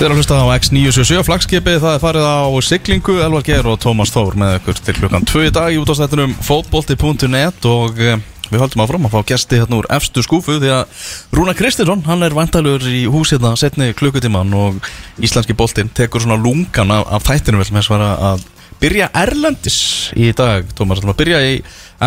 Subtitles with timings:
[0.00, 3.74] Þið erum að hlusta á X977 flagskipið, það er farið á siglingu, Elvar Geir og
[3.82, 8.16] Tómas Þór með ykkur til klukkan 2 í dag í útastættunum fótbolti.net og eh,
[8.48, 11.04] við höldum áfram að fá gesti hérna úr efstu skúfu því að
[11.36, 14.90] Rúna Kristinsson, hann er vantalur í hús hérna setni klukkutíman og
[15.20, 19.80] íslenski boltinn tekur svona lungan af, af þættinu vel með svara að byrja Erlendis
[20.16, 21.56] í dag, Tómas, það var að byrja í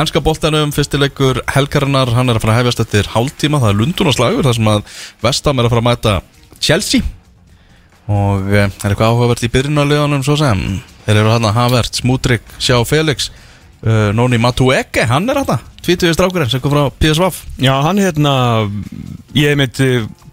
[0.01, 4.47] ennska boltanum, fyrstileikur Helgarinnar, hann er að fara að hefjast eftir hálftíma, það er Lundunarslagur,
[4.49, 4.87] þar sem að
[5.21, 6.21] Vestam er að fara að mæta
[6.57, 7.21] Chelsea
[8.11, 10.63] og eh, er eitthvað áhugavert í byrjunarleganum svo sem?
[11.05, 13.29] Þeir eru hann að Havert, Smúdrik, Sjá Felix
[13.83, 17.27] uh, Nóni Matueke, hann er hann tvítuði strákurinn sem kom frá PSV
[17.63, 18.33] Já, hann hérna
[19.35, 19.79] Ég meit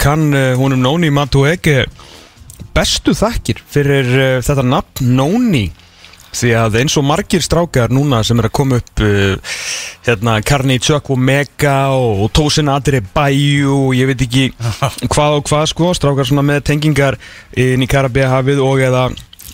[0.01, 1.85] kann uh, húnum Nóni Matueke
[2.77, 5.67] bestu þakkir fyrir uh, þetta nafn Nóni
[6.37, 9.55] því að eins og margir strákar núna sem er að koma upp uh,
[10.07, 14.51] hérna Tjökk og Mega og, og Tósin Adri Bæju og ég veit ekki
[15.13, 17.19] hvað og hvað sko strákar svona með tengingar
[17.57, 19.09] inn í Karabíahafið og eða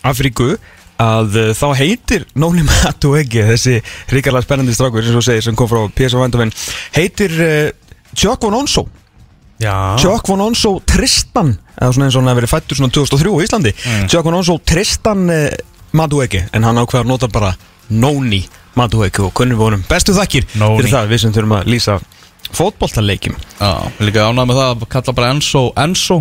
[0.07, 0.55] Afríku
[1.01, 3.81] að uh, þá heitir Nóni Matueke þessi
[4.13, 6.55] ríkarlega spennandi strákur eins og segir sem kom frá PSV Vendavinn
[6.97, 7.73] heitir uh,
[8.17, 8.87] Tjökk von Onso
[9.57, 13.31] Já, Tjökk von Onso Tristan eða svona eins og hann hefur verið fættur svona 2003
[13.33, 13.73] í Íslandi.
[13.73, 14.05] Mm.
[14.13, 15.31] Tjökk von Onso Tristan
[15.97, 17.55] Madueke en hann ákveður að nota bara
[17.91, 18.43] Nóni
[18.77, 20.81] Madueke og kunnum við honum bestu þakkir Nóni.
[20.83, 21.99] fyrir það við sem þurfum að lýsa
[22.57, 23.37] fótboltaleikjum.
[23.61, 26.19] Já, líka ánægð með það að kalla bara Enzo Enzo,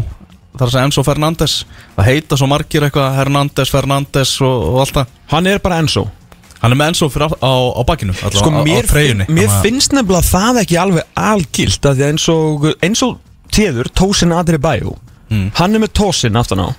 [0.58, 1.56] að segja Enzo Fernandes.
[1.96, 5.12] Það heita svo margir eitthvað Hernandez, Fernandes og, og allt það.
[5.34, 6.06] Hann er bara Enzo.
[6.64, 9.28] Hann er með Enzo á, á, á bakkinu allavega, Sko á, á treyjunni.
[9.30, 12.02] mér finnst nefnilega það ekki alveg algilt að
[13.06, 13.20] og
[13.54, 14.96] téður Tósin Adri Bæjú
[15.26, 15.50] Mm.
[15.58, 16.70] hann er með Tósin aftan á.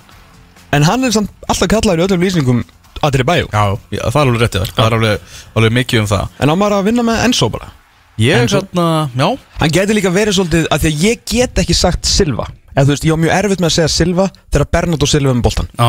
[0.71, 2.61] En hann er samt alltaf kallaður í öllum lýsingum
[3.05, 6.09] Adri Bæjú Já, já, það er alveg réttið þar Það er alveg, alveg mikið um
[6.13, 6.29] það.
[6.39, 7.71] En á maður að vinna með Enzo bara.
[8.17, 8.63] Ég, Enzo?
[8.65, 9.27] svona, já.
[9.61, 12.47] Hann geti líka verið svolítið að því að ég get ekki sagt Silva.
[12.77, 15.37] Eða þú veist, ég á mjög erfitt með að segja Silva þegar Bernardo Silva er
[15.39, 15.87] með boltan Já,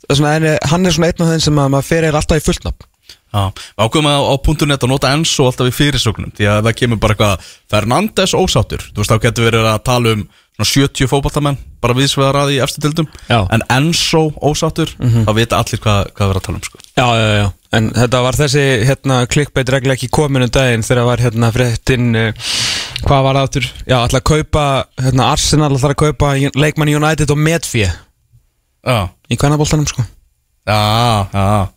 [0.00, 2.20] Það er svona, en, hann er svona einn af þeim sem að maður fer eiginlega
[2.22, 2.86] alltaf í fullnafn
[3.30, 4.34] Já, við ákveðum að á
[4.70, 8.86] .net að nota Enzo alltaf í fyrirsögnum því að það kemur bara eitthvað Fernandes ósáttur,
[8.90, 10.24] þú veist þá getur verið að tala um
[10.68, 13.38] 70 fótballtamenn bara viðsvegar að í efstu tildum Já.
[13.40, 13.48] Mhm.
[13.54, 16.78] en Enzo ósáttur, þá vita allir hvað, hvað við erum að tala um sko.
[16.96, 17.46] Já, já, já,
[17.78, 22.14] en þetta var þessi hérna klikkbeit regla ekki komin um daginn þegar var hérna fréttin
[22.16, 22.32] uh,
[23.06, 23.68] hvað var aftur?
[23.86, 24.64] Já, ætla að kaupa
[25.00, 27.90] hérna Arsenal ætla að kaupa leikmann United og Medfie
[28.84, 30.02] Já, í kvennaboltanum sko
[30.68, 31.68] já, já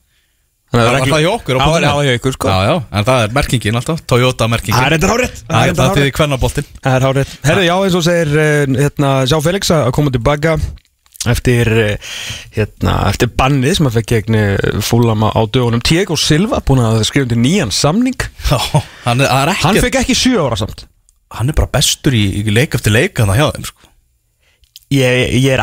[0.74, 1.84] Þannig Það var það hjá okkur á .net.
[1.86, 2.48] já, hjá ykkur sko.
[2.50, 4.78] Já, já, en það er merkingin alltaf, Toyota merkingin.
[4.80, 6.70] Það er þetta hárið Það er það til kvennaboltinn.
[6.80, 10.56] Það er hárið Herðu, já, eins og segir uh, hérna, Sjá Felix að koma tilbaka
[11.30, 12.16] eftir uh,
[12.58, 15.84] hérna, eftir bannið sem að fekk gegn uh, fúlama á dögunum.
[15.86, 18.18] Diego Silva búin að skrifa undir nýjan samning.
[18.50, 18.58] Já,
[19.06, 20.88] hann er, það er Hann fekk ekki sjö ára samt.
[21.38, 23.94] Hann er bara bestur í, leik eftir leik hann hjá þeim sko.
[24.94, 25.54] Ég, ég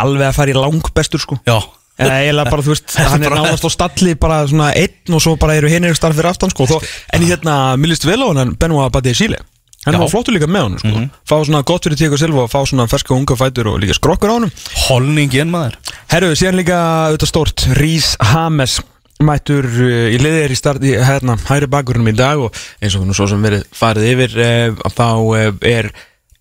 [2.00, 5.24] í En eiginlega bara, þú veist, hann er nánast á stalli bara svona einn og
[5.24, 6.66] svo bara eru hinn starf fyrir aftan, sko.
[6.70, 9.40] Þó, en hérna, mér líst vel á hann, Benoit Badi Síle.
[9.86, 11.02] Hann var flottur líka með hann, sko.
[11.28, 14.32] Fá svona gott fyrir Tíko Silva og fá svona ferska unga fætur og líka skrokkur
[14.32, 14.50] á hann.
[14.88, 15.78] holningin maður
[16.12, 18.80] Herru, síðan líka auðvitað stórt, Rís Hames
[19.24, 23.06] mættur uh, í liðir í start í hérna, hæri bakgrunum í dag og eins og
[23.06, 25.90] nú svo sem verið farið yfir uh, þá uh, er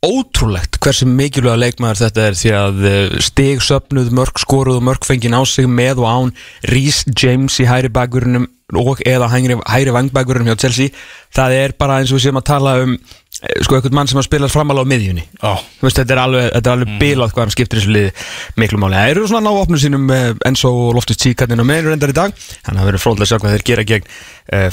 [0.05, 5.07] ótrúlegt hversu mikilvæga leikmaður þetta er því að uh, stig söpnuð, mörg skoruð og mörg
[5.07, 6.31] fengið á sig með og án
[6.71, 10.93] Rhys James í hæri bakgrunum og eða hægri, hæri vangbakgrunum hjá Chelsea.
[11.33, 14.19] Það er bara eins og við séum að tala um eh, sko eitthvað mann sem
[14.21, 15.25] að spila framála á miðjunni.
[15.41, 18.11] Þú veist, þetta er alveg, alveg bilað hvað hann skiptir þessu liði
[18.61, 18.99] miklu máli.
[18.99, 22.17] Það eru svona ná opnum sínum uh, Enzo og Loftus Tíkarnir og meðinu reyndar í
[22.19, 22.35] dag.
[22.37, 24.13] Þannig að það verður fróðlega að sjá hvað þeir gera gegn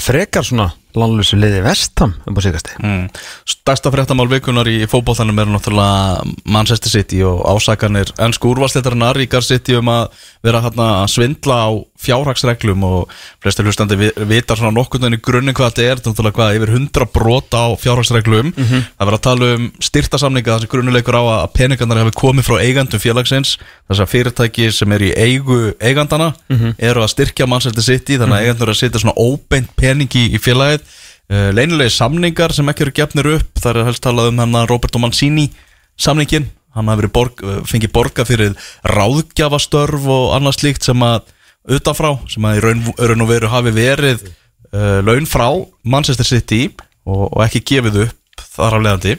[0.01, 2.71] frekar svona landlösu liði vestam um á sigasti.
[2.81, 3.03] mm.
[3.45, 9.45] Stærsta fréttamál vikunar í fótboltanum er náttúrulega Manchester City og ásakanir ennsku úrvalsleitarinnar í Gar
[9.45, 10.07] City um að
[10.41, 11.71] vera hérna að svindla á
[12.01, 16.57] fjárhagsreglum og flestir hlustandi vi- vitar svona nokkurnan í grunninn hvað þetta er, náttúrulega hvað
[16.57, 18.51] yfir 100 brota á fjárhagsreglum.
[18.57, 22.57] Það verður að tala um styrtasamninga þar sem grunnuleikur á að peningarnar hafi komið frá
[22.63, 23.57] eigandum félagsins.
[23.89, 26.33] Þess að fyrirtæki sem er í eigu eigandana
[26.79, 28.73] eru að styrkja Manchester City þannig að eigendur
[29.75, 30.85] peningi í félagið.
[31.27, 33.49] Uh, leinilegi samningar sem ekki eru gefnir upp.
[33.59, 35.49] Það er helst talað um hann Roberto Mancini
[35.99, 36.45] samningin,
[36.77, 38.53] hann hafi borg, uh, fengið borga fyrir
[38.87, 41.33] ráðgjafastörf og annað slíkt sem að
[41.77, 44.23] utanfrá, sem að í raun, raun og veru hafi verið
[44.71, 45.49] uh, laun frá
[45.83, 46.69] Manchester City
[47.03, 49.15] og, og ekki gefið upp þar af leiðandi.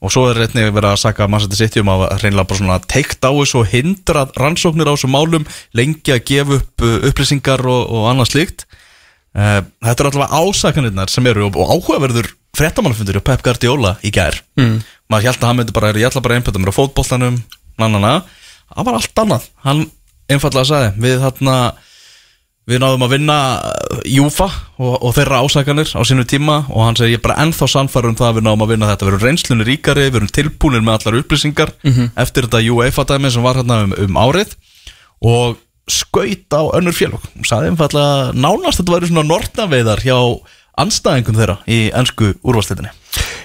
[0.00, 3.26] Og svo er reyndið verið að saka Manchester City um að reynilega bara svona teikt
[3.26, 8.08] á þessu og hindrað rannsóknir á þessum málum lengi að gefa upp upplýsingar og, og
[8.10, 8.66] annað slíkt
[9.34, 14.38] Þetta er allavega ásakanirnar sem eru og, áhugaverður fréttamálafundur og Pep Guardiola í gær.
[14.60, 14.78] Mm.
[15.10, 17.40] maður held að hann myndi bara, ég ætla bara mér á fótboltanum,
[17.82, 18.12] nannana
[18.70, 19.82] það var allt annað, hann
[20.30, 21.56] einfallega sagði Við þarna
[22.64, 24.46] Við náðum að vinna uh, Júfa
[24.80, 28.08] og, og þeirra ásakanir á sínu tíma og hann segir ég er bara ennþá sannfæður
[28.08, 29.04] um það að við náðum að vinna þetta.
[29.04, 31.74] Við erum reynslunni ríkari, við erum tilbúinir með allar upplýsingar
[32.24, 34.56] eftir þetta UEFA dæmi sem var hérna um, um árið.
[35.20, 35.60] Og
[35.90, 37.24] skaut á önnur félög.
[37.40, 40.18] Og sagði einfallega nánast þetta væri svona nortnaveiðar hjá
[40.80, 42.92] anstæðingum þeirra í ennsku úrvalstættinni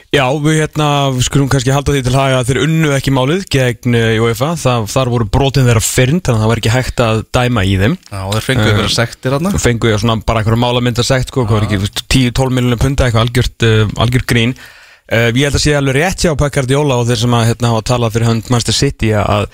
[0.09, 0.85] Já, við hérna,
[1.21, 4.87] skulum kannski halda því til haga að þeir unnu ekki málið gegn uh, UEFA, það,
[4.89, 7.97] þar voru brotin þeirra fyrnd, þannig að það var ekki hægt að dæma í þeim.
[8.09, 11.45] Já, þeir fengu ykkur sektir hérna og fengu ég svona bara einhverja málamynda sekt, sko,
[11.45, 14.57] hvað var ekki, 10-12 miljonum punta, eitthvað algjört, uh, algjört grín.
[15.09, 17.85] Ég held að sé alveg rétt hjá Pekard Jóla og þeir sem að hérna hafa
[17.89, 19.47] talað fyrir hönd Manchester City að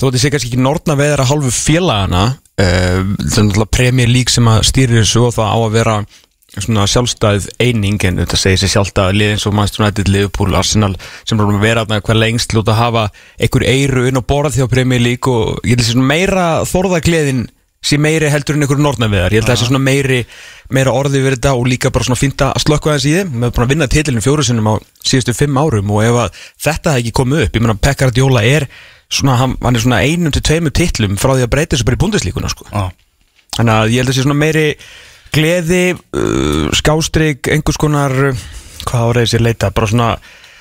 [0.00, 4.32] þó að þið sé kannski ekki nortna veðra hálfu félagana uh, er náttúrulega Premier League
[4.32, 6.00] sem að stýrir þessu og það á að vera
[6.58, 10.96] svona sjálfstæð eining en þetta segir sér sjálft að liðin svo Manchester United, Liverpool, Arsenal
[11.22, 13.04] sem er að vera hver lengst lúta að hafa
[13.38, 17.46] einhver eiru inn á borð því á Premier League og ég held að meira þorðagleðin
[17.80, 20.18] sé meiri heldur en einhverju nortnaveðar ég held að það sé svona meiri,
[20.74, 23.30] meira orði við þetta og líka bara svona fínt að slökka þess í þeim.
[23.40, 27.06] Með bara að vinna titilin fjóru sinnum á síðustu fimm árum og ef þetta hefði
[27.06, 28.68] ekki komið upp ég meina Pekka Radiola er
[29.10, 31.98] svona hann, hann er svona einum til tveimur titlum frá því að breyta þessu bara
[31.98, 32.66] í búndislíkuna sko.
[32.70, 32.90] Já,
[33.58, 34.66] þannig að ég held að sé svona meiri
[35.34, 38.44] gleði, uh, skástrík einhvers konar uh,
[38.86, 40.12] hvað áraði sér leita, bara svona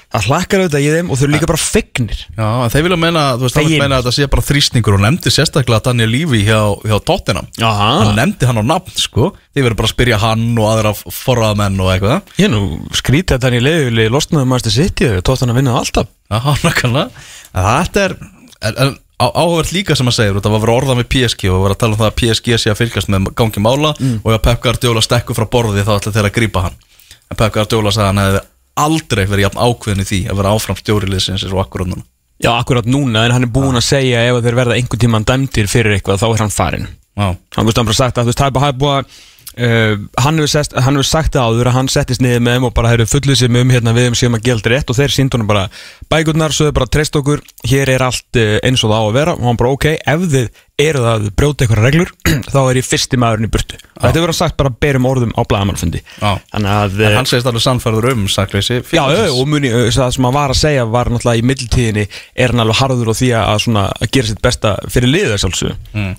[0.10, 3.24] að hlakkar auðvitað í þeim og þau eru líka bara fegnir Já, þeir vilja meina,
[3.38, 6.40] þú veist, hann vil meina að þetta sé bara þrýstingur og nefndi sérstaklega Daniel Lífi
[6.48, 7.50] hjá, hjá Tottenham.
[7.62, 7.90] Aha.
[8.02, 9.30] Hann nefndi hann á nafn, sko.
[9.54, 12.34] Þið verður bara að spyrja hann og aðra forraðamenn og eitthvað.
[12.42, 12.64] Ég nú
[12.98, 16.12] skrítið að þannig leiðileg losnaði maður City og tótt hann að vinna það alltaf.
[16.34, 17.26] Já, nákvæmlega.
[17.54, 18.18] Þetta er,
[18.62, 21.80] en, áhugavert líka sem að segja Það var að orðað með PSG og var að
[21.82, 23.92] tala um það að PSG sé að fylgjast með gangi mála
[24.24, 26.78] og ef Pep Guardiola stekku frá borði þá ætla þeir að grípa hann.
[27.30, 28.46] En Pep Guardiola sagði að hann hefði
[28.80, 32.06] aldrei verið jafn ákveðin í því að vera áfram stjóriliðsins eins og akkurat núna
[32.40, 35.68] Já, akkurat núna, en hann er búinn að segja ef þeir verða einhvern tímann dæmdir
[35.68, 36.86] fyrir eitthvað þá er hann farinn.
[37.20, 37.26] Já,
[37.58, 39.04] hann veist hann bara sagt að þú veist, það er bara-
[39.60, 42.70] uh, hann, hefur sest, hann hefur sagt það áður að hann settist niður með þeim
[42.70, 44.90] og bara hefur fullið sér með um hérna við um séum að gilda rétt.
[44.90, 45.68] Og þeir síndu hann bara
[46.12, 49.38] bækurnar, sögðu bara treyst okkur hér er allt uh, eins og það á að vera.
[49.38, 52.12] Og hann bara ok, ef þið eru það að brjóta eitthvað reglur
[52.54, 53.80] þá er ég fyrsti maðurinn í burtu.
[54.00, 56.40] Þetta hefur hann sagt bara berum orðum á blagamannfundi Já.
[56.56, 60.38] en uh, hann segist alveg sannfærður um sakleysi Já, já, og muni, það sem hann
[60.38, 63.86] var að segja var náttúrulega í middeltíðinni er hann alveg harður á því að, svona,
[63.92, 66.14] að gera sitt besta fyrir liðið sjálfsög mm.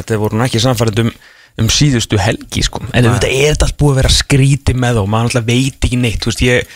[0.00, 1.12] Þetta voru hann ekki samfærið um,
[1.60, 2.82] um síðustu helgi sko.
[2.90, 6.00] en þetta er þetta allt búið að vera skríti með og maður náttúrulega veit ekki
[6.00, 6.74] neitt veist, ég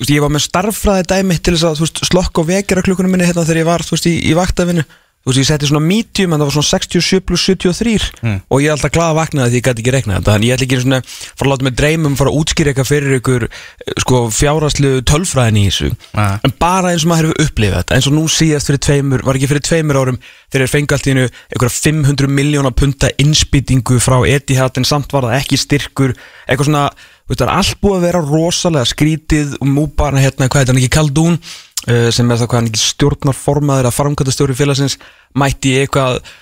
[0.03, 3.29] veist, ég var með starffræði dæmi til þess að veist, slokka og vekjara klukkunum minni
[3.29, 4.85] hérna þegar ég var í, í vaktafinu
[5.23, 8.07] þú veist, ég setti svona medium en það var svona 67 plus 73
[8.51, 10.35] og ég er alltaf glad að vakna því ég gæti ekki rekna þetta.
[10.35, 13.17] Þannig ég ætla ekki svona fara að láta mig dreymum fara að útskýra eitthvað fyrir
[13.21, 15.93] ykkur eh, sko fjáraslu tölfræðin í þessu.
[16.19, 16.35] Nei.
[16.43, 17.99] en bara eins og maður hefur upplifað þetta.
[17.99, 20.21] Eins og nú síðast fyrir tveimur, var ekki fyrir tveimur árum
[20.51, 25.15] þegar þeir fengi allt í hennu einhverja 500 miljóna punta innspýtingu frá Etihad en samt
[25.15, 26.17] var það ekki styrkur.
[26.49, 26.87] Eitthvað svona,
[27.23, 29.59] þú veist, það er allt búið að vera rosalega skrítið.
[29.63, 31.39] Og mú bara hérna, hvað heit hann ekki, Kaldún
[31.83, 34.99] sem er það hvað hann ekki stjórnarformaður að faramkvæmtastjóri félagsins
[35.39, 36.35] mætti eitthvað uh,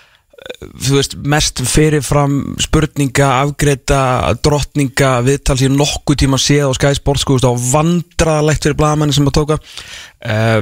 [0.84, 4.00] þú veist, mest fyrirfram spurninga, afgreita
[4.44, 9.28] drottninga, viðtal sér nokkuð tíma séð á Sky Sports, sko, á vandraðalegt fyrir blaðmanni sem
[9.30, 9.60] að tóka.
[10.20, 10.60] Uh,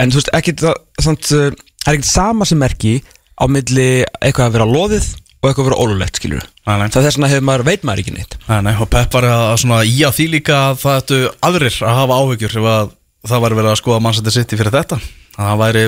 [0.00, 2.98] en þú veist, ekki það er ekkert sama sem merki
[3.38, 6.88] á milli eitthvað að vera loðið og eitthvað að vera ólulegt, nei.
[6.90, 8.38] það þess vegna hefur maður, veit maður ekki neitt.
[8.48, 11.76] Nei, nei, og Pep var að svona í að því líka að það ættu aðrir
[11.86, 12.94] að hafa áhyggjur ef að
[13.30, 14.98] það væri verið að skoða mannsætti sitt fyrir þetta
[15.36, 15.86] að það væri,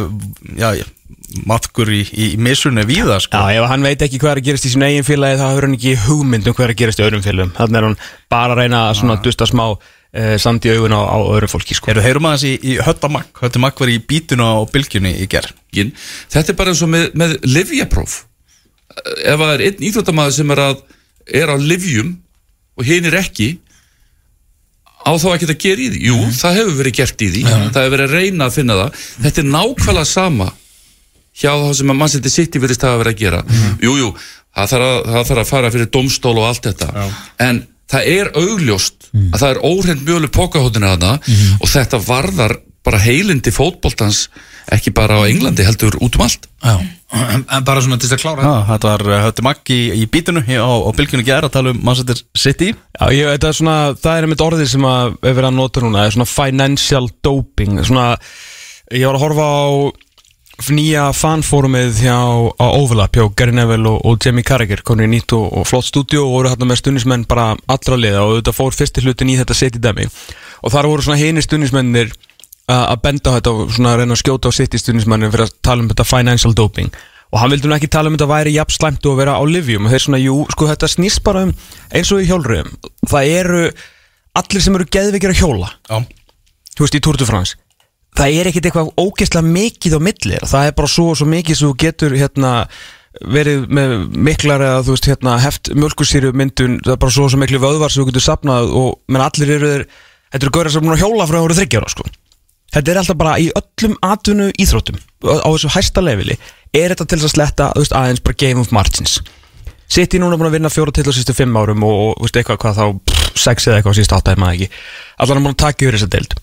[0.61, 0.69] já,
[1.49, 3.41] matkur í, í misunni víða sko.
[3.41, 5.67] Já, ef hann veit ekki hvað er að gerast í sín eigin félagi þá hefur
[5.67, 7.97] hann ekki hugmynd um hvað er að gerast í öðrum félagum þannig er hann
[8.33, 11.77] bara að reyna að svona dusta smá uh, samt í augun á, á öðru fólki
[11.79, 11.93] sko.
[11.95, 15.95] Eru heyrum aðeins í, í Höttamakk Höttamakk var í bítinu á bylgjunni í ger Ginn.
[16.33, 18.23] Þetta er bara eins og með, með livjapróf
[18.99, 20.79] ef það er einn íþróttamaður sem er að
[21.39, 22.15] er á livjum
[22.79, 23.49] og hinn er ekki
[25.09, 26.01] á þá ekki að gera í því?
[26.09, 27.43] Jú, það hefur verið gert í því.
[27.49, 28.99] Það hefur verið að reyna að finna það.
[29.25, 30.49] Þetta er nákvæmlega sama
[31.39, 33.43] hjá það sem að mannsætti sitt í verðist hafa verið að gera.
[33.85, 34.13] Jú, jú,
[34.59, 37.09] það þarf að, það þarf að fara fyrir domstól og allt þetta.
[37.49, 41.13] En það er augljóst að það er óhreint mjölu pokahóttina þarna
[41.63, 44.27] og þetta varðar bara heilindi fótboltans
[44.75, 46.49] ekki bara á Englandi heldur út um allt.
[46.65, 46.75] Já,
[47.35, 50.43] en, en bara svona til þess að klára Já, þetta var Höttamakk í, í bítinu
[50.43, 52.73] á, á bylgjunni í ger að tala um mannsættir City.
[52.75, 55.85] Já, ég veit að svona, það er einmitt orðið sem að er verið að nota
[55.85, 58.11] núna, það er svona financial doping svona,
[58.93, 59.63] ég var að horfa á
[60.67, 62.19] nýja fanfórumið hjá
[62.59, 65.87] á Overlap hjá Gary Neville og, og Jamie Carragher konur í nýtt og, og flott
[65.87, 69.37] stúdíu og voru hérna með stundismenn bara allra liða og þetta fór fyrsti hlutin í
[69.39, 72.11] þetta seti dæmi og þar voru svona hinir stundismennir
[72.69, 75.47] að benda á þetta og svona að reyna að skjóta á sitt í stundismannu fyrir
[75.49, 76.91] að tala um þetta financial doping.
[77.29, 79.43] Og hann vildi nú ekki tala um þetta væri jafn slæmt og að vera á
[79.45, 81.55] livjum og þeir svona, jú, sko þetta snýst bara um
[81.93, 82.71] eins og í hjólröðum,
[83.09, 83.63] það eru
[84.39, 85.73] allir sem eru geðveikir að hjóla.
[85.89, 85.99] Já,
[86.77, 87.59] þú veist, í Tour de France.
[88.19, 91.59] Það er ekkert eitthvað ógeðslega mikið á milli það er bara svo og svo mikið
[91.59, 92.53] sem þú getur hérna
[93.35, 93.95] verið með
[94.29, 97.61] miklar eða þú veist hérna heft mjölkusýru myndun það er bara svo og svo miklu
[97.63, 99.85] vöðvar sem þú getur sapnað og menn allir eru þeir
[100.33, 102.09] þetta eru gauðar sem er búin að hjóla frá að voru þryggjára sko
[102.75, 106.39] þetta er alltaf bara í öllum atvinnu íþróttum á þessu hæsta leveli
[106.77, 109.19] er þetta til þess að sletta veist, aðeins bara game of margins
[109.89, 112.59] City núna búin að vinna fjóra til á sístu fimm árum og, og veist, eitthvað
[112.61, 114.83] hvað þá pff, sex eða eitthvað á sístu áttæði maður ekki.
[115.25, 116.35] Allan er búin að taka yfir þessa deild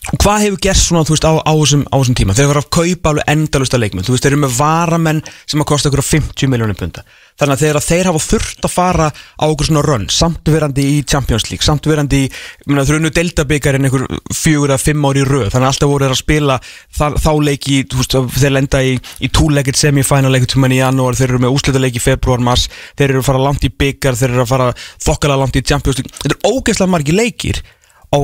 [0.00, 2.34] hvað hefur gerst svona þú veist á, á, þessum, á þessum tíma?
[2.36, 4.06] Þeir eru að kaupa alveg endalusta leikmenn.
[4.06, 7.04] Þú veist þeir eru með varamenn sem að kosta ykkur 50 miljónir punda.
[7.40, 10.96] Þannig að þegar þeir hafa þurft að fara á okkur svona run samt verandi í
[11.08, 12.30] Champions League samt verandi í
[12.66, 15.46] myrna, þau eru nú deildabikarin einhver fjögur eða fimm ári í röð.
[15.52, 18.96] Þannig að alltaf voru þeir að spila þá, þá leiki þú veist þeir lenda í,
[18.96, 22.66] í túleikir semifinal leikir tíma í janúar þeir eru með úslita leiki í februar mars
[22.96, 24.68] þeir eru að fara langt í byggar þeir eru að fara
[25.06, 26.12] þokkala langt í Champions League.
[26.20, 27.64] Þetta er ógeðslega margi leikir
[28.12, 28.18] á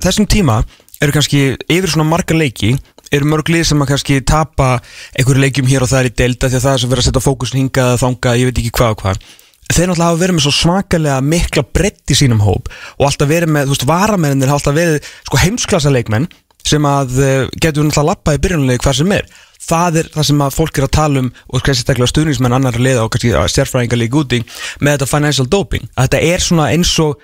[0.00, 0.62] þessum tíma
[1.00, 2.74] eru kannski yfir svona marga leiki
[3.10, 4.72] eru mörg lið sem að kannski tapa
[5.18, 7.08] einhverju leikjum hér og það er í delta því að það er sem verið að
[7.08, 9.24] setja fókusin hingað þanga, ég veit ekki hvað og hvað.
[9.70, 13.52] Þeir náttúrulega hafa verið með svo svakalega mikla breytt í sínum hóp og alltaf verið
[13.54, 16.26] með, þú veist, varamennir hafa alltaf verið sko heimsklassa leikmenn
[16.66, 19.30] sem að uh, getur náttúrulega lappa í byrjunulegi hvað sem er.
[19.60, 22.78] Það er það sem að fólk er að tala um og kannski stekla stuðningsmenn annar
[22.82, 24.42] liða og kannski sérfræðingar líka úti
[24.82, 25.86] með þetta financial doping.
[25.94, 27.22] Að þetta er svona eins og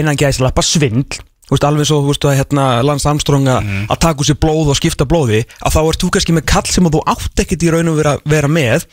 [0.00, 3.86] innan gæðislega svindl Þú veist, alveg svo, veist, að hérna Lance Armstrong að Mhm.
[3.90, 6.66] að taka úr sér blóð og skipta blóði að þá ert þú kannski með kall
[6.66, 8.84] sem að þú átt ekkert í raun og vera, vera með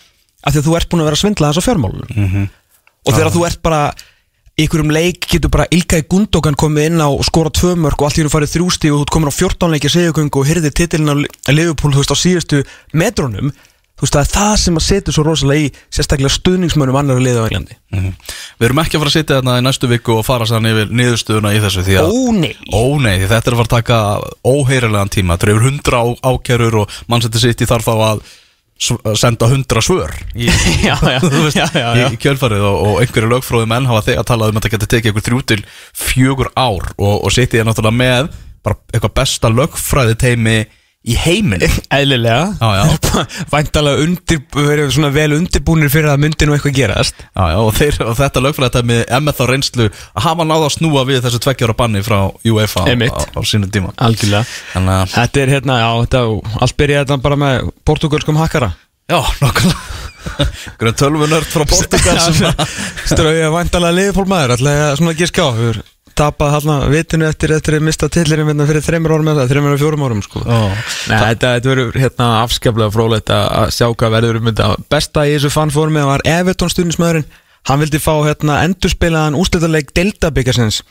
[0.43, 2.50] af því að þú ert búin að vera að svindla þess á fjármálunum Mhm.
[3.08, 3.93] og þegar þú ert bara
[4.60, 8.03] í einhverjum leik getur bara Ilkay Gundogan komið inn á og skora tvö mörg og
[8.12, 10.74] allt í hún farið þrjústi og þú ert komin á 14 leikir segjugöngu og hyrðir
[10.75, 11.15] titilin á
[11.53, 13.51] Liverpool þú veist á síðustu metrónum
[14.01, 17.46] þú veist það er það sem að setja svo rosalega í sérstaklega stuðningsmönnum annar liða
[17.46, 17.77] á Englandi.
[17.93, 18.12] Mhm.
[18.58, 20.89] Við erum ekki að fara að sitja þarna í næstu viku og fara sann yfir
[20.89, 22.53] niðurstöðuna í þessu því að Ó nei.
[22.74, 24.00] Ó nei, því þetta er að fara að taka
[24.41, 25.38] óheyrilegan tíma.
[25.38, 28.24] Þetta er yfir hundra ákjærur og mannsætti sitt í þarf þá að
[28.81, 30.48] að senda hundra svör í,
[30.88, 34.58] Já, já, veist, já, í, kjölfarið og, og einhverju lögfróði menn hafa þegar talað um
[34.58, 35.60] að þetta geti tekið einhver þrjú til
[36.01, 38.31] fjögur ár og, og sitt ég náttúrulega með
[38.65, 40.58] bara eitthvað besta lögfræði teimi
[41.01, 41.63] í heiminn
[41.98, 42.74] Eðlilega.
[43.53, 47.24] Væntalega undir, verið svona vel undirbúnir fyrir að myndi nú eitthvað gerast.
[47.24, 50.75] Já, já, og, þeir, og þetta lögfræðatæmi er með þá reynslu að hafa náða að
[50.77, 53.96] snúa við þessu tveggjára banni frá UEFA á, á, á sínu tíma.
[53.98, 54.46] Algjörlega.
[55.15, 56.24] Þetta er hérna, já, þetta,
[56.62, 58.74] allt byrjaði þetta bara með portugalskum hakkara.
[59.12, 60.00] Já, nokkulega
[60.79, 62.20] Grön tölvunörd frá Portugal
[63.10, 65.81] Strauði að væntalega liðfólmaður, alltaf svona á Hefur
[66.18, 69.82] tapað hérna vitinu eftir eftir að mista tillirinn hérna fyrir þreymur árum eða þreymur og
[69.82, 70.41] fjórum árum sko.
[70.46, 70.60] Ó,
[71.10, 74.72] Nei, þetta, þetta verður hérna afskaplega frólægt að sjá hvað verður um þetta.
[74.91, 77.30] Besta í þessu fannfórmi var Everton stundismöðurinn
[77.70, 80.82] Hann vildi fá hérna endurspilaðan úrslitaðleik Delta-byggarsins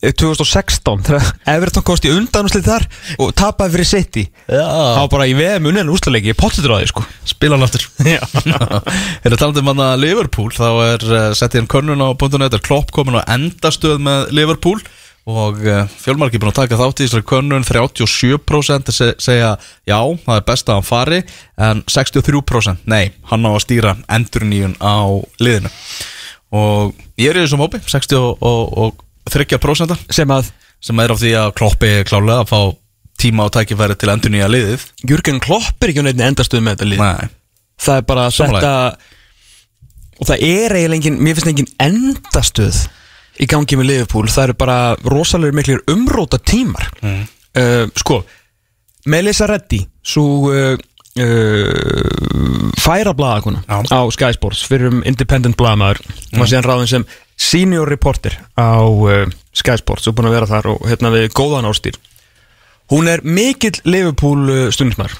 [0.00, 2.86] 2016 þegar Everton kosti undanúslið þar
[3.20, 4.22] og tapaði fyrir City.
[4.48, 7.04] Var bara í VM unnið úrslitaleiki, pottitur á því sko.
[7.28, 7.84] Spila hann aftur.
[9.24, 12.08] Er það talandi um hann að Liverpool Þá er uh, settið hann könnun á
[12.40, 14.80] .net Er Klopp komin á endastöð með Liverpool
[15.30, 19.52] Og uh, fjölmarki búin að taka þátt í þessari könnun 37% se segja
[19.88, 21.20] Já, það er best að hann fari
[21.60, 25.04] En 63% Nei, hann á að stýra endurníun á
[25.42, 25.70] liðinu.
[26.56, 30.50] Og ég er í þessum hópi 60 og, og, og 30% sem að?
[30.80, 32.60] Sem er af því að Kloppi klálega að fá
[33.20, 34.84] tíma og tækifæri til endurnýja liðið.
[35.10, 37.02] Jürgen Klopp er ekki á neitt endastuð með þetta lið.
[37.04, 37.28] Nei.
[37.80, 38.72] Það er bara að setja
[40.20, 42.80] Og það er eiginlega engin Mér finnst engin endastuð
[43.40, 44.28] Í gangi með Liverpool.
[44.28, 47.22] Það eru bara rosalega miklir umróta tímar Mm.
[47.56, 48.18] uh, Sko
[49.08, 50.76] Melissa Reddy Svo uh,
[51.20, 53.80] uh, Færa Já.
[53.96, 56.02] Á Sky Sports Fyrir um independent blaðamaður
[56.36, 57.06] Var síðan ráðin sem
[57.40, 59.24] senior reporter Á uh,
[59.56, 60.10] Sky Sports.
[60.10, 61.96] Og búin að vera þar Og hérna við góðan ástýr
[62.90, 65.14] Hún er mikill Liverpool uh, stundismar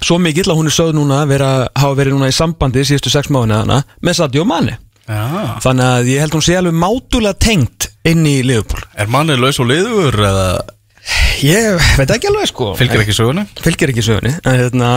[0.00, 3.10] Svo mikill að hún er sögð núna að vera, hafa verið núna í sambandi síðustu
[3.12, 4.78] sex mánuðina með Sadio Mane.
[5.04, 5.58] Já.
[5.60, 8.80] Þannig að ég held hún sé alveg mátulega tengt inn í Liverpool.
[8.96, 10.46] Er mannið laus og liður eða?
[11.44, 12.70] Ég veit ekki alveg sko.
[12.80, 13.44] Fylgir ekki sögunni?
[13.64, 14.90] Fylgir ekki sögunni En hérna,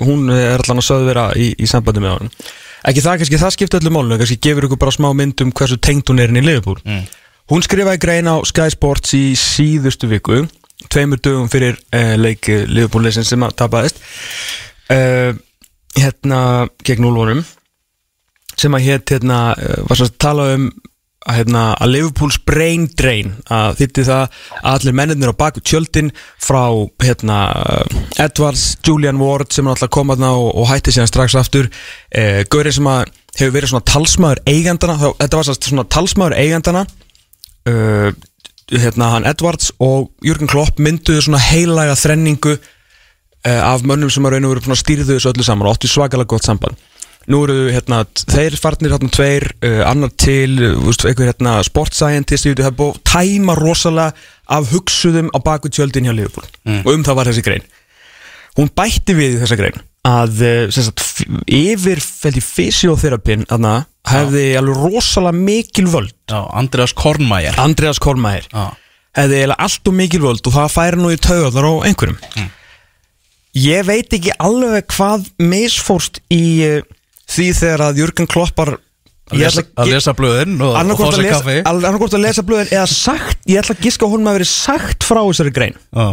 [0.00, 2.30] hún er allan að sögð vera í, í sambandi með hann
[2.88, 5.76] Ekki það, kannski það skipta öllu málunum Kannski gefur ykkur bara smá mynd um hversu
[5.82, 7.04] tengt hún er inn í Liverpool Mm.
[7.50, 10.44] Hún skrifaði grein á Sky Sports í síðustu viku
[10.88, 13.98] Tveimur dögum fyrir uh, leik eh, Liverpool-leysin sem að tapaðist
[14.94, 15.34] uh,
[15.98, 16.40] Hérna
[16.86, 17.42] gegn Úlfórum
[18.60, 19.36] sem að hétt hérna
[19.88, 20.66] var svo að tala um
[21.26, 26.12] að, hérna, að Liverpools brain drain að þýtti það að allir mennirnir á baku tjöldin
[26.40, 26.64] frá
[27.04, 27.38] hérna,
[28.20, 31.68] Edwards, Julian Ward sem er alltaf komaðna og, og hætti síðan strax aftur.
[32.08, 36.84] Eh, Gauri sem að hefur verið svona talsmaður eigandana þá, þetta var svona talsmaður eigandana
[37.70, 38.10] uh,
[38.70, 44.36] hérna, hann Edwards og Jürgen Klopp mynduðu svona heilaga þrenningu uh, af mönnum sem að
[44.36, 46.89] raun og veru stýrðu þessu öllu saman og áttu svakalega gott samband
[47.28, 51.96] nú eru hérna, þeir farnir hérna tveir, uh, annar til uh, veist, einhver hérna sport
[51.96, 56.48] scientist það búið að tæma rosalega af hugsuðum á baku tjöldin hjá Liverpool.
[56.82, 57.68] Og um það var þessi grein.
[58.58, 60.40] Hún bætti við þessa grein að
[60.72, 61.02] sem sagt,
[61.46, 63.44] yfir fysiotherapin
[64.08, 66.14] hefði alveg rosalega mikil völd.
[66.30, 68.64] Já, Andreas Kornmæjar Andreas Kormæðir Já,
[69.18, 72.48] hefði eiginlega allt og mikil völd og það færi nú í taugarnar á einhverjum.
[73.60, 76.42] Ég veit ekki alveg hvað misfórst í
[77.30, 78.74] því þegar að Jürgen Kloppar
[79.30, 81.56] að lesa, að lesa blöðin og, fá sér kaffi.
[81.70, 85.06] annarkort að lesa blöðin eða sagt, ég ætla að giska að honum að verið sagt
[85.06, 85.78] frá þessari grein.
[85.94, 86.08] Já,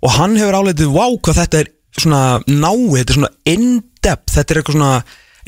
[0.00, 4.54] og hann hefur áleitið, wow, hvað þetta er svona náið, þetta er svona in-depth, þetta
[4.54, 4.92] er eitthvað svona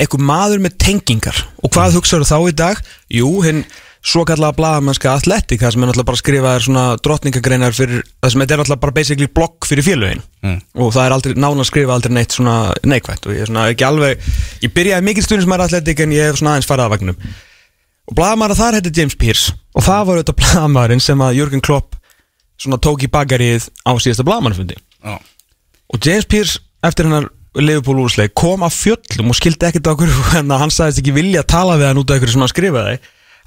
[0.02, 1.40] eitthvað maður með tengingar.
[1.62, 2.82] Og hvað hugsaður þá í dag?
[3.12, 3.62] Jú, hinn
[4.02, 8.02] svo kallaða blaðamennska atletik það sem er náttúrulega bara að skrifa er svona drottningagreinar fyrir,
[8.18, 10.24] það sem er náttúrulega bara basically blogg fyrir félögin.
[10.42, 10.58] Mm.
[10.74, 13.28] og það er aldrei, nána að skrifa aldrei neitt svona neikvætt.
[13.28, 14.26] Og ég er svona ekki alveg
[14.64, 17.24] ég byrjaði mikil stundin sem er atletik en ég hef svona aðeins farið að vagnum.
[18.10, 21.94] Og blaðamæra þar heiti James Pearce og það var auðvitað blaðamærin sem að Jürgen Klopp
[22.62, 28.34] svona tók í bakarið á síðasta blaðamannfundi já, og James Pearce eftir hennar Liverpool úrsleik
[28.38, 32.00] kom af fjöllum og skildi ekkert okkur en hann sagðist ekki vilja tala við hann
[32.00, 32.96] út af ykkur sem hann skrifaði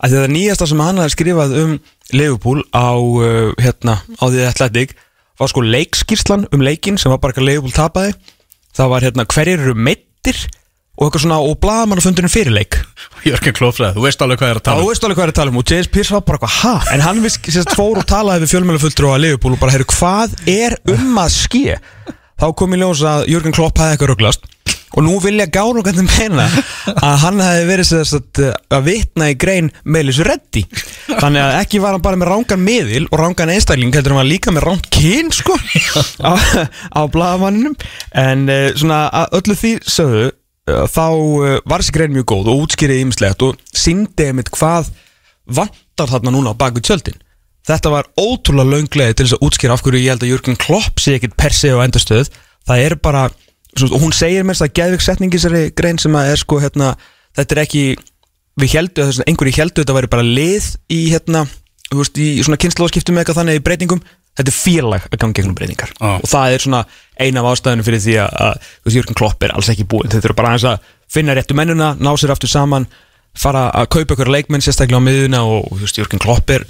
[0.02, 1.74] að þetta nýjasta sem hann hafði skrifað um
[2.14, 4.96] Liverpool á uh, hérna á því Athletic
[5.40, 8.14] var sko leikskýrslan um leikin sem var bara eitthvað Liverpool tapaði
[8.75, 10.40] það var hérna hverjir eru meittir
[10.96, 12.78] og eitthvað svona og blaðamannafundurinn fyrir leik
[13.25, 15.25] Jörgen Klófræð, þú veist alveg hvað ég er að tala þú um veist alveg hvað
[15.25, 16.74] er að tala um og James Pearce var bara eitthvað, ha?
[16.94, 20.38] En hann viss, sérst, fór og talaði við fjölmjölufulltur á Liverpool og bara, heyrðu, hvað
[20.52, 21.80] er um að ske?
[22.40, 24.48] Þá kom í ljós að Klopp hefði eitthvað rugglast
[24.96, 26.46] og nú vilja gáru hvernig meina
[26.96, 28.40] að hann hefði verið sérst,
[28.72, 30.64] að vitna í grein Melis Reddy.
[31.10, 34.29] Þannig að ekki var hann bara með rángan miðil og rángan einstakling, heldur hann var
[34.29, 35.58] líka með rángt kyn sko
[36.24, 36.34] á,
[36.96, 37.75] á blaðamanninum.
[38.16, 41.05] En eh, svona að öllu því sögðu uh, þá
[41.68, 44.94] var þessi grein mjög góð og útskýrið ýmislegt og síndi einmitt hvað
[45.46, 47.20] vantar þarna núna á baku tjöldin.
[47.66, 51.01] Þetta var ótrúlega lönglega til þess að útskýra af hverju ég held að Jürgen Klopp
[51.01, 52.29] sé ekkit per se á endurstöð
[52.66, 53.25] það er bara,
[53.83, 56.94] og hún segir mér að geðvik setningi þessari grein sem að er sko hérna,
[57.35, 57.85] þetta er ekki
[58.61, 61.46] við heldu, þess að einhverju heldu þetta væri bara lið í hérna,
[61.90, 64.03] þú veist, í svona kynnslóðskiptum eitthvað þannig í breytingum.
[64.35, 65.92] Þetta er félag að ganga gegnum breytingar.
[65.96, 66.09] Já.
[66.20, 66.81] og það er svona
[67.24, 70.11] eina af ástæðunum fyrir því að, að þú veist, Jürgen Klopp er alls ekki búinn.
[70.11, 72.88] Þetta eru bara aðeins að finna réttu mennuna ná sér aftur saman,
[73.35, 76.68] fara að kaupa ykkur leikmenn sérstaklega á miðuna og þú veist, Jürgen Klopp er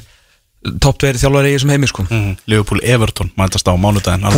[0.82, 2.06] topp 2 þjálfari í þessum heimi sko.
[2.06, 4.30] Mm, Liverpool Everton mætast á mánudaginn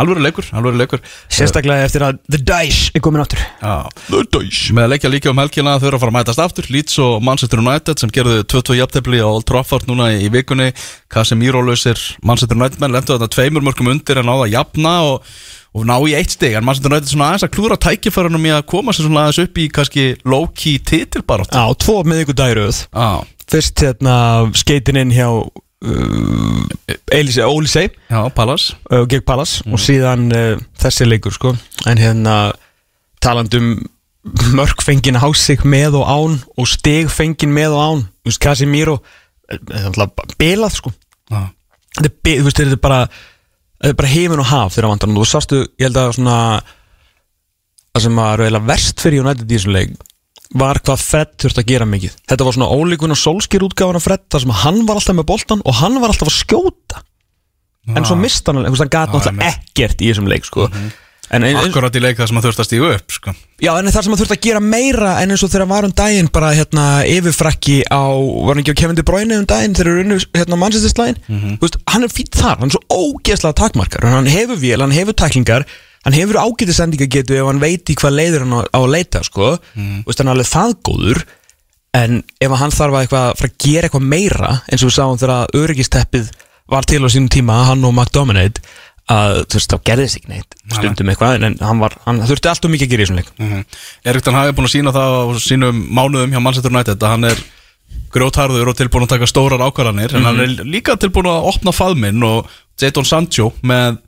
[0.00, 1.02] alveg leikur, alveg leikur.
[1.30, 5.76] Sérstaklega eftir að The Dice er komin áttur Já, með að leikja líka um helgina
[5.78, 6.68] þau eru að fara að mætast aftur.
[6.72, 10.70] Leeds og Manchester United sem gerðu 22 jafntefli á Old Trafford núna í vikunni.
[11.12, 15.32] Casemiro lausir Manchester United menn lendu þarna tveimur mörgum undir en náða að jafna og,
[15.76, 16.56] og ná í eitt stig.
[16.58, 19.60] En Manchester United svona aðeins að klúra tækifærunum í að koma sér svona aðeins upp
[19.60, 23.10] í kannski low-key titilbarátt á tvo miðvíkudagiröð Já,
[23.50, 24.14] fyrst hérna
[24.58, 25.28] skeitin inn hjá
[27.10, 27.86] Elise, Ólisei
[28.92, 29.60] uh, gegn Pallas.
[29.66, 31.54] Og síðan uh, þessi leikur sko.
[31.88, 32.52] En hérna
[33.24, 33.78] talandum
[34.52, 38.02] mörg fengin á sig með og án og stig fengin með og án.
[38.20, 38.42] Þú veist,
[39.48, 40.92] eh, er alltaf bilað sko.
[41.32, 41.46] Já,
[41.96, 43.00] þetta bi- þú veist, þetta er bara
[43.80, 46.36] þetta er bara heiminn og haf þegar vantar og þú sástu, ég held að svona
[47.94, 49.94] það sem var eiginlega verst fyrir United í þessum leik
[50.58, 52.16] var hvað Fred þurfti að gera mikið.
[52.30, 55.28] Þetta var svona ólíkun og sólskýr útgáfan af Fred þar sem hann var alltaf með
[55.28, 57.04] boltan og hann var alltaf að skjóta.
[57.90, 60.66] En svo mista hann, hann gat náttúrulega ekkert í þessum leik sko.
[61.30, 63.34] en, en, akkurat í leik það sem að þurft að stígu upp sko.
[63.62, 65.94] Já, en það sem hann þurfti að gera meira en eins og þegar var um
[66.00, 69.92] daginn bara hérna yfirfrakki á, var hann ekki á Kevin De Bruyne um daginn þegar
[69.92, 71.78] eru unnu hérna Manchester slæðin mm -hmm.
[71.94, 75.66] hann er fýtt þar, hann er svo ógeðslega takmarkar hann hefur vél, hann hefur tæklingar
[76.06, 79.22] hann hefur ágæti sendingagetu ef hann veit í hvað leiður hann á, á að leita
[79.26, 79.50] sko.
[79.76, 80.02] mm.
[80.08, 81.22] Vist, hann er alveg það góður
[82.00, 85.18] en ef hann þarf að eitthvað, fara að gera eitthvað meira eins og við sáum
[85.18, 86.30] þegar öryggisteppið
[86.70, 88.62] var til á sínum tíma, hann og McDominate
[89.10, 92.70] að þú veist, þá gerðist ekki neitt stundum eitthvað, en- hann, var, hann þurfti alltaf
[92.70, 93.64] mikið að gera í þessum leik mm
[94.12, 97.10] Erik Ten Hag er búin að sína það á sínum mánuðum hjá Manchester United að
[97.16, 97.42] hann er
[98.14, 102.22] grjótharður og tilbúin að taka stórar ákvarðanir en hann er líka tilbúin að opna faðminn
[102.26, 102.46] og
[102.78, 103.98] Jadon Sancho með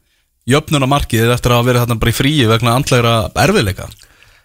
[0.49, 3.89] jöfnuna markið eftir að verið þarna bara í fríi vegna andlegra erfiðleika.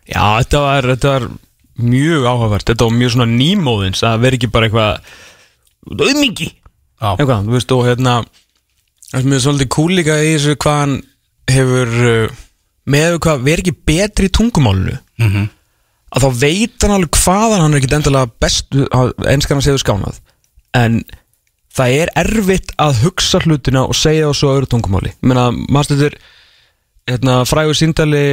[0.07, 1.27] Já, þetta var, þetta var
[1.77, 2.67] mjög áhugavert.
[2.69, 5.11] Þetta var mjög svona nýmóðins að vera ekki bara eitthvað
[5.97, 6.49] auðmingi.
[6.97, 7.11] Já.
[7.13, 8.13] eitthvað, þú veist, og hérna
[9.11, 10.95] það er svolítið cool líka í þessu hvað hann
[11.51, 12.39] hefur uh,
[12.89, 14.97] með hvað, verið ekki betri í tungumálinu.
[15.21, 15.53] Mhm.
[16.07, 18.85] að þá veit hann alveg hvaðan hann er ekki endilega bestu,
[19.27, 20.19] einskan að segja skánað.
[20.77, 21.01] En
[21.77, 25.13] það er erfitt að hugsa hlutina og segja það svo öðru tungumáli.
[25.13, 26.17] Ég meina, maður stættir
[27.07, 28.23] hérna, frægur síndali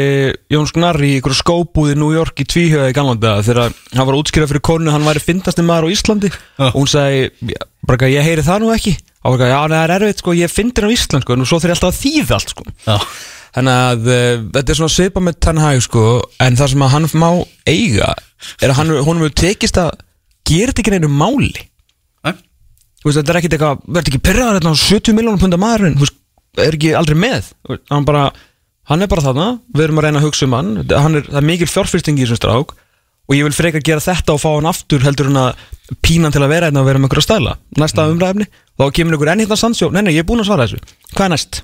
[0.51, 4.23] Jóns Gnarr í ykkur skóbúði New York í tvíhjöða í gamlanda þegar hann var að
[4.25, 6.33] útskýra fyrir konu hann væri fyndasti maður á Íslandi.
[6.33, 6.67] Já.
[6.73, 8.97] og hún sagði, "Já, bara ég heyri það nú ekki.
[9.25, 11.61] Og bara, já, nei, það er erfitt, sko, ég fyndin á Ísland sko, en svo
[11.61, 12.65] þeir alltaf að þýða allt, sko.
[12.87, 12.99] Já,
[13.55, 16.03] Þannig að uh, þetta er svona svipa með Tanhag sko,
[16.43, 17.29] en það sem hann má
[17.71, 18.09] eiga
[18.59, 19.93] er að hann, honum hefur tekist að
[20.49, 21.53] gera þetta ekki neinu máli.
[23.05, 25.99] Þú veist, þetta er ekkit eitthvað, verður ekki pyrraðar hérna á 70 miljónum punda maðurinn,
[25.99, 26.15] þú veist,
[26.65, 27.51] er ekki aldrei með?
[27.93, 28.23] Hann bara,
[28.89, 31.41] hann er bara þarna við erum að reyna að hugsa um hann, hann er, það
[31.43, 32.73] er mikil fjárfyrsting í þessum strák
[33.29, 35.61] og ég vil frekar gera þetta og fá hann aftur heldur hann að
[36.01, 37.55] pína hann til að vera hérna og vera með einhverja stæla.
[37.81, 38.17] Næsta mm.
[38.17, 38.49] umræfni,
[38.81, 40.97] þá kemur einhver enn hérna sannsjó, nei, nei, ég er búin að svara þessu.
[41.13, 41.61] Hvað er næst?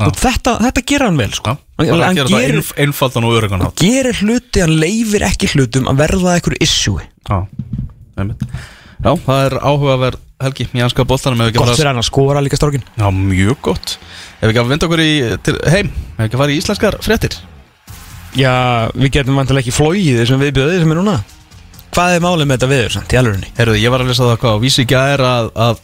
[0.00, 1.54] Og þetta, þetta gera hann vel sko.
[1.54, 1.62] já.
[1.80, 3.82] Hann, hann að það gerir, einf, einfaldan og örugan hátt.
[3.82, 7.02] gerir hluti, hann leifir ekki hlutum að verða einhver issue.
[7.26, 7.40] Já,
[9.26, 12.08] það er áhugaverð helgi í anska boltanum ef við ekki gott að fyrir hann að
[12.08, 13.96] skora líka strákin Já, mjög gott.
[14.40, 15.10] Ef við ekki að vinda okkur í,
[15.44, 17.36] til, heim Ef við ekki að fara í íslenskar fréttir.
[18.38, 18.54] Já,
[18.94, 21.18] við getum vantilega ekki flóið þessum viðbjöðið sem er núna.
[21.90, 23.48] Hvað er málið með þetta viður samt í alvörinni?
[23.56, 25.80] Herruðu, ég var að lesa það hvað og vísi ekki að er að, að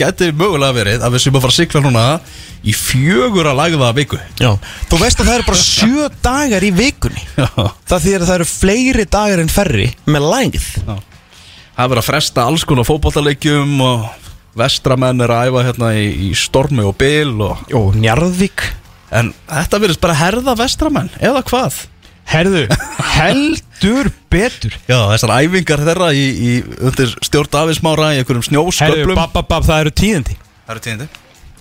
[0.00, 2.04] geti mögulega verið að við séum að fara að sigla núna
[2.64, 4.18] í fjögur að lagða viku.
[4.40, 4.50] Já,
[4.88, 7.22] þú veist að það eru bara sjö dagar í vikunni.
[7.40, 7.48] Já,
[7.92, 10.68] Það þýðir að það eru fleiri dagar en ferri með lægð
[11.80, 14.02] það er verið að fresta alls konar fótbollaleikjum og
[14.60, 18.66] vestramenn er að æfa hérna í, í stormi og bil og, Jó, Njarðvík.
[19.16, 21.78] En þetta verðist bara herða vestramenn eða hvað?
[22.30, 22.66] Herðu,
[23.16, 24.76] heldur betur.
[24.86, 29.48] Já, þessar æfingar þeirra í, í undir stjórn Davísmára í einhverjum Herðu, snjósköplum bab, bab,
[29.50, 30.36] bab, það eru tíðindi.
[30.66, 31.08] Það eru tíðindi.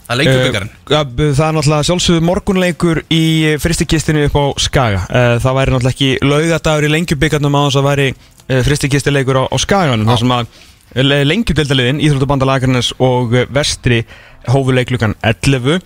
[0.09, 0.99] Það er lengjuböggarinn Uh, ja,
[1.37, 3.23] Það er náttúrulega sjálfsögðu morgunleikur í
[3.61, 5.01] fristikistinu upp á Skaga.
[5.05, 8.07] Uh, Það væri náttúrulega ekki laugadagur í lengjubyggarnum á þess að væri
[8.49, 10.51] fristikistileikur á, á Skaganum þar sem að
[10.95, 14.03] lengjudeldaliðin Íþróttabandalagarnes og uh, vestri
[14.49, 15.83] hófuleiklugan 11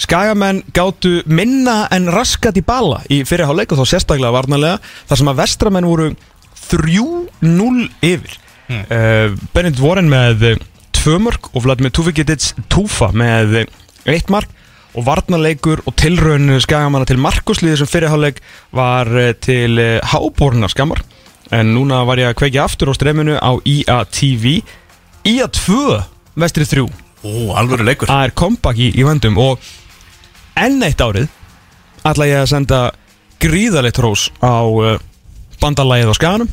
[0.00, 4.78] Skagamenn gátu minna en raskat í bala í fyrirháleik og þá sérstaklega varnarlega
[5.10, 6.06] þar sem að vestramenn voru
[6.70, 8.38] 3-0 yfir.
[8.70, 8.86] Hmm.
[8.86, 10.64] uh, Bennett Warren með uh,
[10.96, 14.48] tvö mörg og Vladimir Tufikidits Tufa með uh, eitt mark.
[14.96, 18.40] Og varnarleikur og tilraun skagamanna til Markusliði sem fyrirháleik
[18.74, 19.06] var
[19.38, 19.78] til
[20.10, 21.04] hábornar skammar
[21.54, 24.60] en núna var ég að kveikja aftur á streminu á IA TV
[25.26, 26.00] IA 2
[26.40, 26.86] vestri 3
[27.20, 28.08] Ó, alvöru leikur.
[28.08, 29.60] Það er comeback í, í vendum og
[30.56, 31.28] enn eitt árið
[32.08, 32.78] ætla ég að senda
[33.40, 34.94] gríðalegt rós á uh,
[35.60, 36.52] bandalægið á skaganum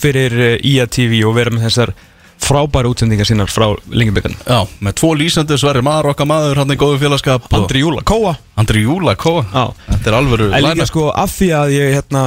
[0.00, 1.92] fyrir uh, IA TV og vera með þessar
[2.40, 6.78] frábæru útsendingar sínar frá Lingibyggan Já, með tvo lýsandi Sverri Mar okkar maður hann í
[6.80, 8.32] góðu félagskap Andri Júla, Kóa.
[8.60, 9.44] Andri Júla Kóa.
[9.52, 9.64] Já.
[9.90, 12.24] Þetta er alvöru En líka sko af því að ég hérna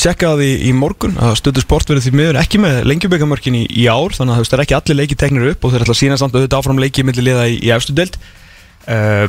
[0.00, 4.14] tjekkaði í morgun að stöðu sport verið því miður ekki með lengjuböggamörkin í, í ár
[4.16, 6.02] þannig að þú veist það er ekki allir leiki teknir upp og þeir ætla að
[6.02, 8.18] sína samt auðvitað áfram leiki milli liða í, í efstu deild.
[8.86, 9.26] Uh,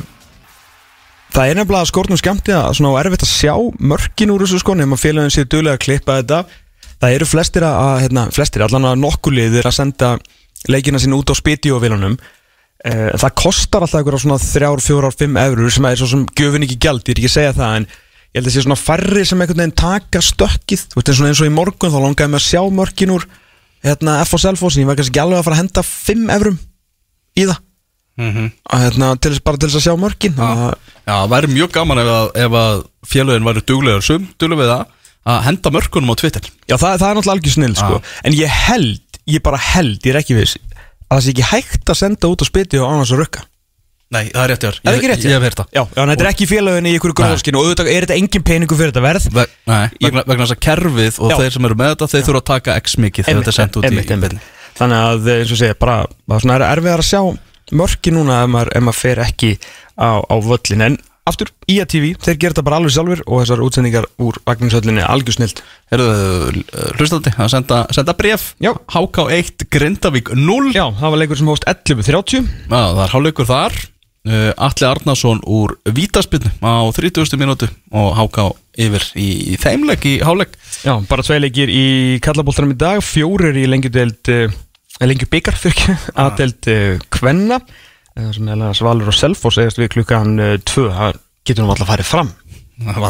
[1.34, 4.94] Það er nefnilega skortnum skemmti að svona erfitt að sjá mörkin úr þessu sko nema
[4.94, 6.36] félagin séu duglega að klippa þetta
[7.04, 10.14] Það eru flestir að, hérna, flestir allan að nokkuliðir að senda
[10.72, 15.74] leikina sín út á spítióvilunum uh, Það kostar alltaf einhverja svona þrjár, fjórar, fimm eurur
[15.74, 18.40] sem er svo sem gjöfin ekki gjald, ég er ekki að segja það en ég
[18.40, 21.44] held að sé svona færri sem einhvern veginn taka stökkið, þú veist eins og eins
[21.44, 23.28] og í morgun þá langaði mig að sjá mörkin úr
[23.84, 26.58] hérna, F og Selfoss, en ég var kannski alveg að fara að henda 5 eurum
[27.36, 27.62] í það.
[28.14, 28.50] Mhm.
[28.70, 32.10] að, hérna, til, bara til þess að sjá mörkin Já, það væri mjög gaman ef
[32.14, 34.84] að, ef að félagin væri duglegur sum, duglegur við það
[35.24, 37.98] að henda mörkunum á Twitter Já, það, það er náttúrulega algjör snill sko.
[38.24, 40.58] En ég held, ég bara held, ég er ekki viss
[41.08, 43.44] Að það sé ekki hægt að senda út á spyti og annars að rukka
[44.14, 44.76] Nei, það er rétt hjá þér.
[44.76, 45.24] Er það ekki Ég- rétt?
[45.24, 47.64] Ég hef heyrt það Já, já en þetta er ekki félagin í ykkur gróðskinu Og
[47.70, 51.18] auðvitað er þetta engin peningu fyrir þetta verð Ve Nei, vegna, vegna þess að kerfið
[51.24, 51.36] og Já.
[51.40, 53.78] þeir sem eru með þetta þeir þurfa að taka x mikið þegar þetta er sendt
[53.80, 54.52] út einmitt, í einmitt.
[54.78, 55.96] Þannig að eins og segja, bara,
[56.30, 57.22] bara svona er erfiðar að sjá
[57.80, 59.50] mörki núna ef maður, ef maður fer ekki
[59.98, 63.62] á, á völlin En aftur, IA TV, þeir gera þetta bara alveg sjálfur Og þessar
[63.64, 66.64] útsendingar úr vagningshöllinni er algjör snilt Herðu,
[66.98, 68.72] hlustandi, að senda, senda bref Já.
[68.92, 73.80] HK1 Grindavík 0 Já, það var leikur sem hóst 11.30 Já, það er hálfleikur þar.
[74.24, 77.36] Uh, Atli Arnason úr Vítaspilnu á 30.
[77.36, 78.46] mínútu og HK
[78.80, 80.54] yfir í, í þeimleik í hálfleik.
[80.80, 81.84] Já, bara tvei leikir í
[82.24, 83.02] kallaboltanum í dag.
[83.04, 84.54] Fjórir í lengjudeld uh,
[85.02, 87.60] Lengju byggar fyrir ekki Aðdeld uh, Kvenna
[88.14, 92.30] Svalur og Selfoss segast við klukkan uh, tvö Það getur nú alltaf farið fram.
[92.80, 93.02] Það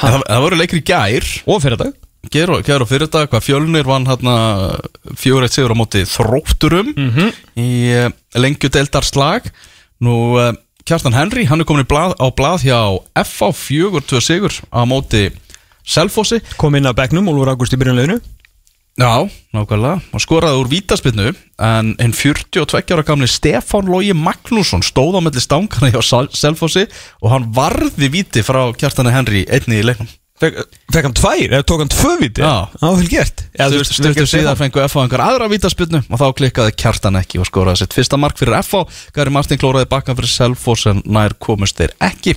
[0.00, 1.26] Það, voru leikir í gær.
[1.46, 1.94] Og fyrir dag
[2.32, 4.32] Gerur ger og fyrir þetta, hvað fjölnir vann hérna
[5.14, 6.88] fjögur eitt sigur á móti þrótturum
[7.54, 9.46] í uh, lengju deildar slag.
[10.02, 10.50] Nú uh,
[10.86, 12.80] Kjartan Henry, hann er komin blað, á blað hjá
[13.26, 15.28] FA fjögur tvö sigur á móti
[15.86, 16.40] Selfossi.
[16.58, 18.18] Kom inn að bekknum, Úlfur Ágúst í byrjunleginu
[18.96, 19.98] Já, nákvæmlega.
[20.16, 21.26] Og skoraði úr vítaspinnu
[21.60, 26.86] en hinn 42 ára gamli Stefán Lógi Magnússon stóð á melli stangana hjá Sel- Selfossi
[27.20, 30.08] og hann varði víti frá Kjartan Henry einni í leiknum.
[30.40, 30.56] Fekk
[30.92, 32.68] fekk hann tvær, eða tók hann tvö viti Já.
[33.72, 34.58] þú veist, vel gert síðan Stefán.
[34.64, 38.36] fengu FH einhver aðra vítaspinnu og þá klikkaði Kjartan ekki og skoraði sitt fyrsta mark
[38.36, 38.82] fyrir FH
[39.16, 42.36] Gary Martin klóraði bakkan fyrir Selfoss en nær komust þeir ekki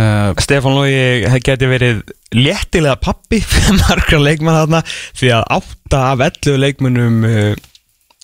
[0.00, 2.02] uh, Stefán Lógi geti verið
[2.36, 7.54] léttilega pappi fyrir margra leikmann þarna því að átta af 11 leikmannum uh,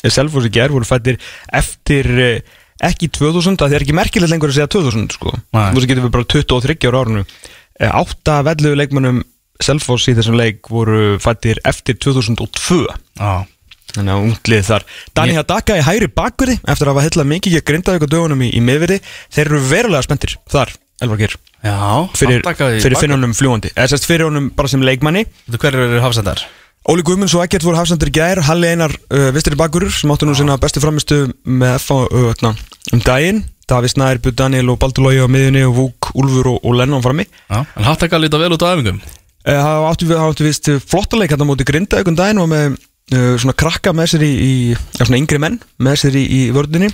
[0.03, 1.21] Selfoss í gerð voru fættir
[1.55, 6.07] eftir uh, ekki 2000, það er ekki merkilegt lengur að segja 2000 sko, þú getur
[6.09, 9.23] við bara 23 ára árunu uh, átta af 11 leikmannum
[9.63, 12.81] Selfoss í þessum leik voru fættir eftir 2002
[13.23, 13.47] á,
[13.93, 14.85] Þannig að unglið þar.
[15.13, 18.63] Dani Hadaka í hægri bakverði Eftir að hafa hella mikið grindaði ykkur dögunum í, í
[18.65, 21.37] miðverði Þeir eru verulega spenntir Þar, Elvar Geir.
[21.63, 21.77] Já,
[22.19, 22.43] Fyrir,
[22.83, 25.25] fyrir finnunum fljúandi Eða sérst fyrir honum bara sem leikmanni.
[25.53, 26.43] Hverju eru hafsendar?
[26.91, 28.41] Óli Guðmunds og Ekkert voru hafsendur í gær.
[28.49, 32.55] Halli Einar uh, vistri bakverður Sem áttu nú sinna bestu framistu með F uh,
[32.93, 33.45] um daginn.
[33.71, 37.03] Daví Snær, Björn Daniel og Baldur Lógi á miðunni Og Vúk, Úlfur og, og Lennon
[37.05, 37.29] frammi.
[37.47, 38.99] Já, en Hattaka líta vel út á æfingum.
[39.47, 42.75] Eh, Það áttu, áttu vist flottaleik hérna á móti grinda ykkur daginn og með
[43.15, 46.41] uh, svona krakka með sér í, í já, svona yngri menn með sér í, í
[46.55, 46.91] vördunni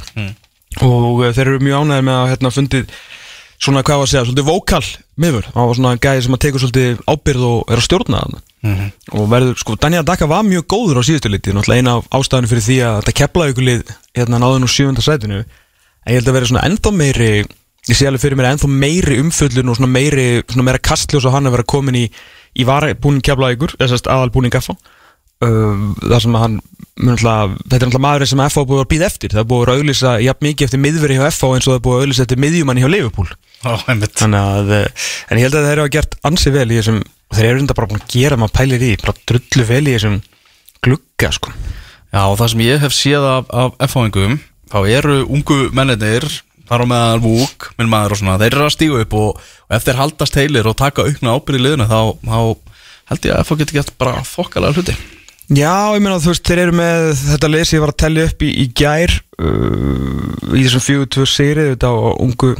[0.84, 2.94] og uh, þeir eru mjög ánægðir með að hérna fundið
[3.58, 4.84] svona hvað var að segja, svolítið vókal
[5.18, 8.36] miður, það var svona gæði sem að tekur svolítið ábyrð og er að stjórna það
[9.14, 12.50] og verður, sko, Daniel Daka var mjög góður á síðustu liti, náttúrulega eina af ástæðinu
[12.50, 15.44] fyrir því að þetta kepla ykkur lið hérna náðu nú sjövunda sætinu.
[16.02, 17.30] En ég held að vera svona ennþá meiri
[17.88, 21.36] ég sé alveg fyrir mér ennþá meiri umföllun og svona meiri, svona meira kastljós og
[21.36, 22.04] hann að vera komin í,
[22.58, 24.74] í varabúning kepla ykkur, þessast aðalbúning uh,
[26.02, 26.58] þar sem að hann
[26.98, 30.14] alltaf, þetta er alltaf maðurinn sem FA búið að býða eftir, það búið að auðlýsa
[30.24, 32.90] jafn mikið eftir miðveri hjá FA eins og það búið að auðlýsa eftir miðjumanni hjá
[32.90, 33.30] Liverpool
[33.66, 34.14] Einmitt.
[34.18, 37.00] Þannig að, eh, en ég held að þeir hafa gert ansi vel í þessum,
[37.34, 40.20] þeir eru enda bara búin að gera maður pælir í, bara drullu vel í þessum
[40.84, 41.54] glugga, sko.
[42.08, 44.38] Já, og það sem ég hef séð af, af F-fáingum
[44.70, 46.28] þá eru ungu mennir
[46.68, 49.76] þar á meðan Vúk, minn maður og svona þeir eru að stígu upp og, og
[49.76, 52.40] ef þeir haldast heilir og taka aukna ábyrð í liðinu þá, þá
[53.12, 54.96] held ég að F-fá getur gett bara þokkalega hluti.
[55.48, 58.44] Já, ég meina þú veist, þeir eru með þetta leysi ég var að tellja upp
[58.44, 62.50] í, í gær uh, í þessum fjögur tvö sigri þetta á ungu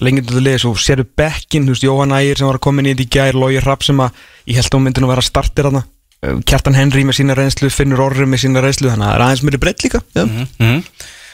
[0.00, 2.94] lengjöndu leysi og sérðu bekkin, þú veist, Jóhann Ægir sem var að koma inn í
[2.94, 5.68] þetta í gær, Lógi Rapp sem að ég held að hún myndi nú vera startir
[5.68, 9.18] þarna uh, Kjartan Henry með sína reynslu, Finnur Orri með sína reynslu, þannig að það
[9.18, 10.24] er aðeins meiri breytt líka já.
[10.24, 10.82] mm -hmm.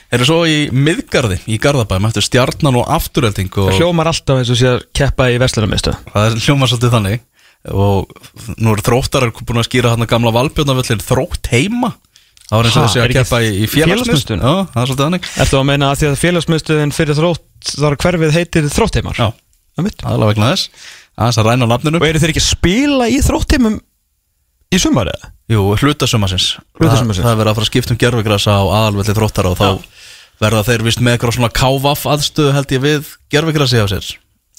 [0.09, 4.51] Eru svo í miðgarði í Garðabæm eftir stjarnan og afturölding og Það hljómar alltaf eins
[4.51, 7.21] og sé að keppa í Vestlunarmistu það er hljóma svolítið þannig
[7.75, 8.09] og
[8.57, 11.93] nú eru þróttar búin að skýra hann að gamla valbjörnavöllin þrótt heima
[12.49, 13.67] það var eins og þessi er að keppa í, í?
[13.69, 17.97] Já, það er svolítið þannig Ertu að meina að því að félagsmiðstöðin fyrir þrótt þar
[18.03, 19.19] hverfið heitir þróttheimar?
[19.19, 19.29] Já,
[19.79, 20.69] aðalega vegna þess.
[21.19, 21.99] Aðeins að ræna á nafninu.
[22.01, 23.79] Og eru þeir ekki að spila í þróttheimum
[24.75, 25.31] í sumar eða?
[25.49, 27.25] Jú, hlutasumarsins Hluta sumarsins.
[27.25, 29.69] Það það er verið að fara að skipta um gerfigræs á aðalvelli þróttar og þá
[30.39, 34.11] verða þeir vist með eitthvað svona kávaf aðstöðu held ég við gerfigræsi á sér.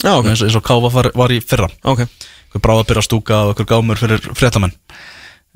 [0.03, 1.69] Já, ok, eins, og- eins og kávaf var, var í fyrra.
[1.87, 2.03] Ok.
[2.49, 4.73] Hver bráðabyrra stúka og eitthvað gámur fyrir fréttamenn.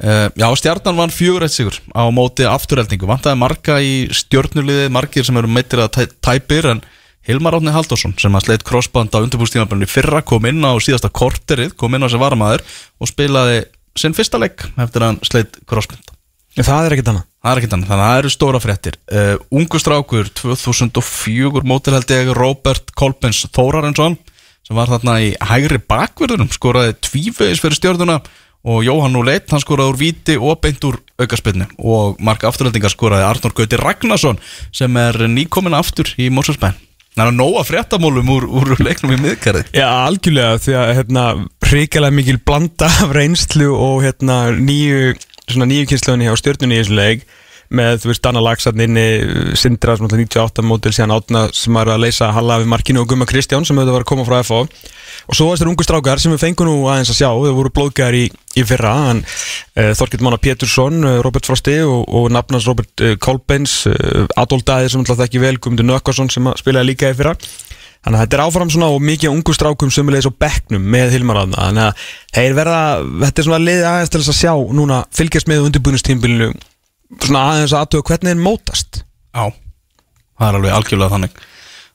[0.04, 3.06] Uh, Já, stjarnan vann fjögur eitt sigur á móti afturheldingu.
[3.10, 6.82] Vantaði marga í stjörnuliði margir sem eru meittir að tæ, tæpir en
[7.28, 11.72] Hilmar Átni Halldórsson sem að sleitt crossband á undirbúrstímafélunni fyrra kom inn á síðasta korterið,
[11.80, 12.66] kom inn á sem varamæður
[13.00, 13.62] og spilaði
[13.96, 16.12] sinn fyrsta leik eftir að sleitt crossband
[16.54, 17.24] Það er ekkert annað?
[17.42, 18.98] Það er ekkert annað, þannig að það eru stóra fréttir.
[19.10, 24.20] Uh, Ungu strákur, 2004 mótil held ég, Robert Kolbens Þórarensson
[24.64, 28.20] sem var þarna í hægri bakverðunum, skoraði tvívegis fyrir stjórnuna
[28.64, 33.26] og Jóhann Úleitt, hann skoraði úr víti og beint úr aukarspilnu og marka afturhaldingar skoraði
[33.28, 34.40] Arnór Gauti Ragnarsson
[34.72, 36.78] sem er nýkomin aftur í Mórsfjölsbæn
[37.14, 41.26] Það er nóga fréttamólum úr, úr leiknum í miðkerði Já, algjörlega, því að hérna,
[41.70, 45.14] hrikalega mikil blanda af reynslu og hérna, nýju,
[45.46, 47.28] svona nýju kynsluðinni á stjórnunni í þessu leik
[47.76, 49.06] með, þú veist, Danna Lagsarn inni
[49.60, 53.10] Sindra, sem alltaf 98 mótil síðan átna sem var að leysa Halla við markinu og
[53.10, 54.62] Gumma Kristján sem auðvitað var að koma frá FH
[55.24, 57.74] og svo var þessar ungu strákar sem við fengum nú aðeins að sjá þau voru
[57.74, 62.68] blóðgæðar í, í fyrra en, uh, Þorkild Mána Pétursson, uh, Robert Frosti og, og nafnans
[62.70, 63.84] Robert uh, Kolbens
[64.40, 67.38] Adolf Dæðir sem alltaf þekki vel Guðmundur Nökkvarsson sem að spilaði líka í fyrra.
[68.04, 71.40] Þannig að þetta er áfram svona og mikið ungu strákum sömulegis á bekknum með Hilmar
[71.46, 72.82] aðna Þannig að þeir verða,
[73.22, 76.50] þetta er svona liðið aðeins til þess að sjá núna fylgjast með undirbúinustímbilinu
[77.22, 79.02] svona aðeins að aðtöða hvernig þeir mótast.
[79.34, 79.46] Já,
[80.40, 81.44] það er alveg algjörlega þannig.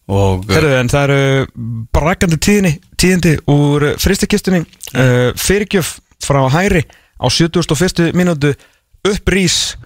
[0.08, 6.86] Og Herðu, en það eru braggandi tíðinni, tíðindi úr fristikistunni uh, fyrirgjöf frá hæri
[7.20, 8.14] á 71.
[8.16, 8.54] mínútu.
[9.08, 9.76] Upprís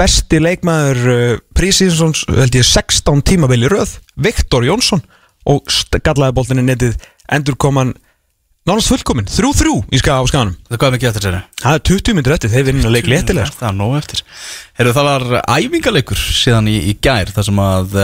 [0.00, 3.98] besti leikmaður uh, prísínsons held ég 16 tímabili röð.
[4.16, 5.04] Viktor Jónsson
[5.46, 5.68] og
[6.00, 6.96] gallaði boltinni netið.
[7.32, 7.92] Endur koman
[8.66, 12.36] nánast fullkomin, 3-3 í ska skanum Það er mikið eftir sér það er 20 minnur
[12.36, 13.60] eftir, þeir vinna leik léttilega sko.
[13.62, 14.22] Það er nóg eftir.
[14.78, 15.26] Heru, Það var
[15.56, 17.98] æfingaleikur síðan í, í gær þar sem að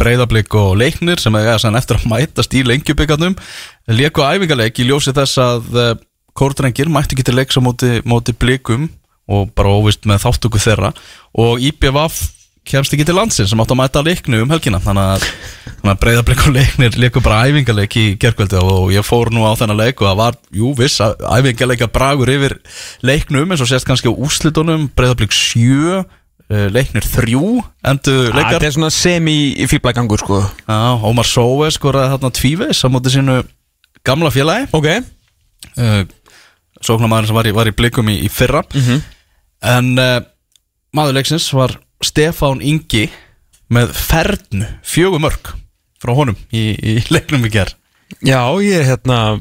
[0.00, 3.36] breyðablík og leiknir sem er eftir að mætast í lengjubíkarnum
[3.92, 5.92] leiku æfingarleik í ljósi þess að uh,
[6.38, 8.88] kórdrengir mætti ekki til leiks á móti, móti blíkum
[9.32, 10.92] og bara óvist með þáttöku þeirra.
[11.38, 12.18] Og IPVF
[12.68, 14.80] kemst ekki til landsins sem átt að mæta leiknu um helgina.
[14.82, 15.26] Þannig
[15.82, 19.80] að, breyðarbleik og leiknir leiku bara æfingarleik í gerkvöldi og ég fór nú á þennan
[19.80, 22.58] leik og það var, jú viss, æfingarleika bragur yfir
[23.02, 26.04] leiknum eins og sést kannski á úslitunum breyðarbleik 7
[26.72, 27.38] leiknir 3
[27.88, 28.58] endu leikar.
[28.58, 30.40] Það er svona semi-fýrblægangur sko.
[30.66, 33.38] Já, Ómar Sóe skoraði þarna tvíveis á móti sínu
[34.06, 34.68] gamla félagi.
[34.76, 34.88] Ok.
[35.78, 36.02] Uh,
[36.82, 38.64] Sóknarmæður sem var í, var í blikum í, í fyrra.
[39.62, 40.18] En uh,
[40.92, 43.06] maður leiksins var Stefán Ingi
[43.72, 45.54] með fernu fjögur mörg
[46.02, 47.78] frá honum í, í leiknum í gerð
[48.20, 49.38] Já, ég hérna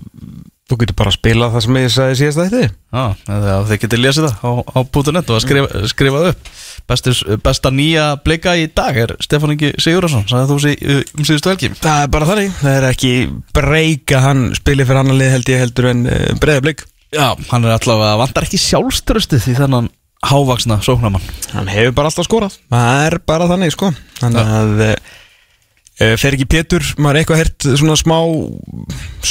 [0.72, 4.00] Þú getur bara að spila það sem ég sagði síðast að þetta Já, þið getur
[4.00, 4.80] lesið það á, á
[5.12, 6.52] .net og að skrifa, skrifa upp.
[6.88, 11.52] Bestis, Besta nýja blika í dag er Stefán Ingi Sigurðarsson sagði þú sí, um síðustu
[11.52, 11.72] helgi?
[11.76, 13.12] Það er bara þannig, það er ekki
[13.58, 17.68] breyka hann spili fyrir annan lið held ég heldur en uh, breyða blik Já, hann
[17.68, 22.58] er allavega, vantar ekki sjálfströstið í þennan hávaksna sóknamann Hann hefur bara alltaf skorað.
[22.72, 23.90] Það er bara þannig sko.
[24.20, 28.18] Þannig að uh, fer ekki Pétur, maður er eitthvað hert svona smá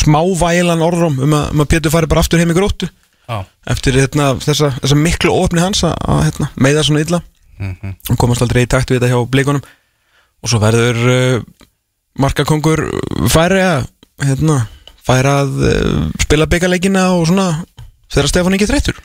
[0.00, 2.90] smávægilan orðrum um að, um að Pétur fari bara aftur heim í gróttu?
[3.30, 7.22] Já, eftir hérna, þessa, þessa miklu ofni hans að, hérna, meiða svona illa.
[8.10, 9.64] Og komast aldrei í takt við þetta hjá blikunum.
[10.40, 11.64] Og svo verður uh,
[12.20, 12.82] markakongur
[13.30, 13.86] færi að
[14.26, 14.64] hérna,
[15.06, 17.48] færa að uh, spila byggarleikina og svona
[18.10, 19.00] þegar Stefán ekki þreytur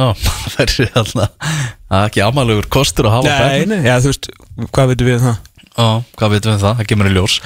[0.54, 1.50] það er alltaf
[2.00, 4.30] ekki amalugur kostur að hafa nei, já, þú veist,
[4.70, 5.38] hvað veitum við um það?
[5.70, 5.88] Já,
[6.20, 7.36] hvað veitum við það, það kemur í ljós.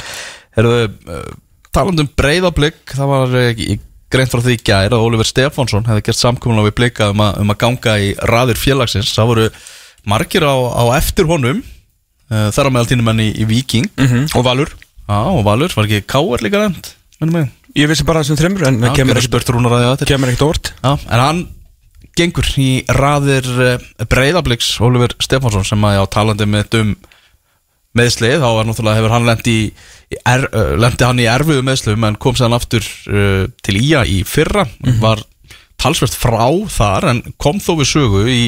[0.54, 1.26] Herðu, uh,
[1.74, 3.62] talandi um breyðablík það var uh,
[4.14, 7.54] greint frá því í gær að Oliver Stefánsson hefði gert samkominlega við blika um, um
[7.54, 9.14] að ganga í raðir félagsins.
[9.16, 9.48] Það voru
[10.10, 14.28] margir á, á eftir honum uh, þar á meðal tínum enn í, í Viking Mm
[14.36, 14.70] Og Valur.
[15.08, 16.92] Já, og Valur, var ekki Káar líka nefnd
[17.74, 18.80] Ég vissi bara þessum þreymur en
[20.06, 21.42] kemur ekkert orð Já, en hann
[22.18, 26.94] gengur í raðir uh, breyðabliks Oliver Stefánsson sem að já, talandi með um
[27.94, 32.06] meðslið, þá er náttúrulega hefur hann lendi, í, er, uh, lendi hann í erfiðu meðslum
[32.08, 34.66] en kom sér aftur uh, til Ía í fyrra.
[35.02, 35.22] Var
[35.78, 38.40] talsvert frá þar en kom þó við sögu í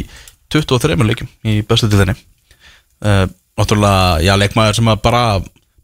[0.55, 2.15] 23 leikum í bestu til þenni
[3.05, 3.27] uh,
[3.57, 5.23] náttúrulega, já, leikmaður sem að bara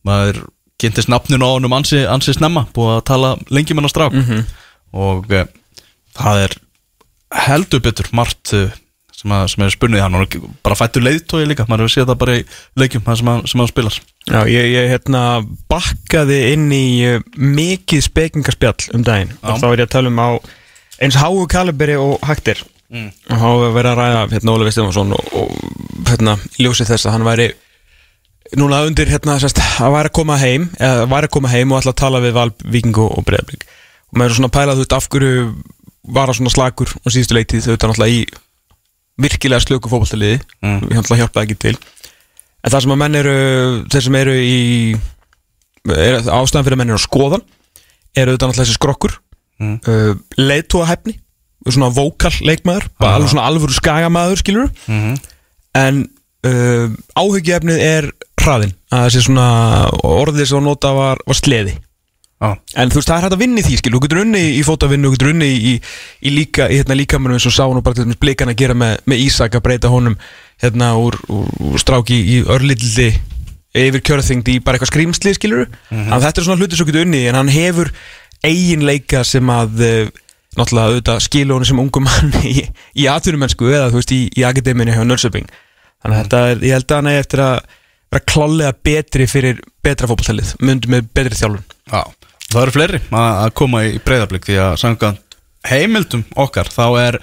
[0.07, 0.43] maður
[0.83, 4.17] kynntist nafninu á honum ansi, ansi snemma, búið að tala lengi með hann strák.
[4.93, 5.45] Og uh,
[6.19, 6.57] það er
[7.47, 8.73] heldur betur margt uh,
[9.17, 12.21] sem, að, sem er spunnið hann og bara fættur leiðtói líka, maður hefur séð það
[12.25, 12.45] bara í
[12.83, 14.01] leikjum sem hann, sem hann spilar.
[14.29, 15.23] Já, ég, ég hérna
[15.73, 19.33] bakkaði inn í uh, mikið spekingaspjall um daginn.
[19.39, 19.55] Já.
[19.55, 20.31] og þá er ég að tala um á
[21.03, 23.09] eins háu kaliberi og hægtir Mm.
[23.33, 27.25] og er verið að ræða hérna Óli Stefansson og, og hérna ljósið þess að hann
[27.25, 27.47] væri
[28.61, 31.81] núna undir hérna sérst, að væri að koma heim eða væri að koma heim og
[31.81, 34.85] ætla að tala við Val, Víking og, Breiðablík og maður er svona að pæla þú
[34.85, 35.47] veist af hverju
[36.09, 38.23] var að svona slagur á síðustu leitið þau þetta náttúrulega í
[39.23, 40.79] virkilega slöku fótballtaliði Mm.
[40.89, 41.75] við náttúrulega hjálpaði ekki til.
[42.63, 43.35] En það sem að menn eru
[43.93, 44.61] þeir sem eru í
[45.91, 47.45] er, ástæðan fyrir að menn eru á skoðan
[48.17, 49.19] eru þetta náttúrulega þessi skrokkur.
[49.63, 49.77] Mm.
[49.87, 51.19] uh, leiðtúa hæfni
[51.69, 55.21] svona vókal leikmaður bara alveg svona alvöru skagamaður skilur mm
[55.79, 56.01] en
[56.45, 58.09] uh, áhyggjöfnið er
[58.43, 59.47] hraðin að þessi svona
[60.05, 61.77] orðið sem að nota var, var sleði
[62.43, 63.95] Já, en þú veist það er hægt að vinna í því skilur.
[64.01, 65.75] Þú getur unni í fótavinnu, þú getur unni í,
[66.27, 68.75] í, líka, í hérna líkamannum eins og sá nú bara til dæmis blikan að gera
[68.75, 70.17] með, með Ísak að breyta honum
[70.63, 73.13] hérna úr, úr, úr stráki í örlildi
[73.79, 76.25] yfir kjörþyngd í bara eitthvað skrýmsli skilur mm -hmm.
[76.25, 77.93] þetta er svona hluti sem getur unni í, en hann hefur
[78.43, 80.09] eiginleika sem að uh,
[80.59, 82.67] náttúrulega auðvitað skilu honum sem ungum mann í,
[82.99, 85.47] í atvinnumennsku eða þú veist í, í akademinu hjá Nörsöping
[86.03, 87.57] þannig að þetta er, ég held að hann er eftir að
[88.13, 91.65] vera klálega betri fyrir betra fótballtælið, myndu með betri þjálfun.
[91.89, 92.03] Já
[92.53, 95.09] Það eru fleiri að koma í breyðablík því að sanga
[95.65, 97.17] heimildum okkar þá er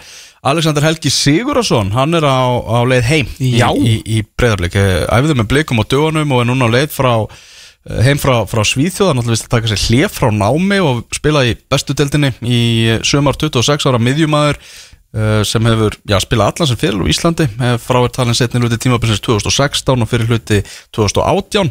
[0.49, 3.67] Alexander Helgi Sigurðarsson hann er á, á leið heim í, Já.
[3.75, 7.99] í, í breyðablík æfði með blikum á dögunum og er núna á leið frá eh,
[8.07, 11.53] heim frá, frá Svíþjóða náttúrulega vist að taka sér hlef frá námi og spila í
[11.69, 12.61] bestu deildinni í
[13.05, 17.49] sömar 26 ára miðjumæður uh, sem hefur já, spilað allan sem fyrir á Íslandi.
[17.83, 20.63] Frá er talin setni hluti tímabilsins 2016 og fyrir hluti
[20.95, 21.69] 2018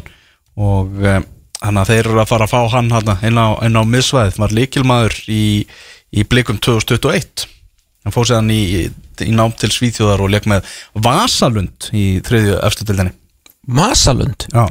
[0.59, 1.03] og
[1.63, 2.89] hann að þeir eru að fara að fá hann
[3.27, 5.41] inn, á, inn á miðsvæðið, var líkilmaður í,
[6.15, 7.47] í blikum 2021
[8.05, 8.61] hann fór séðan í
[9.19, 10.63] í nám til Svíþjóðar og leik með
[10.95, 13.11] Vasalund í þriðju efstu dildinni
[13.67, 14.63] Masalund Já.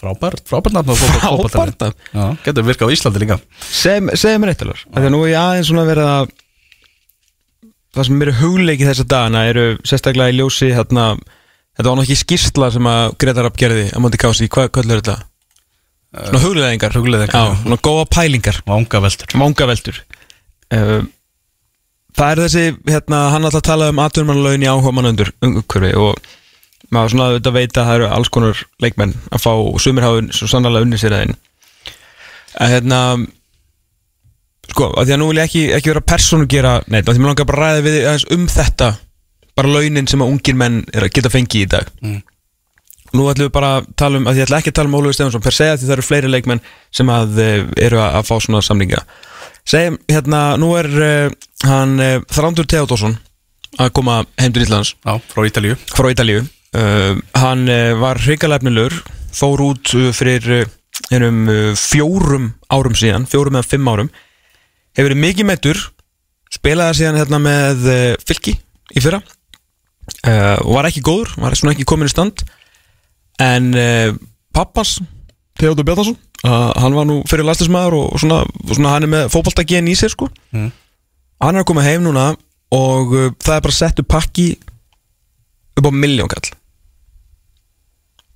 [0.00, 1.98] Frábært, frábært nafn á fótbolta- Frábært nafn.
[2.16, 3.36] Já, getur virkað á Íslandi líka.
[3.60, 6.32] Segð mér eitt alveg Þegar nú er ég aðeins svona verið að
[7.94, 11.04] Það sem eru hugleikið þessa dagana eru sérstaklega í ljósi hérna,
[11.76, 14.90] Þetta var náttúrulega ekki skýrsla sem að Gretar Rapp gerði á móti kási Hvað hvað
[14.90, 15.16] er þetta?
[16.14, 16.94] Svona hugleðingar
[17.62, 18.60] svona góða pælingar.
[18.68, 20.00] Vanga veldur Vangaveltur.
[20.74, 21.02] Uh,
[22.14, 26.28] Það er þessi, hérna, hann alltaf talaði um atvinnumannlaun í áhuga mannundur umhverfi og
[26.94, 30.20] maður svona auðvitað veit að það eru alls konar leikmenn að fá og sumir hafa
[30.36, 31.40] svo sannlega unni sér aðeins
[32.62, 33.00] að hérna
[34.70, 37.24] sko, að því að nú vil ég ekki, ekki vera persónu gera neitt, að því
[37.24, 38.90] mér langar bara að ræða við aðeins um þetta
[39.58, 41.90] bara launin sem að ungir menn er að geta fengið í dag.
[42.04, 42.22] Mm.
[43.14, 45.14] Nú ætlum við bara að tala um, að ég ætla ekki að tala um Ólafur
[45.14, 46.62] Stefansson per se að því það eru fleiri leikmenn
[46.94, 49.04] sem að eh, eru að, að fá svona samlinga
[49.64, 51.34] Segjum, hérna, nú er uh,
[51.64, 53.14] hann uh, Þrándur Theodorsson
[53.80, 54.92] að koma heim til Íslands.
[55.02, 55.78] Já, frá Ítalíu.
[55.88, 56.42] Frá Ítalíu.
[56.76, 57.64] Uh, Hann
[57.98, 58.98] var hrikalefnilegur
[59.34, 60.68] fór út fyrir
[61.10, 61.48] einum
[61.78, 64.10] fjórum árum síðan fjórum eða fimm árum.
[64.94, 65.80] Hefur verið mikið meittur
[66.54, 67.88] spilaði síðan hérna með
[68.22, 68.54] fylki
[68.94, 69.22] í fyrra.
[70.62, 72.44] Og var ekki góður, var svona ekki komin í stand
[73.42, 74.14] en uh,
[74.54, 74.98] pappas
[75.58, 79.90] Theodor Bjarnason uh, hann var nú fyrir lastismæður og, svona, svona hann er með fótballtagen
[79.90, 80.28] í sér sko.
[80.54, 80.70] Mm.
[81.42, 82.32] hann er að koma heim núna
[82.74, 84.52] og uh, það er bara sett upp pakki
[85.74, 86.54] upp á miljónkall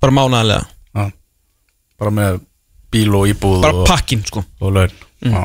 [0.02, 1.10] bara mánaðlega Já.
[1.98, 2.42] Bara með
[2.92, 4.42] bíl og íbúð bara pakkin sko.
[4.62, 4.92] laun.
[5.20, 5.42] Já,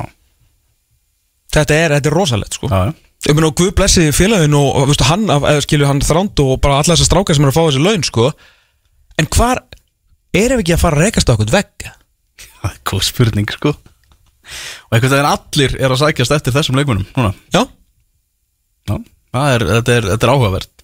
[1.53, 2.69] þetta er, er rosalegt sko.
[2.71, 2.93] Já.
[3.27, 5.27] ég meina og Guð blessi félagin og, veistu, hann,
[5.65, 8.29] skilju hann þránd og bara alla þessar strákar sem er að fá þessi laun sko
[9.21, 9.61] en hvar
[10.33, 11.87] erum við ekki að fara að rekast okkur vegg?
[12.63, 13.73] Það er góð spurning sko.
[13.73, 17.31] Og einhvern veginn allir er að sækjast eftir þessum leikmunum Núna.
[17.53, 17.63] Já,
[18.83, 18.97] Já,
[19.55, 20.83] er, þetta, er, þetta er áhugavert.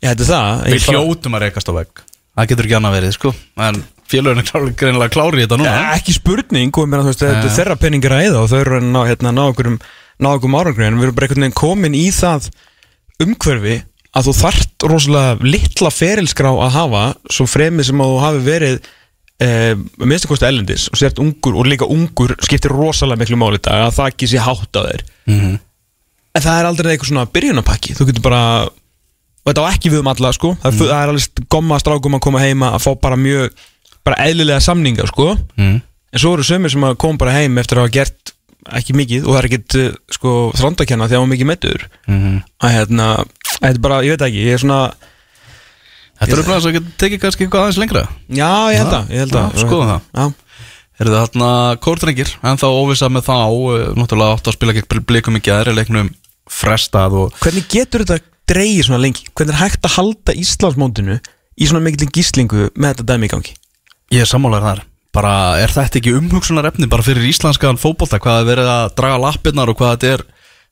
[0.00, 0.62] Já þetta er það.
[0.66, 2.02] Við bara- hljótum að rekast á vegg.
[2.36, 3.32] Það getur ekki annað verið sko.
[3.56, 3.78] En
[4.10, 5.70] félagin er klár- greinilega klári í þetta núna.
[5.70, 8.76] Ja, ekki spurning meina, þú veist, þetta er þeirra penningar að eða og þau eru
[8.80, 9.78] að ná, hérna, ná okkur um
[10.20, 12.50] ná okkur árangri en við erum bara einhvern veginn komin í það
[13.24, 13.76] umhverfi
[14.16, 18.78] að þú þarft rosalega litla ferilskrá að hafa svo fremið sem að þú hafi verið
[19.40, 23.94] eh, minnstakosti ellendis og sért ungur og líka ungur skiptir rosalega miklu máli dag að
[24.00, 25.58] það ekki sé hátt á þér Mhm.
[26.34, 30.02] en það er aldrei eitthvað svona byrjunapakki þú getur bara og þetta á ekki við
[30.02, 30.80] um alla sko það, mm.
[30.80, 33.54] það er alveg gomma strákum að koma heima að fá bara mjög
[34.04, 35.78] bara eðlilega samninga sko mm.
[36.12, 38.34] en svo eru sömur sem að koma bara heim eftir að hafa gert
[38.76, 42.34] ekki mikið og það er ekkit uh, sko þrándakenna þegar hann mikið meittur Mhm.
[42.60, 43.06] að hérna,
[43.60, 44.80] þetta er bara, ég veit ekki ég er svona,
[46.20, 48.00] Þetta er upplæðast að geta tekið kannski eitthvað aðeins lengra.
[48.28, 50.02] Já ég held að ég held að, skoðum það.
[50.20, 50.24] já,
[51.00, 51.50] Er það þarna
[51.80, 55.72] kórdrengir En þá óvisa með þá eh, Náttúrulega átt að spila gegn blikum í gæðri
[55.78, 56.10] Leiknum
[56.50, 58.18] frestað og hvernig getur þetta
[58.50, 61.16] dreigið svona lengi, hvernig er hægt að halda Íslandsmóndinu
[61.56, 63.54] í svona mikil gíslingu með þetta dæmi í gangi?
[64.10, 64.80] Ég er sammálaður þar.
[65.14, 68.18] Bara er þetta ekki umhugsunar efni Bara fyrir íslenskan fótbolta?
[68.20, 70.26] Hvað er verið að draga lappirnar Og hvað þetta er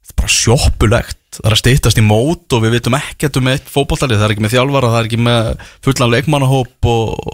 [0.04, 1.16] Þetta er bara sjoppulegt.
[1.38, 4.32] Það er að stýttast í mót Og við vitum ekkert um eitt fótboltalið Það er
[4.34, 5.50] ekki með þjálfara Það er ekki með
[5.84, 6.88] fullan leikmannahóp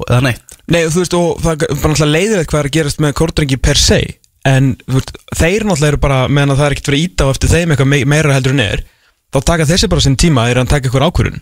[0.08, 0.56] Eða neitt.
[0.74, 3.58] Nei, þú veist, og það er bara náttúrulega leiðilegt hvað er að gerast með kórdrengi
[3.62, 4.00] per se.
[4.48, 7.52] En veist, þeir náttúrulega eru bara meðan að það er ekkert verið ít á eftir
[7.54, 8.82] þeim eitthvað me- meira heldur en er
[9.34, 11.40] þá taka þessi bara sinn tíma er að taka eitthvað ákvörun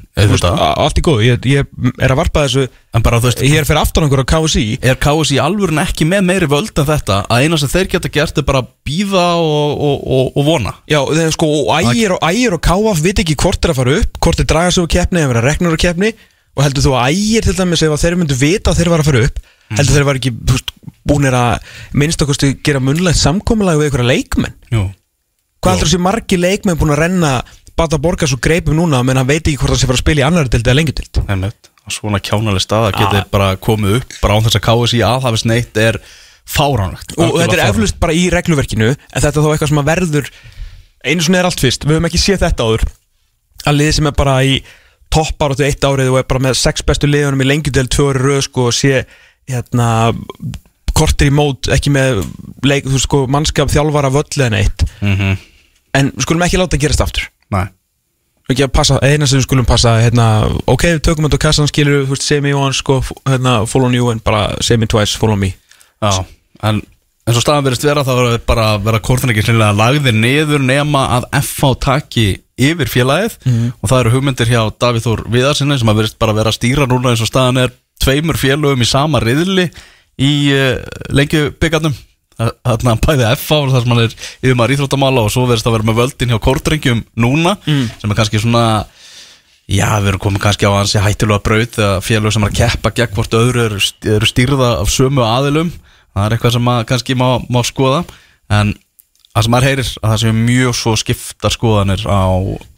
[0.82, 1.68] allt í góð, ég, ég
[2.01, 5.38] er að varpa þessu En bara veist hér fyrir aftan okkur á KSI Er KSI
[5.40, 7.22] alvörun ekki með meiri völd en þetta?
[7.24, 10.74] Að eina sem þeir geta gert er bara býða og, og, og, og vona.
[10.93, 13.97] Já, þeir sko, og ægir og ægir og káaf veit ekki hvort er að fara
[14.03, 16.12] upp, hvort er draga sig úr keppni eða reknur úr keppni.
[16.53, 19.01] Og heldur þú að ægir til dæmis ef að þeir myndu vita að þeir var
[19.01, 19.40] að fara upp
[19.72, 20.72] heldur þeir var ekki veist,
[21.09, 24.59] búnir að minnst okkur gera munlegt samkomulag við einhverja leikmenn?
[24.72, 24.82] Jú.
[25.62, 27.32] Hvað heldur þessi margi leikmenn búin að renna
[27.76, 30.22] Bata Borga svo greipum núna menn hann veit ekki hvort hann sé fara að spila
[30.22, 30.78] í annari dildi eða
[31.32, 31.70] Einmitt.
[31.82, 35.48] Að Svona kjánaleg stað að geti bara komið upp Bara án þess að KSI aðhafist
[35.50, 35.98] neitt er
[36.52, 37.14] fáránlegt.
[37.18, 40.30] Og þetta er eflust bara í regluverkinu en þetta er þá eitthvað sem verður
[41.02, 42.84] einu svona er allt fyrst, við höfum ekki séð þetta áður.
[43.66, 44.56] Að lið sem er bara í
[45.12, 48.22] toppar áttu eitt árið og er bara með sex bestu liðunum í lengjudel tvö ári
[48.22, 49.02] röð sko og sé
[49.50, 49.88] hérna
[50.94, 52.22] kortir í mót, ekki með
[52.68, 54.58] leik, sko, mannskap þjálfara völl en
[55.02, 55.36] Mhm.
[55.94, 57.66] en skulum ekki láta að gerast aftur Nei.
[58.50, 61.68] Ekki að passa, eina sem við skulum passa hérna, ok, við tökum þetta á kassan
[61.70, 62.98] skilur veist, semi one, sko,
[63.28, 65.53] hérna, follow you en bara semi twice, follow me.
[66.03, 66.24] Já,
[66.66, 66.82] en
[67.22, 71.28] eins og staðan verist vera þá verður bara vera kortnækir hljóðlega lagðir niður nema að
[71.38, 72.26] FH taki
[72.59, 73.38] yfir félagið.
[73.46, 73.72] Mhm.
[73.80, 76.88] og það eru hugmyndir hjá Davíð Þór Viðarsinni sem að verist bara vera að stýra
[76.90, 77.72] núna eins og staðan er.
[78.03, 79.70] Tveimur félögum í sama riðli
[80.18, 80.82] í uh,
[82.39, 83.59] lengjubyggarnum Þarna bæði F.A.
[83.70, 86.39] þar sem hann er yfir maður íþróttamála og svo verðist að vera með völdin hjá
[86.43, 87.57] kórdrengjum núna
[88.01, 88.64] sem er kannski svona
[89.68, 92.95] já, við erum komið kannski á hans hættilega braut þegar félög sem er að keppa
[92.97, 95.72] gegn hvort öðru eru, stýrða af sömu aðilum
[96.12, 98.03] það er eitthvað sem að kannski má, má skoða
[98.53, 98.74] en
[99.33, 102.22] það sem maður heyrir að það séu mjög svo skiptar skoðanir á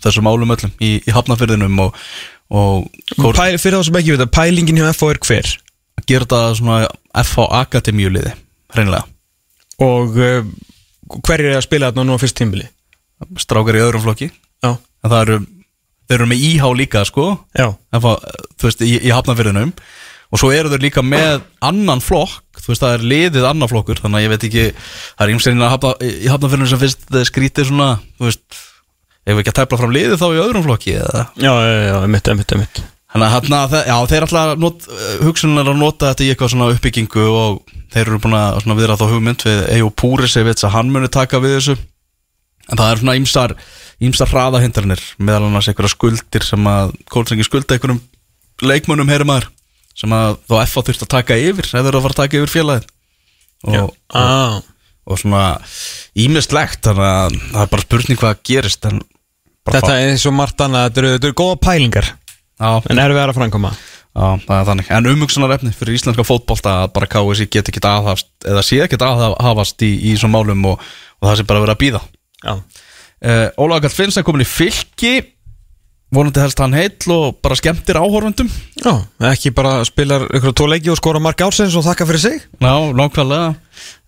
[0.05, 1.97] þessum málum öllum í, í hafnafyrðinum og,
[2.55, 2.87] og
[3.19, 5.51] kór, Pæ, Fyrir þá sem ekki veit að pælingin hjá FO er hver
[6.05, 6.79] gera þetta svona
[7.25, 7.49] F.A.
[7.65, 8.35] Akademíuliði
[8.75, 9.14] hreinlega
[9.83, 10.47] Og uh,
[11.25, 12.69] hverjir er að spila þarna nú á fyrst tímbili
[13.41, 14.31] strákar í öðrum flokki.
[14.65, 15.37] Já, en það eru,
[16.09, 18.11] þeir eru með íhá líka sko, já, en fá,
[18.59, 19.73] þú veist, í, í hafnafyrðinum
[20.35, 24.01] og svo eru þeir líka með annan flokk, þú veist, það er liðið annan flokkur,
[24.03, 27.29] þannig að ég veit ekki það er ímsegnin að hafna, í hafnafyrðinum sem finnst það
[27.31, 28.63] skrítið svona, þú veist
[29.25, 31.27] ef við ekki að tæpla fram liðið þá í öðrum flokki eða?
[31.39, 32.83] Já, já, já, emitt, emitt, emitt
[33.15, 34.25] Þannig að já, þeir
[34.59, 34.87] not,
[35.23, 37.61] hugsunin er að nota þetta í eitthvað svona uppbyggingu og
[37.95, 41.39] þeir eru búin að viðra þá hugmynd við Ejó Púris ef að hann muni taka
[41.39, 41.77] við þessu.
[42.67, 43.55] En það er svona ýmsar,
[44.03, 48.01] ýmsar hraðahindranir meðal annars einhverja skuldir sem að kólsengi skulda einhverjum
[48.67, 49.47] leikmönnum heyri maður
[49.95, 52.55] sem að þá FA þurft að taka yfir eða eru að fara að taka yfir
[52.57, 52.91] félagið.
[53.65, 54.59] Og, og, ah.
[55.07, 55.45] og svona
[56.19, 58.91] ímislegt þannig að það er bara spurning hvað gerist
[59.71, 62.11] Þetta er eins og margt annað, þetta eru, góða pælingar
[62.63, 63.75] En erum við að framkoma
[64.15, 64.89] Já, það er þannig.
[64.95, 69.83] En umhugsunarefni fyrir íslenska fótbolta að bara KSI get ekki aðhafst eða sé ekki aðhafast
[69.83, 70.85] í, í svona málum og,
[71.19, 72.03] og það sé bara verið að býða.
[72.45, 75.17] Uh, Ólaug Gall Finns er komin í fylki
[76.15, 78.51] vonandi helst hann heill og bara skemmtir áhorfundum.
[78.79, 78.93] Já,
[79.33, 82.75] ekki bara spilar ykkur tvo leiki og skora mark ársins og þakka fyrir sig Já,
[82.95, 83.55] nákvæmlega.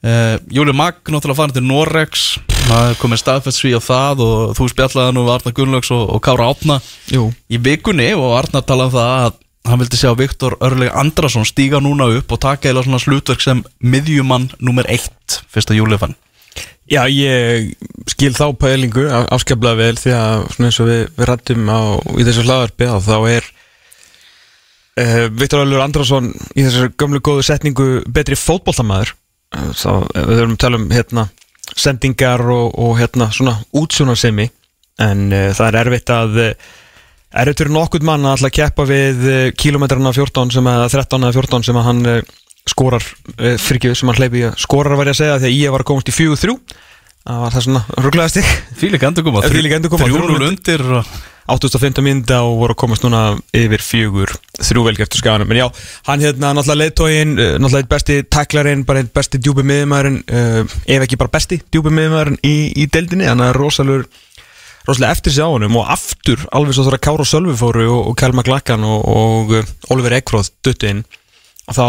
[0.06, 2.28] Uh, Júli Magg náttúrulega farin til Norex,
[2.66, 6.04] það er komin staðfest sví á það og þú spjallaði nú við Arnar Gunnlaugs og,
[6.16, 6.78] og Kára Átna
[7.12, 7.28] Jú.
[7.52, 11.80] Í vikunni og Arnar talaði um það að hann vildi sjá Viktor Örleg Andrason stíga
[11.82, 16.14] núna upp og taka eða svona slutverk sem miðjumann nummer eitt fyrsta júlifann.
[16.86, 17.72] Já, ég
[18.12, 21.80] skil þá pælingu afskaplega vel því að svona eins og við, við rættum á
[22.14, 23.48] í þessu hlaðarpi að þá er
[25.02, 30.40] uh, Viktor Öllur Andrason í þessari gömlu góðu setningu betri fótboltamæður uh, þá eh, við
[30.44, 31.26] höfum að tala um hérna
[31.76, 34.48] sendingar og, og hérna svona útsjónarsemi.
[35.04, 36.50] En uh, það er erfitt að uh,
[37.42, 41.36] erfitt fyrir nokkuð mann að alltaf keppa við uh, kilometrarna 14 sem að 13 eða
[41.36, 42.34] 14 sem að hann uh,
[42.66, 43.04] skorar
[43.62, 45.88] fyrir sem hann hleypi að skorar var ég að segja því að ég var að
[45.92, 46.54] komast í 4-3
[47.26, 51.16] það var það svona rugglaðast ég Fílik endur koma, Þvílík endurkoma, 3-0 undir og
[51.46, 53.20] 8.5 mynda og voru að komast núna
[53.54, 55.52] yfir fjögur þrjúvelgi eftir skaganum.
[55.54, 55.66] En já,
[56.08, 61.06] hann hérna náttúrulega leiðtógin náttúrulega eitt besti tæklarinn, bara eitt besti djúpi miðumæðurinn, uh, ef
[61.06, 63.28] ekki bara besti djúpi miðumæðurinn í, í deildinni.
[63.30, 64.08] Hann er rosalur
[64.88, 68.02] rosalega eftir sig á honum og aftur alveg svo þegar Kára og Sölvi fóru og,
[68.10, 71.06] og Kelma Glakkan og, og uh, Oliver Ekroð duttu inn
[71.66, 71.86] og þá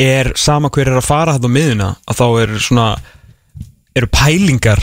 [0.00, 2.90] er sama hver er að fara þetta á miðuna að þá er svona
[3.96, 4.82] eru pælingar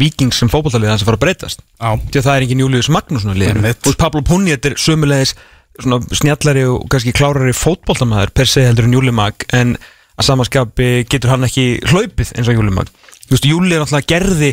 [0.00, 1.64] vikings sem fótballtalið hans að fara að breytast?
[1.80, 3.86] Því að það er engin Július Magnússon að Einmitt.
[3.88, 5.34] og Pablo Punni þetta er sömulegis
[5.80, 9.76] snjallari og kannski klárari fótboltamæður per se heldur en Júli Mag en
[10.20, 12.90] að samaskapi getur hann ekki hlaupið eins og Júli Mag.
[13.30, 14.52] Júli er náttúrulega gerði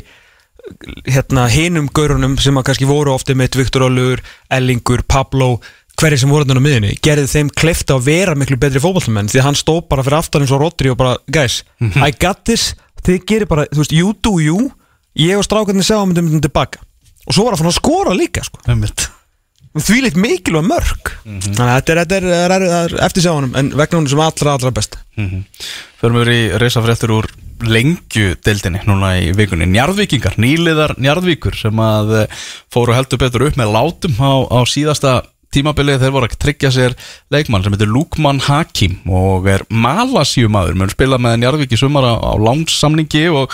[1.07, 5.57] hérna hinum gaurunum sem að kannski voru ofti með Viktor Ólur, Ellingur, Pablo
[5.97, 9.41] hverju sem voru þarna á miðinni gerði þeim klefta að vera miklu betri fótballtamenn því
[9.41, 12.75] að hann stóð bara fyrir aftan eins og Rodri og bara, guys, I got this
[13.05, 14.71] þið gerir bara, þú veist, you do you
[15.17, 16.81] ég og strákarnir sjá myndum myndum tilbaka.
[17.27, 18.61] Og svo var hann fann að skora líka sko.
[19.77, 23.33] því leitt mikilvæg mörg þannig að þetta er, þetta er, er, er, er eftir sjá
[23.35, 24.97] honum en vegna honum sem allra allra best.
[26.01, 27.27] Förum við í reysafréttur úr
[27.67, 29.67] lengju deildinni núna í vikunni.
[29.69, 32.43] Njarðvíkingar, nýliðar Njarðvíkur sem að eh,
[32.73, 35.13] fóru heldur betur upp með látum á, á síðasta
[35.55, 36.95] tímabilið þeir voru að tryggja sér
[37.33, 42.13] leikmann sem heitir Lukman Hakim og er Malasíumadur, mun spila með Njarðvík í sumar á,
[42.19, 43.53] á langsamningi og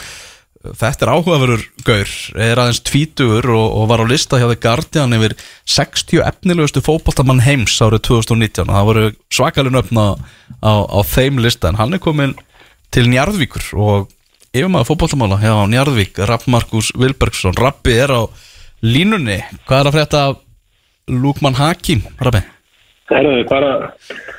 [0.64, 5.16] þetta er áhugaverður gaur, er aðeins tvítugur og, og var á lista hjá The Guardian
[5.18, 5.36] yfir
[5.68, 10.06] 60 efnilegustu fótboltamann heims árið 2019 og það voru svakalinn öfna
[10.64, 11.70] á, á þeim lista.
[11.70, 12.38] En hann er komin
[12.96, 14.08] til Njarðvíkur og
[14.56, 17.60] yfirmaður fótboltamála hjá Njarðvík, Rapp Markus Vilbergsson.
[17.60, 18.22] Rappi er á
[18.84, 19.42] línunni.
[19.68, 20.43] Hvað er að frétta af
[21.12, 22.04] Lukman Hakim,
[23.50, 23.72] bara,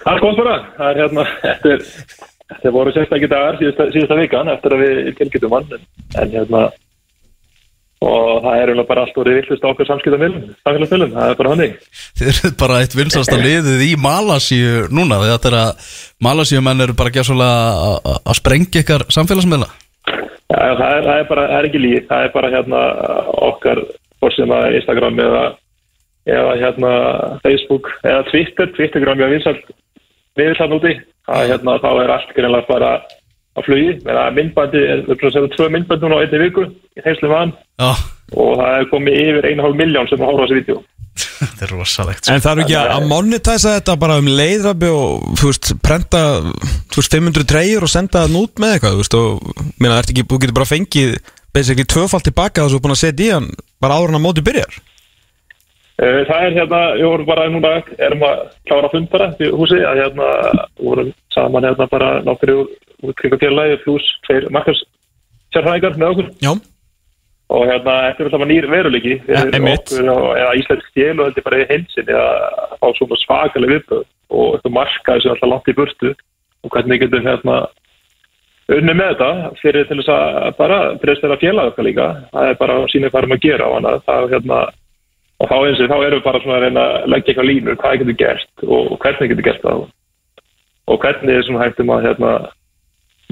[0.05, 0.55] það er gott bara.
[0.79, 1.83] Það er hérna, eftir,
[2.55, 5.85] þetta voru sérstakki dagar síðasta, síðasta vikan eftir að við tilgjötum hann, en,
[6.23, 6.63] en hérna,
[8.05, 11.77] og það er eiginlega bara allt orðið villust á okkur samskiptamilum, það er bara hannig.
[12.19, 15.89] Þið eru bara eitt vinsasta liðið í Malasíu núna þetta er að
[16.27, 19.69] Malasíu menn eru bara svolítið að- að sprengja ykkar samfélagsmiðla
[20.55, 22.81] Já, það er, það er bara, það er ekki líð, það er bara hérna
[23.49, 23.79] okkar,
[24.21, 25.41] hvort sem að Instagram eða,
[26.29, 26.93] eða hérna
[27.45, 29.69] Facebook eða Twitter, Twittergram, já, vinsalt,
[30.39, 30.95] við vinsalt úti,
[31.29, 32.95] það er hérna, þá er allt greinlega bara
[33.55, 36.41] á flugi, með að myndbandi er við erum að segja tvö myndbandi núna á einni
[36.43, 37.55] viku í heimslu hann.
[37.79, 37.91] Já,
[38.35, 40.81] og það er komið yfir 1,5 miljón sem að horfa á þessi vídeo.
[41.39, 42.35] Þetta er rosalegt sko.
[42.35, 46.23] En það er ekki að monetæsa þetta bara um leiðrabi og, þú veist, prenta,
[46.91, 50.15] þú veist, 500 treyjur og senda það út með eitthvað, þú veist, og, minna, ertu
[50.15, 51.15] ekki, þú getur bara fengið,
[51.55, 53.49] basically, tvöfalt tilbaka þess að þú er búin að setja í hann,
[53.85, 54.81] bara áður en að móti byrjar.
[56.05, 59.79] Eh, Það er hérna, við vorum bara núna, erum að klára fund bara í húsi,
[59.81, 60.29] að hérna,
[60.77, 62.69] við vorum saman hérna bara nokkri úr,
[63.05, 64.83] úr kringu félagi pluss tveir markars
[65.55, 66.31] sérfræðingar með okkur.
[66.45, 66.53] Já.
[67.55, 69.15] og hérna, þetta er alltaf nýr veruleiki.
[69.23, 74.47] Og, eða íslensk stjél og heldur bara í heilsinni að fá svona svakalega viðböð og
[74.57, 76.15] eitthvað markaði sem alltaf langt í burtu.
[76.65, 77.59] Og hvernig við getum hérna
[78.75, 82.79] unni með þetta fyrir til þess að bara prestera félag okkar líka það er bara
[82.81, 84.01] að sína hvað erum að gera og annað.
[84.09, 84.61] Það er hérna
[85.45, 87.79] og þá eins og þá erum við bara svona að reyna að leggja eitthvað línur
[87.81, 89.85] hvað getur gert og hvernig getur gert það?
[90.85, 92.33] Og hvernig er svona hættum að hérna,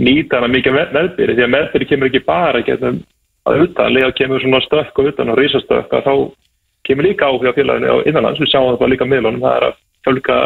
[0.01, 3.01] nýta hana mikið með, meðbyrði því að meðbyrði kemur ekki bara getum
[3.49, 6.15] að utan, lega kemur svona stökk og utan og risastökk að þá
[6.89, 9.77] kemur líka áhuga félaginu á innanlands, við sjáum það bara líka miðlunum, það er að
[10.07, 10.39] fjölga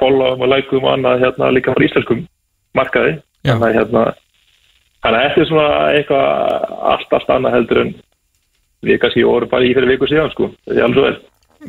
[0.00, 2.24] followum og likeum og annað hérna líka frá íslenskum
[2.76, 3.18] markaði.
[3.44, 4.06] Hérna
[5.02, 6.26] þannig að þetta er svona eitthvað
[6.92, 7.92] allt, allt annað heldur en
[8.82, 11.20] við kannski vorum bara í fyrir viku síðan sko, þetta er alveg svo vel.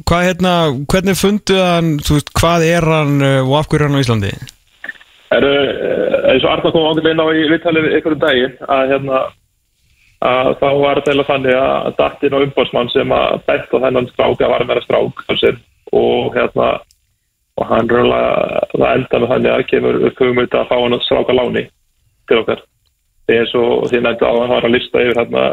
[0.09, 0.53] Hvað, hérna,
[0.89, 4.03] hvernig fundu hann, þú veist, hvað er hann uh, og af hverju er hann á
[4.03, 4.34] Íslandi?
[5.34, 5.45] er
[6.30, 9.22] eins og Arna kom ákveð inn á í vittalið einhverjum daginn að hérna
[10.24, 14.09] að þá var þetta eiginlega þannig að dattinn og umbóðsmann sem að bett á þennan
[14.11, 15.57] strák að var meira strák sér.
[15.93, 16.68] Og hérna
[17.59, 21.03] og hann röðlega það enda með þannig að kemur upp hugmynd að fá hann að
[21.07, 21.66] stráka láni
[22.30, 22.64] til okkar
[23.32, 25.43] eins og því nefndi á að var að lista yfir hérna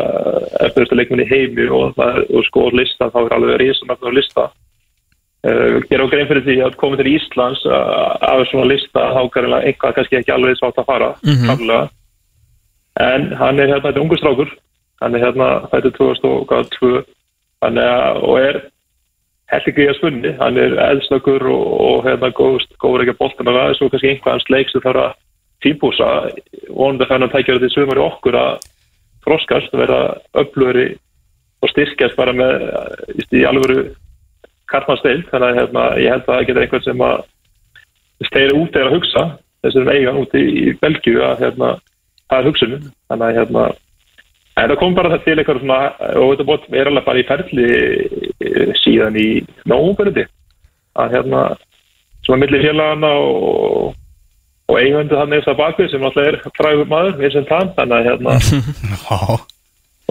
[0.66, 4.48] eftirstu leikminni í heimi og, það, og sko listan þá er alveg risamögn á lista.
[5.40, 9.20] Uh, gera okkur einn fyrir því að koma til Íslands uh, af svona lista þá
[9.62, 11.88] eitthvað kannski ekki alveg svátt að fara mm
[13.00, 14.50] en hann er hérna, þetta er ungur strákur.
[15.00, 17.04] Hann er hérna, þetta er 2002
[17.64, 18.58] hann er, og er
[19.52, 23.78] hellingi að spunni, hann er eldsnökkur og, og hérna góður ekki að boltana það er
[23.78, 25.16] svo kannski einhvað hans leik sem þarf að
[25.64, 26.10] fínbúsa,
[26.68, 28.68] vonandi að hann tækja þetta í okkur að
[29.24, 30.00] þroskast og vera
[30.40, 30.86] öflugri
[31.60, 32.64] og styrkjast bara með
[33.28, 33.90] í, alvöru
[34.70, 37.22] kartmannstild þannig að hérna, ég held að það geta einhvern sem að
[38.30, 39.24] þeir út er að hugsa
[39.60, 41.70] þessum eigan út í, í Belgíu að hérna,
[42.30, 43.64] það er hugsunum þannig að hérna
[44.60, 45.80] en það kom bara til eitthvað svona
[46.20, 49.28] og þetta bótt er alveg bara í ferli eh, síðan í
[49.68, 50.26] nógumverði
[51.00, 51.42] að hérna
[52.26, 53.92] svona milli félagana og
[54.70, 58.08] og eigandi það nefnst að bakvið sem alltaf er frægur maður, Vincent Tan þannig að
[58.08, 58.36] hérna
[59.20, 59.42] og,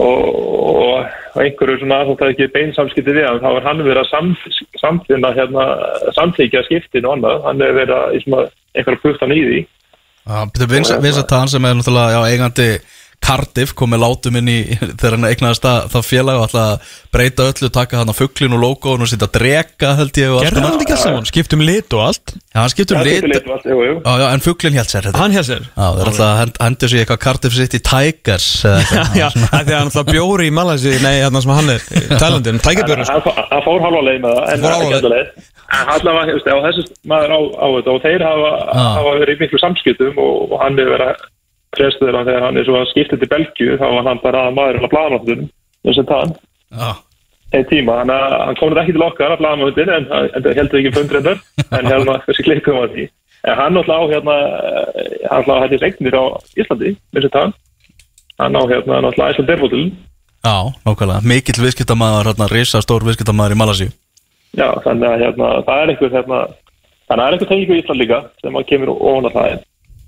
[0.04, 4.02] og, og einhverju svona þótt að ekki bein samskipti við hann þá er hann verið
[4.02, 4.30] að sam,
[4.82, 5.66] samfinna hérna,
[6.16, 7.44] samþykja skiptin og annað.
[7.48, 8.16] Hann er verið að
[8.76, 9.60] einhverju puttan í því.
[10.70, 12.70] Vincent Tan sem er náttúrulega já, eigandi
[13.20, 17.44] Cardiff komið látum inn í þegar hann eignaðist það, það félag og ætla að breyta
[17.50, 20.80] öllu, taka hann á fugglin og logoðun og sitja að drega held ég Gerði hann
[20.80, 22.32] ekki alls saman, skiptum lit og allt?
[22.50, 23.28] Já, hann skiptur Það um er lit.
[23.34, 23.94] lit og allt, jú, jú.
[24.02, 25.20] Já, já, en fugglin held sér þetta.
[25.22, 25.68] Hann hér sér?
[25.68, 29.16] Já, það er alltaf að hend- hendur sér eitthvað Cardiff City Tigers eða Já, eitthvað.
[29.20, 29.26] já,
[29.60, 32.60] af því að hann alltaf bjóri í Malaysi Nei, þarna sem hann er, í Thailandin,
[32.66, 34.98] tækjabjörn hann, hann, hann fór halva leið með það en Fór það er hálfa ekki
[35.00, 35.28] enda leið
[35.70, 38.50] en allavega, þú veist, á þessu maður á, á þetta og þeir hafa,
[38.80, 41.28] hafa verið í miklu samskiptum og, og hann er verið að
[41.76, 44.58] prestuður hann þegar hann er svo að skipta til Belgíu þá var hann bara að
[44.58, 45.48] maður að blaðanáttunum
[45.86, 46.34] þess að
[46.70, 46.90] Já,
[47.56, 50.94] einn tíma, hann, hann kom þetta ekki til okkar að blaðanáttunum en, en heldur ekki
[50.98, 51.40] fundrendar
[51.70, 53.08] en hérna, þessi klikkum var því.
[53.40, 56.24] En hann náttúrulega á hérna eh, hann náttúrulega hættist eignir á
[56.60, 57.56] Íslandi þess að tann
[58.40, 59.90] hann á hérna náttúrulega Ísland Derfótulun
[60.44, 60.56] já,
[60.86, 61.24] nákvæmlega.
[61.32, 63.90] Mikill viðskiptamaður, hérna, risa stór viðskiptamaður í Malasíu.
[64.58, 66.38] Já, þannig að hérna, það er eitthvað hérna,
[67.06, 69.50] þannig að það er eitthvað tengingu í Ísland líka sem að kemur ofan að það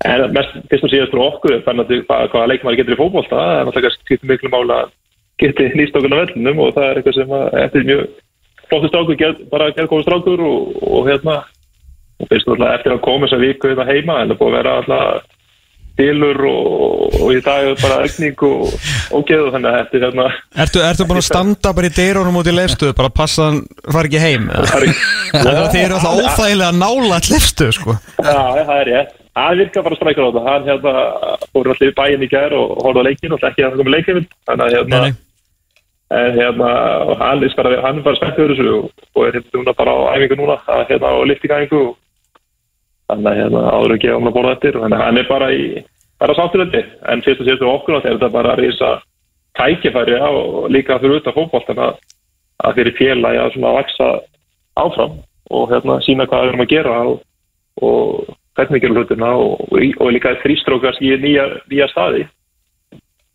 [0.09, 3.01] en mest fyrst og síðast fyrir okkur er þannig að hvað, hvað leikmæri getur í
[3.01, 4.93] fótbolta það er náttúrulega skiptir miklu mála að
[5.43, 8.07] geti nýst okkur á vellinum og það er eitthvað sem að eftir mjög
[8.69, 11.37] flottu strákur gerð, bara gerð góð strákur og, og hérna
[12.23, 14.59] og fyrst náttúrulega eftir að koma þessa viku hérna heima en það er búið að
[14.59, 15.39] vera alltaf
[15.93, 18.77] stilur og, og í dag er bara egning og,
[19.13, 20.29] og geðu þannig að er hérna
[20.65, 23.61] Ertu, ertu búin að standa bara í dyrunum út í leifstuð bara að passa hann
[23.85, 27.99] fari ekki heim það er að þið eru alltaf óþægilega nála leifstuð sko.
[28.19, 29.19] Já, það er rétt.
[29.33, 30.43] Það virkar bara strækjur á þetta.
[30.47, 30.93] Hann hérna
[31.53, 33.95] fór alltaf í bæinn í gær og horfði á leikin og ekki að það komið
[33.95, 34.27] leikinn.
[34.49, 35.01] Þannig að hérna,
[36.19, 36.73] en, hérna
[37.07, 40.39] og hann er bara, hann bara fyrir þessu og, og er hérna bara á æfingu
[40.41, 41.95] núna, að, hérna á liftingæfingu og
[43.13, 44.79] þannig að hérna áður að hann að borða eftir.
[44.85, 45.65] Þannig að hann er bara í,
[46.21, 46.85] bara sáttur þetta.
[47.15, 48.93] En fyrst og síðast á okkur náttúrulega er þetta bara að reysa
[49.57, 51.97] tækifæri á og líka fyrir utan fótboltan að,
[52.69, 54.13] að fyrir félagi að svona vaksa
[54.81, 55.19] áfram
[55.53, 57.19] og hérna sína hvað við erum að gera og,
[57.85, 62.27] og hvernig við gerum hlutina og, og, og líka þrýstrókast í nýja, nýja staði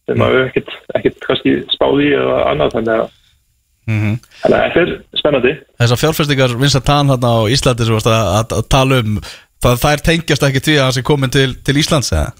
[0.07, 3.07] sem að við ekkert, ekkert kannski spáði eða annað þannig að
[3.87, 4.17] Mhm.
[4.41, 5.51] Þannig að þetta er spennandi.
[5.79, 9.13] Þessar fjárfestingar Vincent Tan hérna á Íslandi sem varst að, að, að tala um
[9.63, 12.33] það, þær tengjast ekki því að hann sé komin til, til Íslands eða?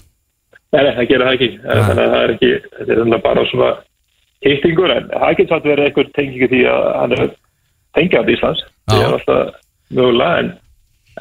[0.68, 1.50] Nei, nei, það gerir það ekki.
[1.56, 1.78] Nei.
[1.88, 3.70] Þannig að það er ekki, þetta er þannig bara svona
[4.44, 7.24] hittingur, en það getur satt verið einhver tengingu því að hann er
[7.96, 8.64] tengjað í Íslands.
[8.92, 9.56] Það er alltaf
[9.96, 10.52] mögulega, en,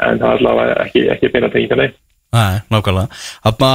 [0.06, 1.90] en það er allavega ekki, ekki beina tenginga, nei.
[2.36, 3.08] Nei, nákvæmlega
[3.46, 3.70] Þarna,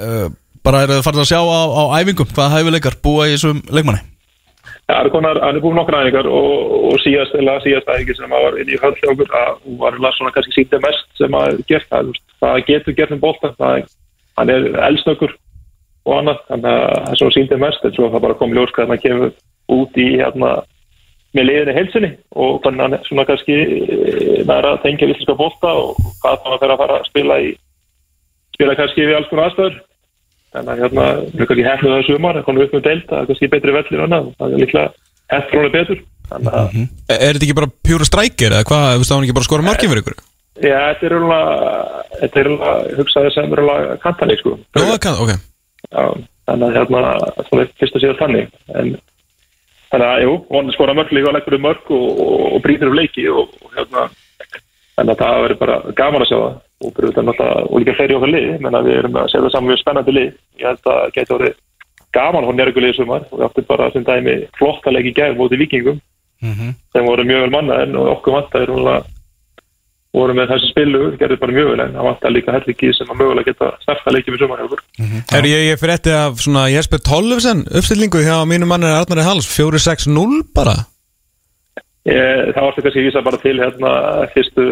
[0.00, 0.28] uh,
[0.64, 4.04] bara eru þið farið að sjá á, á æfingum hvað hæfileikar búa í þessum leikmanni
[4.88, 6.52] Það er konar, hann er búin nokkra æfingar og,
[6.88, 9.76] og síðast, eða síðast æfingi sem að var inn í höll hjá okkur, að hún
[9.82, 12.08] var svona kannski síndið mest sem að gert það,
[12.40, 13.12] það getur gert
[13.60, 13.90] það, er-
[14.38, 15.34] hann er elsnökkur
[16.08, 18.72] og annað, þannig að það er svona síndið mest, en svo það bara komið ljós
[18.78, 19.32] hvað hann kemur
[19.76, 20.52] út í hérna
[21.36, 22.10] með liðinni heilsinni
[22.40, 26.72] og hann er svona kannski eh, næra að tengja villiska bolta og hvað það fer
[26.74, 27.50] að fara að spila í
[28.56, 29.76] spila kannski við alls konar aðstöður
[30.54, 33.28] þannig að hérna, við kannski hefnum það sumar það komum upp með deild, það er
[33.30, 34.88] kannski betri vellir og annað, það er líklega
[35.34, 36.00] hefnum það betur.
[36.28, 39.36] Þannig að, Er þetta ekki bara pjúra strækir eða hvað, þú veist, það hann ekki
[39.36, 40.18] bara að skora markið fyrir ykkur?
[40.58, 41.44] já, þetta er rúlega
[42.40, 42.50] er
[42.98, 44.56] hugsaði sem rúlega kantaleg, sko.
[44.58, 45.32] Jó, það kann, ok.
[45.88, 46.04] Já,
[46.48, 47.00] þannig að hérna,
[49.92, 52.90] þannig að, jú, vonandi skora mörg líka og leggur um mörg og, og, og brýtur
[52.90, 54.08] um leiki og, og hérna
[54.98, 56.58] þannig að það verður bara gaman að sjá það.
[56.78, 58.50] Og fyrir þetta náttúrulega, og líka fleiri okkar lið.
[58.62, 60.28] Menn að við erum að segja það saman mjög spennandi lið.
[60.58, 61.56] Ég held að geti orðið
[62.18, 63.26] gaman hún er lið sumar.
[63.30, 65.98] Og við áttum bara sem dæmi flotta leik í gær móti vikingum
[66.38, 68.70] sem voru mjög vel manna en okkur vantar
[70.16, 73.18] voru með þessi spilu, gerði bara mjög vel en það vantar líka hellingi sem að
[73.20, 74.84] mögulega geta sterkta leikið með sumar hjá okkur.
[75.36, 79.48] Er ég, ég fyrir eftir af svona Jesper Tollefsen uppstillingu hjá mínu manni Arnari Hals
[79.52, 80.78] 4-6-0 bara.
[82.08, 83.92] Ég, það varstu kannski að vísa bara til hérna
[84.32, 84.68] fyrstu,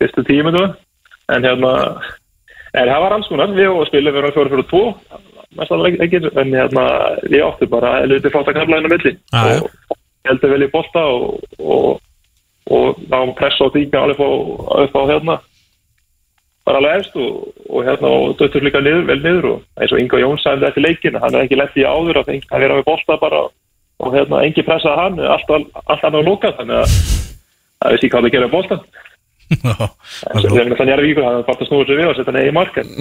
[0.00, 0.64] fyrstu tíminu
[1.30, 1.74] en hérna
[2.70, 4.84] en það var alls konar, við spilum við erum fjóri fyrir tvo
[5.58, 6.84] mest alveg ekki en hérna
[7.26, 9.16] við áttum bara helviti fátt að kalla hennar milli.
[9.32, 9.58] Já.
[9.60, 12.00] og heldum vel í bolta og, og,
[12.70, 14.30] og náum pressa á tíkna alveg upp á,
[14.86, 15.36] upp á hérna.
[16.66, 20.02] Bara alveg efst og, og hérna og döttur líka niður, vel niður og eins og
[20.02, 22.76] Ingo Jóns sagði þetta í leikin hann er ekki lett í áður að það vera
[22.78, 23.42] með bolta bara
[24.00, 26.94] og hérna engi pressaði hann alltaf hann á lóka þannig að
[27.80, 28.82] það ekki hvað það gera boltan
[29.50, 29.74] Já,
[30.30, 32.92] en sem þegar það er víkur hann bara að snúa sér við og setja markan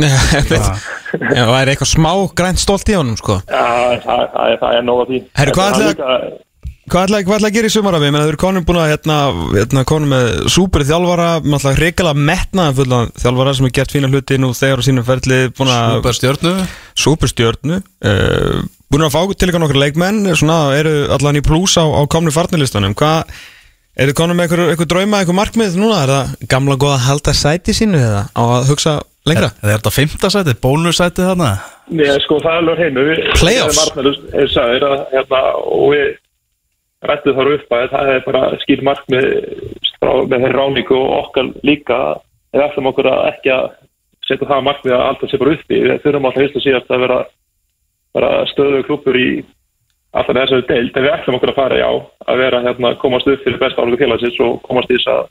[0.49, 2.11] Já, það er eitthvað smá
[2.41, 3.35] grænt stolt í honum sko.
[3.45, 5.19] Já, það, það, er- það er nóg að því.
[5.37, 6.48] Herru, hvað ætlaði- líka-
[6.89, 8.07] Hvað ætlaði ætlaði að gera í sumarafi?
[8.07, 9.17] Ég meina, þau eru konum búin að, hérna,
[9.53, 14.39] hérna, konum með súperi þjálfara, náttúrulega hrikalega metnaðan fullan þjálfara sem er gert fína hluti
[14.41, 16.53] nú þegar á sínum ferli, búin að Super stjörnu
[16.99, 18.59] súperstjörnu uh,
[18.89, 22.33] búin að fá til ykkur nokkur leikmenn svona eru allan í plús á, á komni
[22.33, 23.29] farnilistanum hvað,
[23.99, 27.75] eru konum með ykkur drauma, ykkur markmið núna, er það gamla góða að halda sæti
[27.77, 28.95] sínu eða á að hugsa
[29.29, 29.51] lengra?
[29.61, 31.51] Er þetta fymta sæti, bónussæti þarna?
[31.89, 33.79] Nei, sko, það er alveg hreinu Við- Playoffs?
[35.93, 36.18] við
[37.07, 38.81] rættum þar upp að það er bara skýr
[39.99, 41.99] frá, með þeirri ráningu og okkar líka.
[42.53, 43.65] Við ætlum okkur að ekki að
[44.27, 45.79] setja það markmið að alltaf sé bara uppi.
[45.85, 47.19] Við þurfum alltaf og síðast að vera,
[48.17, 49.29] vera stöðu klúpur í
[50.11, 51.89] alltaf þessari deild, en við ætlum okkur að fara já
[52.25, 55.21] að vera hérna, komast upp fyrir besta álugu félagsins og komast í þess að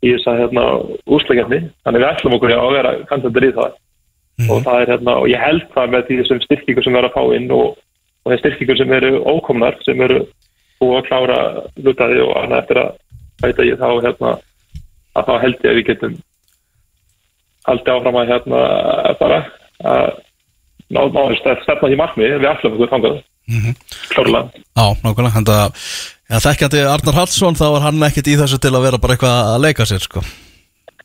[0.00, 0.64] í þess að hérna,
[1.06, 3.72] úsleikjarni þannig við ætlum okkur já að vera kandidatur í það.
[4.50, 7.16] Og það er hérna, og ég held það með því þessum styrkingur sem verður að
[7.16, 7.66] fá inn og,
[8.24, 8.28] og
[10.80, 11.38] sem sem búið að klára
[11.76, 12.90] lutaði og annað eftir að
[13.40, 14.32] bæta ég þá hérna
[15.14, 16.16] að þá held ég að við getum
[17.68, 18.60] haldið áfram að hérna
[19.20, 19.40] bara
[19.84, 20.10] að
[20.90, 23.20] ná, ná, stefna því markmið við ætlum okkur þangað
[24.10, 24.48] klárlega
[24.80, 25.64] Já, nákvæmlega, hann það
[26.30, 29.50] ja, Þekkjandi Arnar Hallsson, þá var hann ekkert í þessu til að vera bara eitthvað
[29.50, 30.22] að leika sér sko.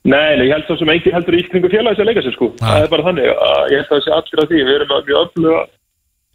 [0.06, 2.52] Nei, ég held svo sem engin heldur í kringu félagi sem leika sér sko.
[2.60, 2.68] Nei.
[2.68, 4.60] Það er bara þannig að ég held að það sé allir að því.
[4.62, 5.62] Við erum með mjög öfluga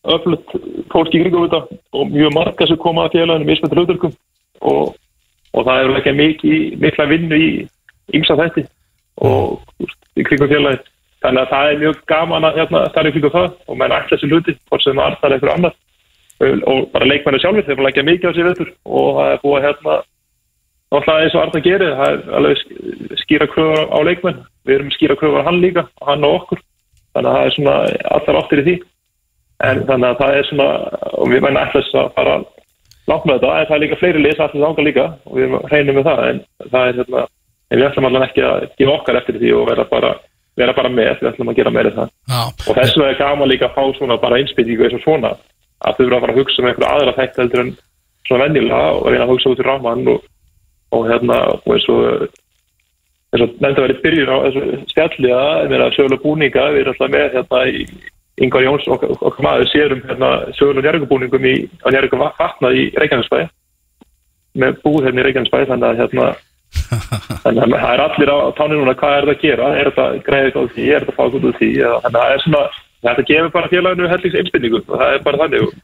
[0.04, 0.54] öflugt
[0.92, 4.14] fólk í kringum þetta og mjög marga sem koma að félaginu mismöndur hlutverkum
[4.60, 4.94] og,
[5.54, 7.50] og það er ekki mikið, mikla vinnu í
[8.16, 8.64] ymsa þætti
[9.20, 9.60] og
[10.16, 10.80] í kringum félagi.
[11.20, 14.30] Þannig að það er mjög gaman að hérna, stærri kringum það og menn ætla þessi
[14.30, 15.78] hluti, hvort sem það er eitthvað annar
[16.40, 19.58] og bara leikmennu sjálfur, þeir fara ekki mikið á sér veitur og það er búið
[19.58, 19.96] að hérna
[20.90, 24.38] Náttúrulega eins og Arna gerir, það er alveg sk- skýra kröfur á leikmenn.
[24.66, 26.62] Við erum skýra kröfur á hann líka, hann og okkur.
[27.14, 27.74] Þannig að það er svona
[28.16, 28.74] allar áttir í því.
[29.60, 30.68] En þannig að það er svona,
[31.20, 32.38] og við mennum alltaf að fara
[33.10, 35.54] langt með þetta, en það er líka fleiri lið sem allir ánga líka og við
[35.72, 36.40] reynum með það, en
[36.72, 37.24] það er hérna,
[37.70, 40.12] en við ætlum allan ekki að gefa okkar eftir því og vera bara,
[40.60, 42.12] vera bara með, við ætlum að gera meira það.
[42.30, 45.32] Já, Og þess vegna er gaman líka að fá svona bara einspýtingu eins og svona,
[45.80, 47.72] að þau eru að fara að hugsa með einhverja aðra þætti heldur en
[48.28, 50.30] svona venjulega og reyna að hugsa út í ráman og,
[50.96, 52.30] og hérna, og eins og
[53.30, 56.82] eins og nefndi að vera í byrjun á þessu spjalli að vera sögulega búninga, við
[56.82, 57.84] erum alltaf með hérna í
[58.40, 63.42] Ingvar Jóns okkar, okkar maður sérum hérna sögulega njörgubúningum í, njörgum vatna í Reykjanesbæ.
[64.60, 66.30] Með búð hérna í Reykjanesbæ þannig að hérna
[67.44, 70.06] þannig að það er allir á tánir núna hvað er það að gera, er þetta
[70.26, 71.70] greiðið á því, er þetta fáið út úr því?
[71.80, 72.64] Þannig að það er svona,
[73.06, 75.66] þetta gefur bara félaginu hellings einspinningu og það er bara þannig.
[75.66, 75.78] Og,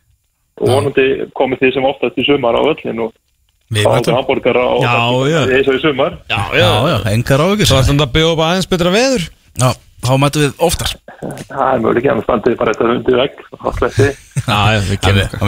[0.57, 3.17] og vonandi komið því sem oftast í sumar á öllin og
[3.77, 6.21] væntum hambúrgara og eins og í sumar.
[6.31, 7.69] Já, Já, já, engar áhyggjur.
[7.69, 9.27] Svo er þetta að byggja upp aðeins betra veður.
[9.57, 9.69] Já,
[10.09, 10.97] þá mætum við oftar.
[11.47, 14.09] Það er mögulega ekki að standið bara þetta undir vegg og sletti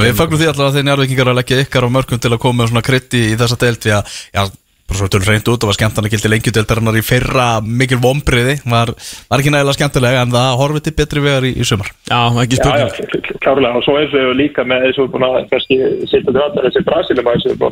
[0.04, 2.62] við fagnum því alltaf að þeir njárvikingar að leggja ykkar á mörgum til að koma
[2.62, 4.42] með svona krytti í þessa deild því að, já,
[4.88, 8.94] bara svo tölur reynd út og var skemmtana gildi lengjudeildarinnar í fyrra mikil vombriði, var,
[9.28, 11.92] var ekki nægilega skemmtilega en það horfið til betri vegar í, í sumar.
[12.08, 13.76] Já, ekki Já, já, spurning klárlega.
[13.76, 16.84] Og svo eins og líka með eins og búin að þetta þessi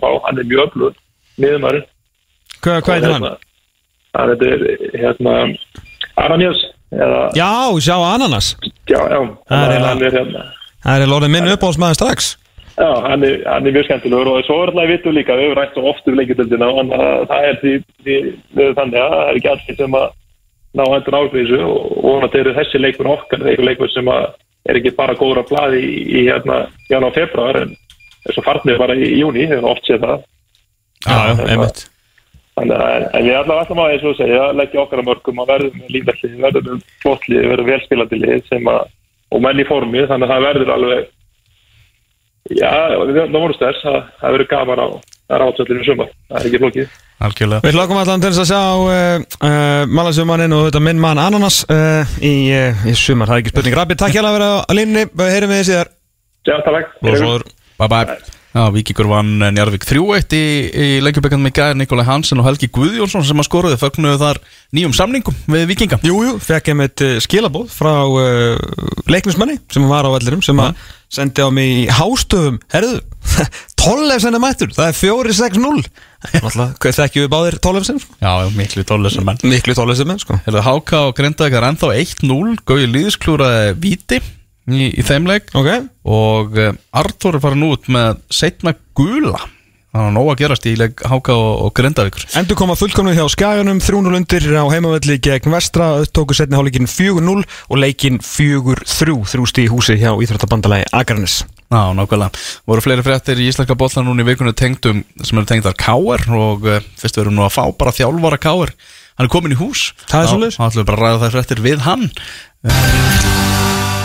[0.05, 0.77] fá, hann er mjög
[2.61, 3.29] Hvað hvað heitir hann?
[4.17, 4.65] Það er
[5.01, 5.35] hérna
[6.21, 6.63] Aranjós
[6.97, 7.53] eða, Já,
[7.85, 8.57] sjá ananas.
[8.89, 10.45] Já, já, Það er er hérna.
[10.87, 12.35] Það er lórið minn uppáhaldsmaður strax.
[12.77, 15.59] Já, hann er, hann er mjög skemmtilegur og svo er alltaf vitum líka, við hefur
[15.63, 16.91] rætt svo oft um lengjadöldina og
[17.31, 17.73] það er því,
[18.05, 18.17] því
[18.77, 20.07] þannig að það er ekki allir sem að
[20.77, 24.93] ná hendur ákveðisu og vonandi eru þessi leikmenn okkar, þeir eru leikmenn sem er ekki
[24.99, 26.61] bara góður að blaði í, í hérna
[26.93, 27.73] ján á februar en
[28.27, 30.27] þess að farnir bara í, í júni, við hefum oft séð það.
[31.07, 31.87] Já, já, einmitt
[32.57, 35.41] Þannig að en við allavega ætlum að, eins og þú segja, leggja okkar að mörgum
[35.43, 38.87] að verðum með lífverðlið, verðum með flottlið, verðum velspilandi lið sem að,
[39.29, 41.11] og menn í formi, þannig að það verður alveg,
[42.57, 42.71] já,
[43.19, 44.87] það voru sters, það, það verður gaman á,
[45.27, 46.95] það er átsöldinu sumar, það er ekki flókið.
[47.27, 47.65] Algjörlega.
[47.65, 51.63] Við hlokkum allan til þess að sjá uh, uh, Malasjumannin og þetta minn mann Ananas
[51.73, 53.77] uh, í, uh, í sumar, það er ekki spurning.
[53.83, 55.93] Rabbi, takk hjá að vera á línni, heyrum við þið síðar.
[56.49, 56.97] Já, takk.
[57.77, 62.47] Bye bye Já, Víkingur vann Njarvík 3-1 í, í lengjubekkanum í gæðir Nikolai Hansen og
[62.47, 64.39] Helgi Guðjónsson sem að skoruði fögnuðu þar
[64.73, 65.99] nýjum samningum við Víkinga.
[66.07, 68.57] Jú, jú, fekk ég með skilabóð frá uh,
[69.13, 70.79] leiknismanni sem var á vellirum sem að
[71.13, 72.57] sendi á mig í hástöfum.
[72.73, 73.03] Herðu,
[73.83, 75.85] Tollefsen er mættur, það er 4-6-0
[76.33, 78.01] Náttúrulega, hvað þekkjum við báðir Tollefsen?
[78.01, 78.17] sko?
[78.25, 79.45] Já, miklu tólesar menn.
[79.45, 80.41] Miklu Tollefsen menn, sko.
[80.49, 84.23] Hefðu Háka og Grindavík er ennþá 1-0 Gauði Lýðisklúraði víti
[84.71, 85.71] í, í þeim leik Ok,
[86.07, 89.43] og uh, Artur er farin út með setna gula
[89.97, 93.25] Það var nóg að gerast í leik Háka og, og Grindavíkur endur koma fullkomnu hjá
[93.33, 99.65] Skaganum 3-0 undir á heimavelli gegn Vestra tóku setni hálfleikin 4-0 og leikin 4-3 þrjústi
[99.65, 102.31] í húsi hjá Íþróttabandalagi Akranis Já, nákvæmlega.
[102.69, 106.69] Voru fleiri fréttir í Íslenska bólla núna í vikunni tengdum sem eru tengdar Káer og
[106.69, 108.71] uh, fyrst við erum nú að fá bara þjálfara Káer.
[109.19, 109.89] Hann er komin í hús.
[110.07, 110.61] Það er svoleiðis.
[110.61, 112.07] þá ætlum við bara að ræða þær fréttir við hann.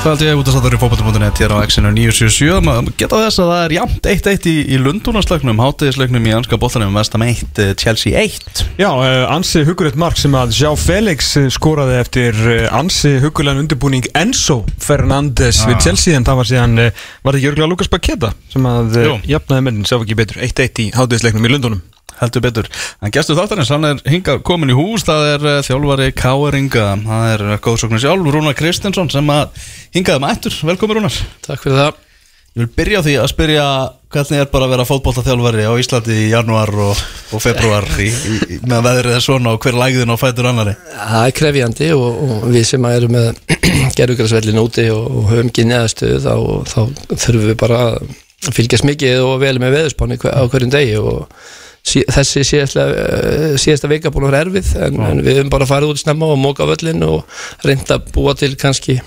[0.02, 2.56] Það held ég út að sattur í fókbaltum.net hér á X-inu 977.
[2.66, 6.98] Maður geta þess að það er jafnt 1-1 í, í Lundunarslagnum, hátíðislagnum í anska bóttanum,
[6.98, 8.64] Vestam 1, eh, Chelsea 1.
[8.82, 12.42] Já, uh, ansi hugulegt mark sem að Sjá Felix eh, skoraði eftir
[12.74, 16.86] ansi hugulegan undirbúning Enzo Fernandes við Chelsea en það var síðan,
[17.22, 19.16] var ekki örgulega Lukas Baketa sem að Jú.
[19.36, 21.86] jafnaði mennin, sá ekki betur 1-1 í hátíðisleiknum í Lundunum
[22.22, 22.70] heldur betur.
[23.02, 27.34] En gestur þáttarins, hann er hingað komin í hús, það er uh, þjálfari Káeringa, það
[27.34, 29.68] er uh, góðsóknir sjálf, Rúnar Kristinsson sem að
[29.98, 30.62] hingaði mættur.
[30.72, 31.20] Velkomin Rúnar.
[31.48, 32.00] Takk fyrir það
[32.52, 33.66] Ég vil byrja á því að spyrja
[34.12, 38.58] hvernig er bara að vera fótboltaþjálfari á Íslandi í janúar og, og februar í, í,
[38.68, 42.44] með veðrið er svona og hver lægðin á fætur annari Það er krefjandi og, og
[42.52, 43.40] við sem erum með
[44.02, 46.36] gerðugrarsvellin úti og, og höfum ekki neðastöðu þá,
[46.74, 46.82] þá
[47.14, 51.24] þurfum við bara að fylgjast mikið og vel með veðurspáni hver, á hverjum degi og
[51.84, 55.96] sí, þessi síðasta, eh, vika búin að vera erfið en, en við höfum bara farið
[55.96, 57.26] út snemma og móka völlin og
[57.66, 59.00] reynda að búa til kannski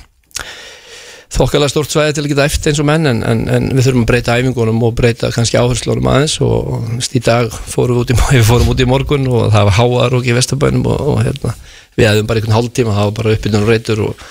[1.35, 4.05] þokkalega stórt svæði til að geta eftir eins og menn en, en, en við þurfum
[4.05, 8.19] að breyta æfingunum og breyta kannski áherslunum aðeins og í dag fórum við út í,
[8.37, 11.55] við fórum út í morgun og það var háar og í vestabænum og, og hérna,
[11.99, 14.27] við hefðum bara einhvern hálftíma það var bara uppbytun og reytur og,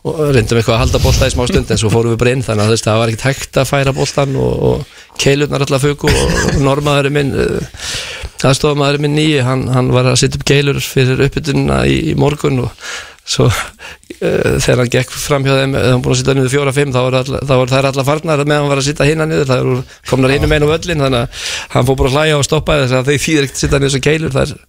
[0.00, 2.44] og reyndum eitthvað að halda bolta í smá stund en svo fórum við bara inn
[2.44, 6.08] þannig að veist, það var ekkert hægt að færa boltan og, og keilurnar allar fuku
[6.08, 7.84] og normaðurinn minn uh,
[8.48, 12.64] aðstofamaðurinn minn nýji hann, hann var að setja upp keilur fyrir uppbytununa í, í morgun
[12.64, 12.88] og
[13.28, 16.56] svo uh, þegar hann gekk fram hjá þeim þegar hann búin að sitja niður
[16.96, 19.72] voru all, þá voru þær allar farnar meðan hann var að sitja hinna niður það
[20.08, 21.46] komnar einu meginn á völlin þannig að
[21.76, 24.60] hann fór bara að hlæja og stoppa þess að þeir þýðir ekkert að sitja niður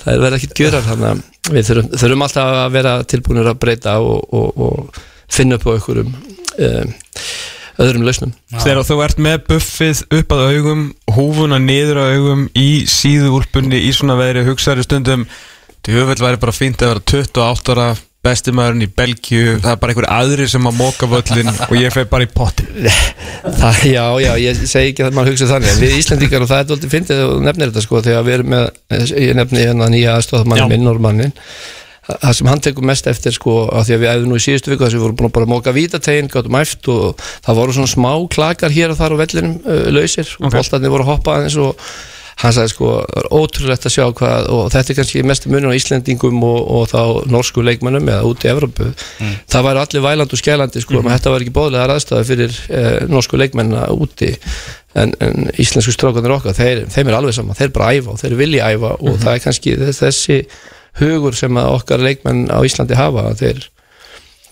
[0.00, 3.50] það er, er verið ekkert gjörar þannig að við þurfum, þurfum alltaf að vera tilbúinir
[3.50, 6.92] að breyta og, og, og finna upp á einhverjum um,
[7.80, 8.34] öðrum lausnum.
[8.60, 10.82] Þegar þú ert með buffið upp að augum
[11.16, 15.24] húfuna niður að augum í síðuúlpunni í svona veðri hugsaður stundum
[15.86, 17.86] Djöfull væri bara fínt að vera 28 ára
[18.24, 21.94] besti maðurinn í Belgíu það er bara einhver aðri sem að móka völlin og ég
[21.94, 22.68] fer bara í pottin
[23.60, 26.68] Það, já, já, ég segi ekki að maður hugsa þannig við Íslandingar og það er
[26.68, 28.66] doldið fyndið og nefnir þetta sko þegar við erum með,
[29.16, 31.32] ég nefni hérna nýja aðstofmann minn, normannin
[32.10, 34.72] það sem hann tekur mest eftir sko af því að við æfum nú í síðustu
[34.72, 37.76] viku þess að við vorum búin að bara móka vítategin, gáttum æft og það voru
[37.76, 40.32] svona smá klakar hér og þar á vellinum uh, lausir.
[40.40, 40.56] Og Ok.
[40.56, 41.84] boltarnir voru að hoppa aðeins og
[42.40, 42.90] hann sagði sko,
[43.36, 47.30] ótrúlegt að sjá hvað og þetta er kannski mest munur á Íslendingum og, og þá
[47.30, 48.90] norsku leikmönnum eða út í Evrópu,
[49.50, 53.00] það væri allir væland og skælandi sko, mm þetta var ekki bóðlega aðstæða fyrir eh,
[53.10, 54.30] norsku leikmennina úti.
[54.98, 58.36] En, en íslensku strákanir okkar þeir, þeim er alveg sama, þeir bara æfa og þeir
[58.40, 60.38] vilja æfa og það er kannski þess, þessi
[60.98, 63.62] hugur sem að okkar leikmenn á Íslandi hafa þeir,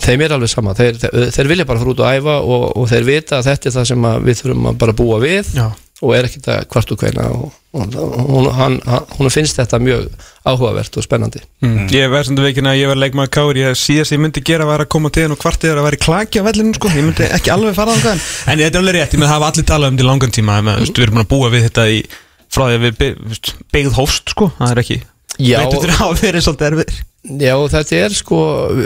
[0.05, 0.76] þeim er alveg sama.
[0.78, 3.76] Þeir, þeir, þeir vilja bara út og æfa og, og þeir vita að þetta er
[3.78, 5.53] það sem að við þurfum að bara búa við.
[5.59, 5.66] Já.
[5.99, 9.81] Og er ekkert að hvart og hveina og, og hún, hann, hann, hún finnst þetta
[9.83, 10.05] mjög
[10.47, 11.89] áhugavert og spennandi mm.
[11.95, 14.69] Ég verð sem þú veikin að ég verð leikmaður káur ég síðast ég myndi gera
[14.69, 16.93] var að koma til henn og hvart er að vera í klaki á vellinu sko.
[16.95, 19.51] ég myndi ekki alveg fara á það en þetta er alveg rétt, ég með hafa
[19.51, 20.95] allir talað um þetta í langan tíma með, mm.
[20.95, 22.01] við erum búin að búa við þetta í
[22.49, 24.53] frá því að við veist, byggð hófst sko.
[24.61, 25.01] það er ekki
[25.39, 25.59] Já.
[25.65, 28.37] veitur þér að vera svolítið erfið Já, þetta er sko,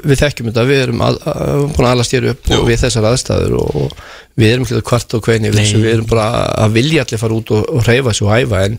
[0.09, 3.07] við- þekkjum þetta, við erum að, að, búin að alast hér upp og við þessar
[3.11, 3.93] aðstæður og,
[4.41, 6.29] við erum ekki að kvart og kveini við, þessu, við erum bara
[6.65, 8.63] að vilja allir fara út og, og reyfa sig og æfa.
[8.65, 8.79] En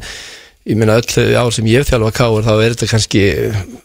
[0.66, 3.24] ég meina öll þau ár sem ég þjálfa káur þá er þetta kannski,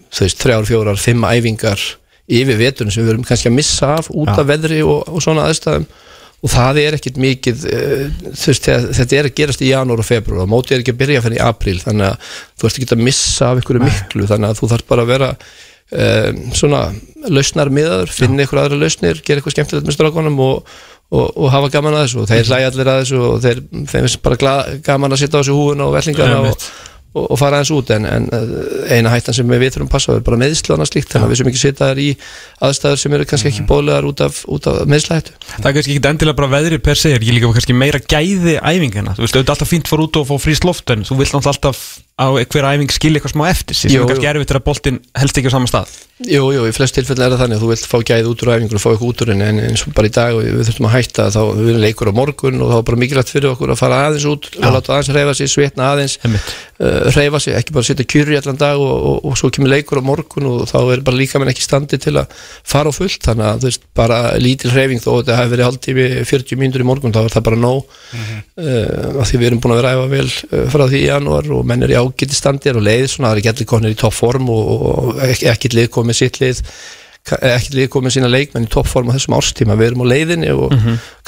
[0.08, 1.84] þú veist, þrjár, fjórar, fimm æfingar
[2.28, 5.46] yfir veturinn sem við erum kannski að missa af út af veðri og, og svona
[5.52, 5.86] aðstæðum
[6.38, 8.68] og það er ekkit mikið uh, þú veist,
[8.98, 11.40] þetta er að gerast í janúar og februar og mótið er ekki að byrja fyrir
[11.40, 14.70] í apríl þannig að þú ert ekki að missa af ykkur miklu þannig að þú
[14.74, 15.32] þarf bara að vera
[15.92, 16.82] um, svona
[17.28, 20.74] lausnar miðaður, finna ykkur aðra lausnir gera eitthvað skemmtilegt með strákunum og,
[21.10, 22.22] og, og hafa gaman að þessu.
[22.22, 23.62] Og þeir hlæja allir að þessu og þeir
[23.92, 24.54] finnst bara
[24.86, 26.68] gaman að sitja á þessu húuna og vellingana og,
[27.18, 28.54] og, og fara aðeins út en, en uh,
[28.94, 31.52] eina hættan sem við þurfum að passa er bara meðslana slíkt þannig að við sem
[31.52, 32.08] ekki sitja þar í
[32.68, 36.40] aðstæður sem eru kannski ekki bóðlegar út af, af meðslættu það er kannski ekki endilega
[36.42, 39.90] bara veðri per se ég líka kannski meira gæði æfingana þú veist, auðvitað alltaf fínt
[39.90, 41.86] fór út og fá fríst loft en þú vilt alltaf
[42.18, 45.50] á hver æfing skilja eitthvað smá eftir sem er kannski erfitt þegar boltinn helst ekki
[45.50, 45.96] á sama stað.
[46.26, 48.48] Jú, jú, í flest tilfelli er það þannig að þú vilt fá gæði út úr
[48.50, 50.88] æfingur og fá eitthvað út úr henni en eins og bara í dag við þurfum
[50.88, 53.70] að hætta þá við erum leikur á morgun og þá er bara mikilvægt fyrir okkur
[53.70, 57.76] að fara aðeins út og láta aðeins reyfa sig, svitna aðeins uh, reyfa sig, ekki
[57.76, 60.78] bara setja kjurri allan dag og, og, og svo kemur leikur á morgun og þá
[60.96, 62.26] er bara líka menn ekki standi til að
[62.66, 65.66] fara á fullt þannig að þú veist, bara lítil reyfing þó að þetta hefur verið
[65.68, 69.62] hálftími 40 mínútur í morgun þá er það bara nóg uh, af því við erum
[69.62, 69.94] búin að vera
[72.16, 75.88] janúar og leið svona, það er ekki allir konir í toppform og, og ekki lið
[75.98, 76.62] komið sitt lið
[77.28, 80.52] ka- ekki lið komið sína leikmenn í toppform á þessum árstíma, við erum á leiðinni
[80.56, 80.72] og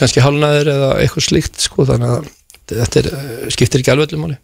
[0.01, 2.31] kannski hálnaður eða eitthvað slíkt sko, þannig að
[2.71, 3.07] þetta er,
[3.51, 4.37] skiptir ekki alveg öllum máli.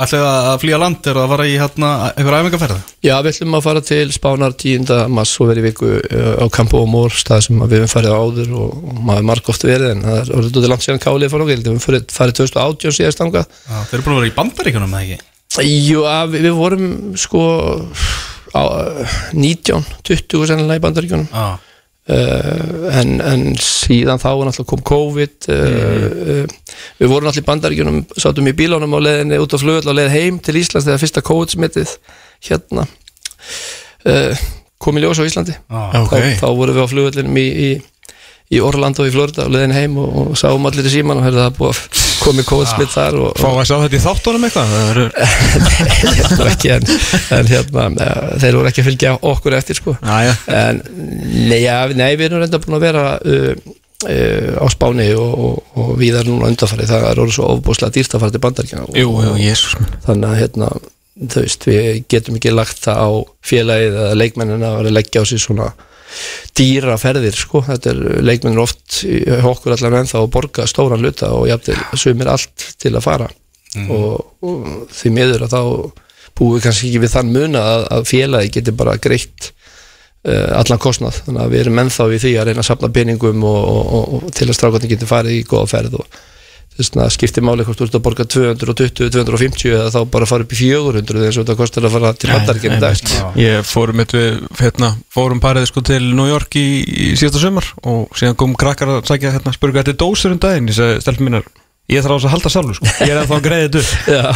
[0.00, 3.64] Ætlið að flýja land er að fara í hérna einhver æfingarferð Já, við ætlum að
[3.66, 4.86] fara til Spánar 10.
[5.12, 8.78] mass og verið viku uh, á Campo Amor stað sem við höfum farið áður og,
[8.88, 11.44] og maður marg oft verið en það er orðið út í langt síðan kálið fór
[11.44, 13.50] okkur, við höfum farið, farið 2018 síðast angað
[13.90, 15.20] Þeir eru búin að vera í bandaríkunum eða ekki
[15.64, 16.02] Jú,
[16.32, 16.84] við, við vorum
[17.18, 17.40] sko
[18.54, 21.26] á, uh, 19, 20 sennilega í bandaríkjunum.
[21.32, 21.58] Já,
[22.08, 26.56] uh, en, en síðan þá kom COVID uh, uh,
[27.00, 30.14] við vorum náttúrulega í bandaríkjunum sátum í bílánum á leiðinni út á flugöld á leið
[30.14, 31.94] heim til Íslands þegar fyrsta COVID-smittið
[32.48, 32.86] hérna
[34.08, 34.46] uh,
[34.78, 35.56] kom í ljós á Íslandi.
[35.58, 36.12] Já, Ok.
[36.14, 37.70] þá, þá vorum við á flugöllinum í, í,
[38.54, 41.44] í Orlando í Florida á leiðin heim og, og sáum allir í síman og heyrðu
[41.44, 45.00] það búið að komi COVID-smitt þar og, Fá að sjá þetta í þáttunum eitthvað?
[46.38, 46.86] Nú ekki en,
[47.38, 49.96] en hérna, eh, þeir voru ekki að fylgja okkur eftir sko.
[50.02, 50.36] Jæja.
[50.58, 50.82] en
[51.48, 51.62] nei,
[51.96, 53.72] nei við erum reynda búin að vera uh,
[54.04, 56.92] uh, á Spáni og, og, og við erum núna undanfarið.
[56.92, 59.98] Það er orðið svo ofbúslega dýrt að fara til bandaríkjana og, Jú, jú, minn.
[60.06, 60.70] Þannig að hérna,
[61.24, 63.10] þú veist, við getum ekki lagt það á
[63.48, 65.72] félagið eða leikmennina að leggja á sig svona
[66.56, 69.02] dýra ferðir, sko, þetta er leikmennir oft
[69.52, 73.28] okkur allan ennþá að borga stóran luta og jafnvel sumir allt til að fara.
[73.92, 75.62] Og, og því miður að þá
[76.38, 80.80] búum við kannski ekki við þann muna að, að félagi geti bara greitt uh, allan
[80.82, 84.16] kostnað, þannig að við erum ennþá í því að reyna að safna peningum og, og,
[84.18, 86.20] og, til að strákandi geti farið í góða ferð og
[86.78, 90.46] þess að skipti máli hvort þú ert að borga 220, 250 eða þá bara fara
[90.46, 93.04] upp í 400 eins og þetta kostar að fara til bandaríkinn í dag.
[93.42, 98.14] Ég fórum við, hérna, fórum parið sko til New York í, í síðasta sumar og
[98.18, 101.30] síðan kom krakkar að sækja hérna, spurga þetta er dósur um daginn, ég segi, stelpum
[101.30, 101.50] mínar
[101.88, 104.32] ég þarf á þess að halda sjálfur, sko, ég er að greiða þetta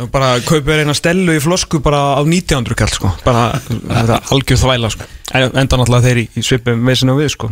[0.00, 0.12] upp.
[0.14, 3.10] Bara kaupið eina stellu í flosku bara á 1900 kall, sko.
[3.26, 5.08] Bara, þetta er algjör þvæla, sko.
[5.36, 7.50] En- enda náttúrulega þeir í, svipum og við, sko.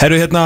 [0.00, 0.44] Herru, hérna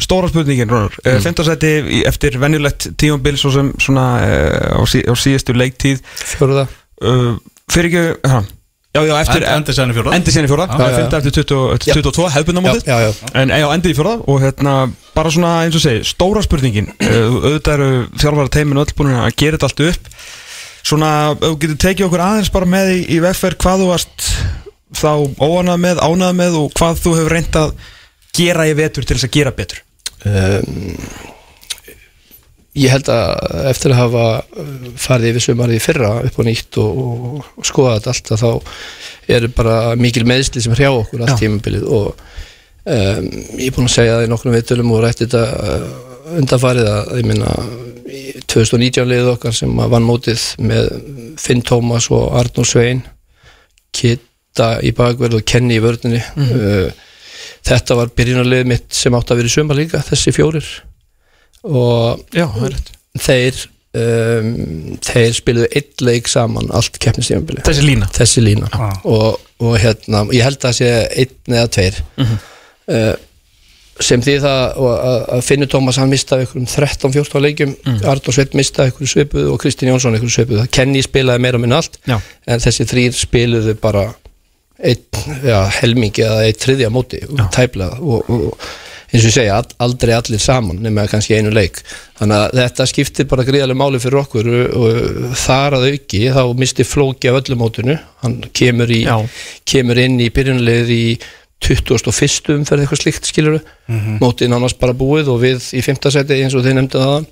[0.00, 1.22] stóra spurningin, Rónar mm.
[1.22, 1.72] Fymtasæti
[2.08, 6.02] eftir venjulegt tíumbil svo sem svona uh, á, sí, á síðustu leiktíð.
[6.34, 6.66] Fjóruða
[7.04, 7.34] uh,
[7.70, 8.42] fyrir ekki, ha,
[8.94, 11.14] Já, já, eftir End- Endi senni fjóra Endi sinni fjóra, það er 5.
[11.18, 11.94] eftir 20 Já.
[11.98, 13.30] 22, hefbundamótið Já, já, já.
[13.40, 14.74] En já, endi í fjóra og hérna,
[15.16, 16.92] bara svona eins og segi, stóra spurningin.
[17.02, 17.88] Uh, auðvitað eru
[18.22, 20.12] þjálfara teiminu öll búin að gera þetta allt upp.
[20.84, 24.28] Svona, ef þú getur tekið okkur aðeins bara með í, í vegferð hvað þú varst
[24.94, 25.10] þá
[25.42, 27.74] óanað með, ánað með og hvað þú hefur reynd að
[28.36, 29.84] gera í vetur til þess að gera betur?
[30.24, 30.98] Um,
[32.74, 36.96] Ég held að eftir að hafa uh, farið yfir sumarið fyrra upp á nýtt og,
[36.98, 41.38] og, og skoða þetta allt að þá eru bara mikil meðsli sem hrjá okkur allt
[41.38, 43.28] tímabilið og um,
[43.60, 45.86] ég er búin að segja það í nokkrum viðtölum og rætti þetta uh,
[46.40, 47.54] undanfarið að ég minna
[48.50, 50.90] 2019 liðið okkar sem vann mótið með
[51.44, 53.04] Finn Tómas og Arnur Svein
[53.94, 56.90] Kitta í bakverð og Kenny í vörðinni uh,
[57.64, 60.66] þetta var byrjunarlið mitt sem átt að vera í sumar líka þessi fjórir.
[61.64, 62.48] Og Já,
[63.24, 63.62] þeir
[63.94, 64.48] um,
[65.04, 68.08] þeir spiluðu eitt leik saman allt keppnistímabili Þessi lína?
[68.14, 68.70] Þessi lína.
[69.08, 70.90] Og, og hérna, ég held að það sé
[71.24, 72.02] einn eða tveir.
[72.84, 73.14] Uh,
[74.02, 77.74] sem því það að, að Finnur Tómas hann mistaði ykkur um 13-14 leikjum.
[77.86, 78.00] Mm.
[78.10, 80.64] Arnur Sveit mistaði ykkur svipuð og Kristinn Jónsson ykkur svipuð.
[80.74, 82.00] Kenny spilaði meira minn allt.
[82.08, 82.18] Já.
[82.50, 84.23] en þessi þrýr spiluðu bara einn,
[85.80, 87.20] helmingi eða eitt þriðja móti,
[87.54, 88.66] tæplega og, og
[89.14, 91.78] eins og ég segja, aldrei allir saman nema kannski einu leik.
[92.18, 94.98] Þannig að þetta skiptir bara gríðarlega máli fyrir okkur og,
[95.38, 97.96] þar að auki þá misti flóki af öllu mótinu.
[98.24, 99.04] Hann kemur, í,
[99.70, 101.04] kemur inn í byrjunleið í
[101.64, 102.58] 21.
[102.58, 103.60] umferð eitthvað slíkt skilur
[104.20, 106.10] mótið nánast bara búið og við í 5.
[106.12, 107.30] seti eins og þið nefndu það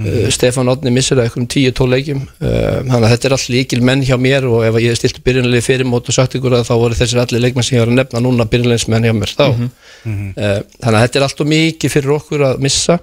[0.00, 2.20] uh, Stefán Odni missir það eitthvað um 10-12 leikjum.
[2.40, 2.50] Uh,
[2.88, 5.88] þannig að þetta er allt líkil menn hjá mér og ef ég stilti byrjunlega fyrir
[5.88, 8.22] mót og sagt ykkur að þá voru þessir allir leikmenn sem ég var að nefna
[8.24, 9.46] núna byrjunlegismenn hjá mér þá.
[9.46, 13.00] Uh, þannig að þetta er allt og mikið fyrir okkur að missa.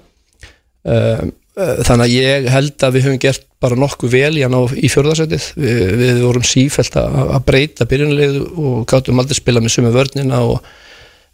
[0.88, 5.80] Þannig að ég held að við höfum gert bara nokkuð vel í í fjörðarsætið við,
[5.98, 10.62] við vorum sífælt að, að breyta byrjunlegið og gáttum aldrei spila með sumu vörnina og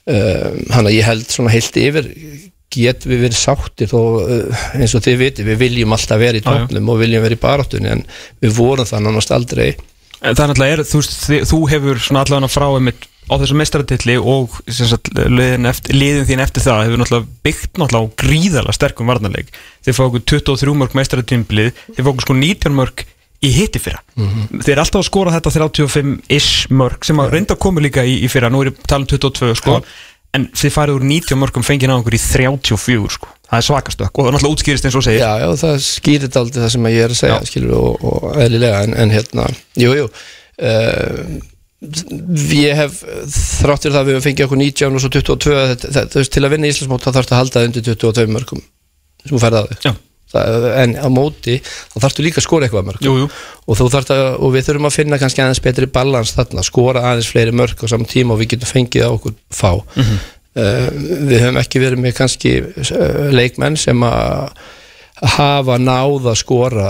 [0.09, 2.09] hann að ég held svona heilt yfir
[2.75, 6.45] get við verið sáttir þó uh, eins og þið viti, við viljum alltaf vera í
[6.45, 8.05] tóknum og viljum vera í baráttunni en
[8.43, 9.75] við vorum það nánast aldrei.
[10.25, 15.09] En það er náttúrulega, þú, þú hefur allavega frá einmitt á þessu meistaratilli og sagt,
[15.15, 19.53] liðin, eftir, liðin þín eftir það hefur náttúrulega byggt náttúrulega á gríðarlega sterkum varnarleik.
[19.85, 23.05] Þeir fá okkur 23 mörg meistaratimblið þeir fá okkur sko 19 mörg
[23.45, 24.01] í hitti fyrra.
[24.17, 28.19] Þeir er alltaf að skora þetta 35-ish mörg sem að reynda að koma líka í,
[28.25, 28.73] í fyrra nú er
[30.35, 33.31] ég talað 22 en þið farið úr 90 mörgum fengið á okkur í 34 sko.
[33.45, 35.23] Það er svakastökk og það er náttúrulega útskýrist eins og segir.
[35.23, 38.39] Já, já, það skýrir þetta aldrei það sem ég er að segja skilur og, og
[38.43, 38.81] eðlilega.
[38.87, 39.47] En, en hérna,
[39.79, 40.09] jú, jú.
[40.55, 41.37] Uh,
[42.55, 43.01] ég hef
[43.61, 46.33] þráttir það að við höfum fengið okkur 19 og svo 22 þetta, þetta, þú veist,
[46.35, 48.63] til að vinna í Íslandsmót þá þarfst að halda það undir 22 mörgum
[49.25, 49.93] sem þú færði að þig Já.
[50.85, 53.29] En á móti þá þarfstu líka að skora eitthvað af mörgum Jú, jú.
[53.67, 57.05] og, þú þarft að, og við þurfum að finna kannski aðeins betri balans þarna, skora
[57.11, 59.71] aðeins fleiri mörg á saman tíma og við getum fengið á okkur fá.
[60.55, 60.87] Uh,
[61.27, 64.55] við höfum ekki verið með kannski uh, leikmenn sem að
[65.23, 66.89] hafa náð að skora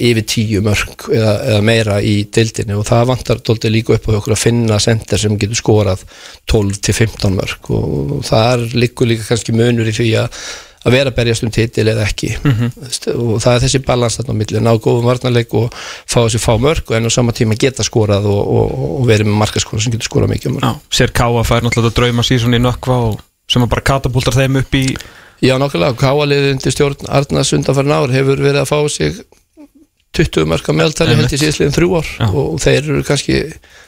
[0.00, 4.16] yfir tíu mörg eða, eða meira í deildinni og það vantar dóldi líka upp á
[4.16, 6.06] okkur að finna sender sem getur skorað
[6.48, 10.40] 12 til 15 mörg og það líkur líka kannski munur í því að
[10.86, 12.30] að vera að berjast um titil eða ekki.
[12.78, 16.40] Veist, og það er þessi balans þarna á milli ná góðum varnarleik og fá þessi
[16.42, 19.94] fá mörg en á sama tíma geta skorað og, og, og verið með markaskora sem
[19.94, 23.64] getur skorað mikið Já, sér Káa fær náttúrulega að drauma síðan í nökkva og sem
[23.64, 24.84] að bara katapultar þeim upp í
[25.44, 29.18] Já, nákvæmlega, káaliðið undir stjórn Arnars undanfærin ár hefur verið að fá sig
[30.16, 32.26] 20 mörg að meðaltali held ég síðastliðin þrjú ár Já.
[32.30, 33.42] og þeir eru kannski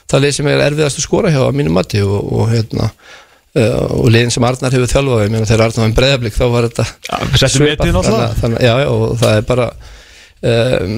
[0.09, 2.91] það leið sem er erfiðast að skora hjá að mínum mati og, og hérna
[3.99, 6.67] og liðin sem Arnar hefur þjálfað ég meina þegar Arnar var en breyðablík þá var
[6.69, 6.85] þetta
[7.49, 7.87] svipað.
[8.93, 9.65] og það er bara
[10.49, 10.93] um,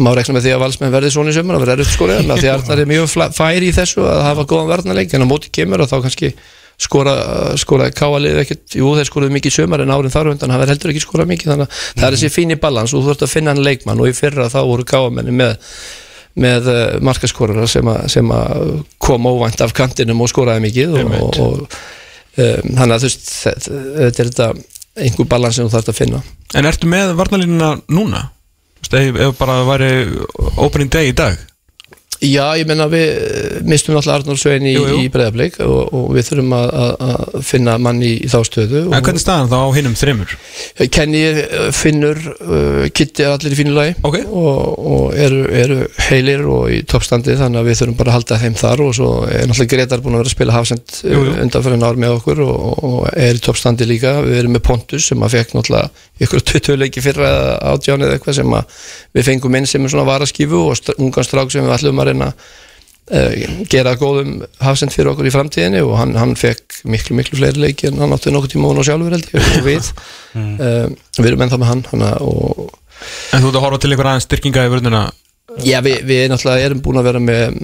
[0.00, 2.50] má rekna með því að valsmenn verði svona í sömur að vera erfitt skorið því
[2.54, 5.84] Arnar er mjög fla- fær í þessu að hafa góðan varnarleik en á móti kemur
[5.84, 6.32] og þá kannski
[6.80, 7.14] skora,
[7.60, 10.72] skora káalið ekkert, jú þeir skoruðu mikið í sömur en árin þar undan hafa þeir
[10.74, 13.32] heldur ekki skorað mikið þannig að það er þessi fíni balans og þú þurft að
[13.34, 15.58] finna hann leikmann og í fyrra þá voru káamenni með
[16.40, 18.34] með uh, markaskorara sem, sem
[19.02, 21.78] kom óvænt af kantinum og skoraði mikið og, og,
[22.36, 24.50] um, þannig að þú veist þetta er þetta
[25.00, 26.22] einhver balans sem þú þarfst að finna.
[26.58, 28.26] En ertu með varnalínuna núna?
[28.80, 29.92] Þú veist, ef bara væri
[30.56, 31.38] opening day í dag
[32.20, 36.26] Já, ég menna við eh, mistum náttúrulega Arnór Svein í, í breyðablik og, og við
[36.26, 39.68] þurfum að, að, finna mann í, í þá stöðu En hvernig er staðan þá á
[39.78, 40.34] hinnum þreymur?
[40.92, 44.18] Kenny eh, finnur uh, Kitty er allir í fínu lagi Ok.
[44.28, 44.60] og,
[44.90, 45.78] og eru, eru
[46.10, 49.10] heilir og í toppstandi þannig að við þurfum bara að halda þeim þar og svo
[49.24, 51.00] er náttúrulega Gretar búin að vera að spila hafsend
[51.46, 55.24] undanfærin ár með okkur og, og er í toppstandi líka við erum með Pontus sem
[55.24, 55.88] að fekk náttúrulega
[56.20, 58.78] ykkur 20 leiki fyrra eða átján eða eitthvað sem að
[59.16, 62.32] við fengum inn sem er svona varaskífu og ungan strák sem við ætlum að reyna
[62.34, 67.64] uh, gera góðum hafsend fyrir okkur í framtíðinni og hann, hann fekk miklu, miklu fleiri
[67.64, 69.90] leiki en hann átti nokkuð tíma og sjálfur held ég og við.
[70.34, 70.86] Uh,
[71.22, 72.68] við erum ennþá með hann hana, og
[73.32, 75.06] En þú ert að horfa til einhver aðeins styrkinga í vörðuna
[75.66, 77.56] Já, við, við náttúrulega erum búin að vera með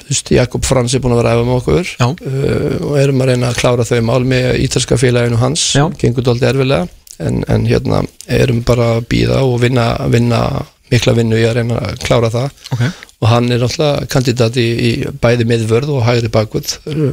[0.00, 1.90] þú veist, Jakob Frans er búin að vera að æfa með okkur.
[2.24, 5.66] Uh, og erum að reyna að klára þau mál með ítalska félaginu hans.
[5.76, 5.84] Já.
[6.00, 6.88] gengur dóldi erfilega
[7.20, 8.00] en, en hérna
[8.38, 10.40] erum bara að býða og vinna, vinna
[10.88, 12.64] mikla vinnu í að reyna að klára það.
[12.78, 12.86] Ok
[13.18, 14.90] og hann er náttúrulega kandidat í, í
[15.22, 16.74] bæði miðvörð og hægri bakvörð.
[16.86, 17.12] Uh,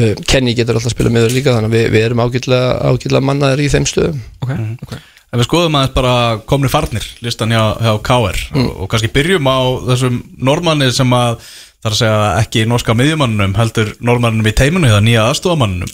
[0.00, 3.64] uh, Kenny getur alltaf að spila miður líka þannig að við, við erum ágætlega mannaðir
[3.66, 4.20] í þeim stöðum.
[4.44, 4.54] Ok,
[4.86, 4.94] ok.
[5.30, 6.12] En við skoðum aðeins bara
[6.50, 9.58] komni farnir listan hjá, hjá KR og, og kannski byrjum á
[9.92, 11.36] þessum normanni sem að
[11.84, 15.92] þar að segja ekki norska miðjumannunum heldur normanninum í teiminu eða nýja aðstofamannunum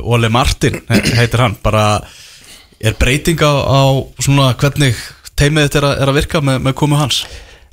[0.00, 1.58] Óli Martin he- heitir hann.
[1.62, 1.84] Bara
[2.80, 3.82] er breyting á, á
[4.24, 4.96] svona hvernig
[5.36, 7.20] teimið þetta er að, er að virka með, með komu hans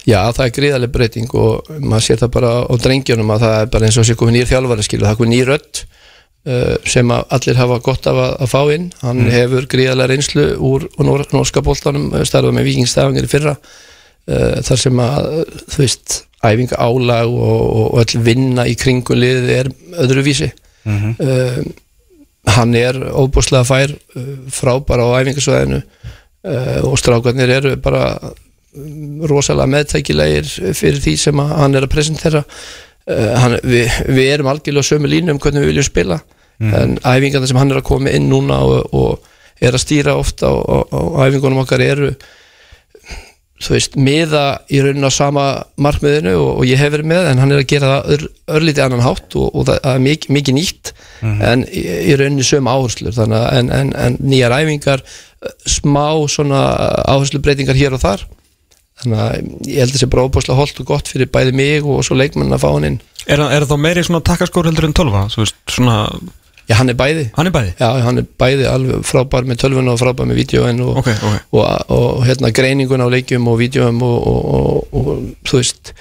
[0.07, 3.67] Já, það er gríðarlega breyting og maður sér það bara á drengjónum að það er
[3.75, 7.13] bara eins og sé komið nýr þjálfari skilu, það er komið nýr rödd uh, sem
[7.19, 8.89] allir hafa gott af að, að fá inn.
[9.03, 15.05] Hann hefur gríðarlega reynslu úr, nor norska bóltanum, starfað með vikingstafangir fyrra uh, þar sem
[15.05, 15.29] að
[15.61, 20.49] þú veist, æfinga álag og, og öll vinna í kringum liðið er öðruvísi.
[21.21, 21.61] Uh,
[22.49, 28.15] hann er óbúslega fær uh, frábara á æfingasvæðinu uh, og strákarnir eru bara
[29.27, 32.43] rosalega meðtækilegir fyrir því sem hann er að presentera.
[33.09, 36.19] Uh, hann, við, við erum algjörlega sömu línu um hvernig við viljum spila
[36.61, 39.31] en æfingarna sem hann er að koma inn núna og, og
[39.61, 42.11] er að stýra ofta á, á, á æfingunum okkar eru
[43.61, 44.43] þú veist, miða
[44.73, 45.45] í rauninu á sama
[45.81, 48.25] markmiðinu og, og ég hef verið með en hann er að gera það ör,
[48.57, 52.73] örlítið annan hátt og, og það er mikið, mikið nýtt en í, í rauninu sömu
[52.73, 53.13] áherslur.
[53.13, 56.63] Þannig að en, en, en nýjar æfingar eh, smá svona
[57.05, 58.25] áherslubreitingar hér og þar
[59.01, 59.31] þannig að
[59.67, 62.53] ég held að þessi bara óbúslega holdt og gott fyrir bæði mig og svo leikmenn
[62.55, 65.17] að fá hann inn Er, það- er það meiri svona takkaskór heldur en 12?
[65.35, 65.97] Þú veist, svona
[66.69, 67.73] já, hann er bæði Hann er bæði?
[67.77, 71.53] já, hann er bæði alveg frábær með tölvun og frábær með vídjóin og, Ok, ok
[71.53, 75.93] og, og hérna greiningun á leikjum og vídjóum og, og, og, og þú veist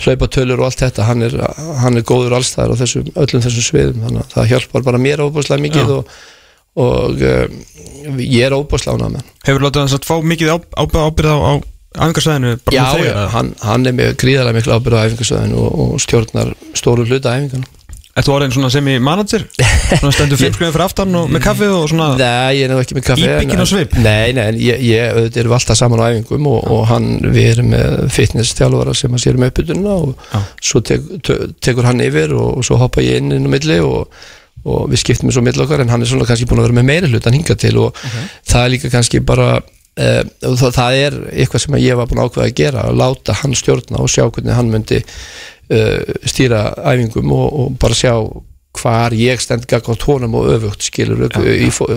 [0.00, 1.34] hlaupatölur og allt þetta hann er,
[1.82, 5.20] hann er góður allstæðar á þessum, öllum þessum sviðum þannig að það hjálpar bara mér
[5.26, 6.14] óbúslega mikið og,
[6.80, 7.58] og um,
[8.22, 9.26] ég er óbúslega ánað með.
[9.44, 11.52] Hefur látið hans að fá mikið á- á- ábyrgð á, á
[11.98, 15.68] æfingarsvæðinu bara nú þegar, já, hann, hann er með gríðarlega miklu ábyrð á æfingarsöðin og,
[15.84, 17.64] og stjórnar stóru hluta æfingan
[18.20, 19.44] Ert þú orðin svona sem í manager?
[19.54, 22.96] Svona stendur skrifin fyrir aftan og með kaffið og svona Nei, ég er nú ekki
[22.98, 23.94] með kaffi Íbygginn en- á svip?
[24.02, 27.70] Nei, nei, ég, ég auðvitað erum alltaf saman á æfingum og, og hann, við erum
[27.70, 30.42] með fitness þjálfara sem að sér um uppbytununa og Já.
[30.72, 33.78] svo tek, te- tekur hann yfir og, og svo hoppa ég inn inn á milli
[33.86, 34.10] og,
[34.66, 36.90] og við skiptum svo milli okkar en hann er svona kannski búin að vera með
[36.90, 39.52] meiri hlut hann hinga til og það er líka kannski bara
[40.00, 43.56] það, það er eitthvað sem ég var búin að ákveða að gera að láta hann
[43.58, 46.62] stjórna og sjá hvernig hann myndi uh, stýra
[46.92, 48.14] æfingum og, og bara sjá
[48.80, 51.88] hvar ég stend gaggátt honum og öfugt skilur ja, í fó,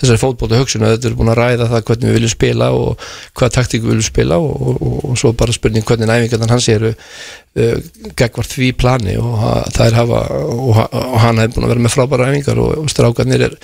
[0.00, 3.04] þessari fótbólta hugsun þetta er búin að ræða það hvernig við viljum spila og
[3.38, 6.66] hvað taktík við viljum spila og, og, og, og svo bara spurning hvernig æfingarnar hans
[6.74, 7.76] eru uh,
[8.18, 9.38] gagvart því plani og
[9.76, 12.74] það er hafa og, ha- og hann hefði búin að vera með frábæra æfingar og,
[12.82, 13.56] og strákarnir er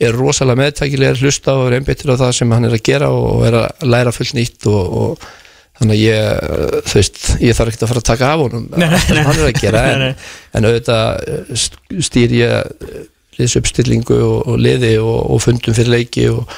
[0.00, 3.44] er rosalega meðtækilega hlusta og er einbyttir á það sem hann er að gera og
[3.48, 5.28] er að læra fullt nýtt og, og
[5.80, 8.66] þannig að ég, þú veist, ég þarf ekki að fara að taka af honum.
[8.76, 10.28] Nei, nei, hann er að gera en, nei.
[10.58, 12.86] en auðvitað st- stýr ég
[13.40, 16.56] liðsuppstillingu og, og liði og, og fundum fyrir leiki og,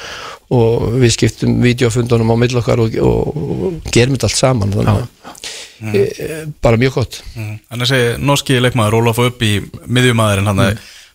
[0.53, 4.93] og við skiptum videofundunum á mill okkar og, og, og gerum þetta allt saman þannig
[4.99, 5.51] að
[5.93, 7.19] e, bara mjög gott.
[7.39, 9.55] En þessi norski leikmaður Ólaf upp í
[9.87, 10.63] miðjumæðurinn hann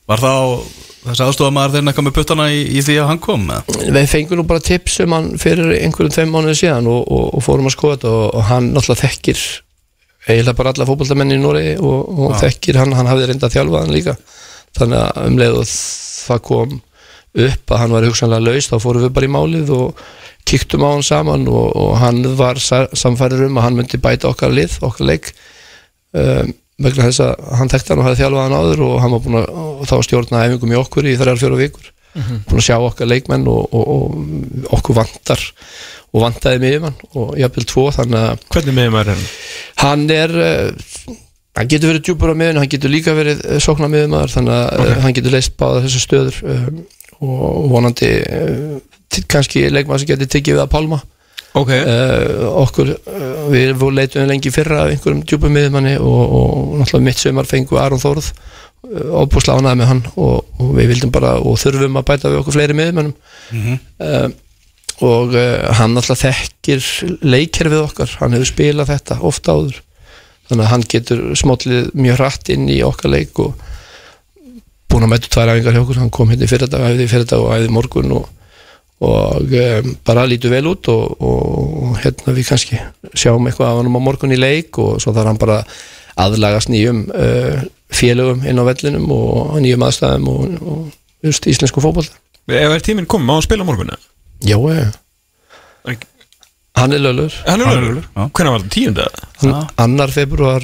[0.08, 0.32] var þá
[1.04, 3.46] þessi aðstofamæður þeirna með puttana í, í því að hann kom
[3.94, 7.44] við fengum nú bara tips um hann fyrir einhverjum tveim mánuði síðan og, og, og
[7.46, 9.42] fórum að skoða þetta og, og hann náttúrulega þekkir
[10.28, 13.80] eiginlega bara alla fótballtamenni í Nóri og, og þekkir hann, hann hafði reynda að þjálfa
[13.84, 14.14] hann líka.
[14.76, 16.74] Þannig að um leið og það kom
[17.48, 20.02] upp að hann var hugsanlega laus þá fórum við bara í málið og
[20.48, 24.28] kíktum á hann saman og, og hann var sa- samfærir um að hann myndi bæta
[24.32, 25.30] okkar lið, okkar leik.
[26.16, 29.22] Um, vegna þess að hann þekkti hann og hafði þjálfað hann áður og hann var
[29.24, 31.88] búin að þá stjórna æfingum í okkur í þrjár fjóra vikur
[32.18, 35.42] búin að sjá okkar leikmenn og, og, og okkur vantar
[36.08, 39.26] og vantaði mig um hann og jafnvel tvo þannig að Hvernig með maður er hann?
[39.82, 41.16] hann er uh,
[41.58, 44.84] hann getur verið djúpur á miðun hann getur líka verið uh, sóknar miðumæður þannig að
[44.86, 45.02] okay.
[45.04, 46.40] hann getur leist báða þessu stöður
[47.18, 48.12] og vonandi
[49.26, 51.02] kannski leikmaður sem getur tekið við að pálma
[51.56, 57.06] Ok, uh, okkur, uh, við leituðum lengi fyrra af einhverjum djúpum miðumanni og, og náttúrulega
[57.06, 61.38] mitt sömar fengu Aron Þórð uh, óbúslega ánæði með hann og, og við vildum bara
[61.40, 63.16] og þurfum að bæta við okkur fleiri miðumannum
[63.56, 64.28] uh,
[65.04, 66.86] og uh, hann náttúrulega þekkir
[67.22, 69.80] leikkerfið okkar, hann hefur spilað þetta oft áður.
[70.48, 73.60] Þannig að hann getur smollið mjög hratt inn í okkar leik og
[74.88, 76.00] búin að mæta tvær æfingar hjá okkur.
[76.02, 78.30] Hann kom hérna í fyrir dag, æfði í fyrir dag og æfði morgun og,
[79.00, 82.78] og um, bara lítur vel út og, og hérna við kannski
[83.14, 85.58] sjáum eitthvað af hann á morgun í leik og svo þarf hann bara
[86.18, 87.60] aðlagast nýjum uh,
[87.94, 92.08] félögum inn á vellinum og nýjum aðstæðum og, og just íslensku fótboll
[92.48, 93.90] Ef er tíminn komið, má hann spila á morgun?
[93.92, 94.04] eða?
[94.48, 94.86] Já, já,
[96.78, 97.34] hann er lögur,
[98.32, 99.06] hvernig var tíunda?
[99.42, 100.62] Hann- annar februar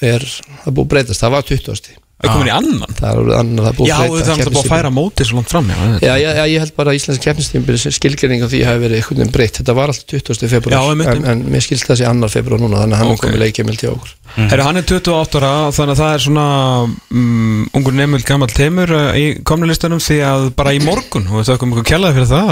[0.00, 1.96] er það búið að breytast, það var 20.
[2.16, 2.94] Það er komin í annan?
[2.96, 4.90] Það er annar, það er búið Já, að það breyta er alltaf búið að færa
[4.96, 8.40] mótið svo langt fram já, Já, já, já, ég held bara að Íslands keppnistímbil skilgreining
[8.40, 9.58] á því hafi verið einhvern veginn breytt.
[9.60, 10.48] Þetta var alltaf 20.
[10.54, 10.80] februar Já,
[11.12, 13.20] en, en mér skilst það sé annar februar núna þannig að hann Ok.
[13.20, 14.10] er komið leikjumil til okkur.
[14.36, 16.46] Herru, hann er 28 ára þannig að það er svona
[16.84, 21.52] um, ungur nefnul gammal teimur uh, í komnulistunum því að bara í morgun og við
[21.52, 22.50] þökkum ykkur kjallaði fyrir það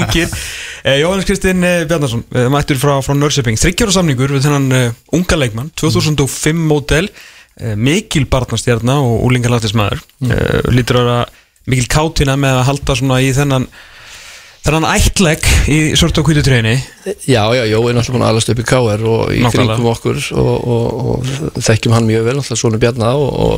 [0.10, 0.38] alltaf
[0.84, 4.32] menna ég Jóhannes Kristinn maður og uh, Bjarnason uh, mættur frá, frá Nörseping, þryggjóra samningur
[4.36, 11.24] við þennan unga leikmann 2005 mótel uh, mikil barnastjarnar og úlingarlættismæður uh, lítur að
[11.70, 13.68] mikil kátina með að halda svona í þennan
[14.64, 16.74] þennan ættlegg í svört og hvítu treyni
[17.24, 20.20] Já, já, Jó er náttúrulega búin að alast upp í KR og í kringum okkur
[20.36, 23.54] og, og, og þekkjum hann mjög vel náttúrulega svona Bjarna og, og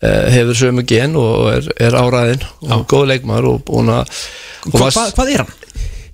[0.00, 4.16] e, hefur sömu gen og er, er áræðin og góð leikmaður og búin að
[4.70, 4.88] og hva,
[5.18, 5.52] hvað er hann?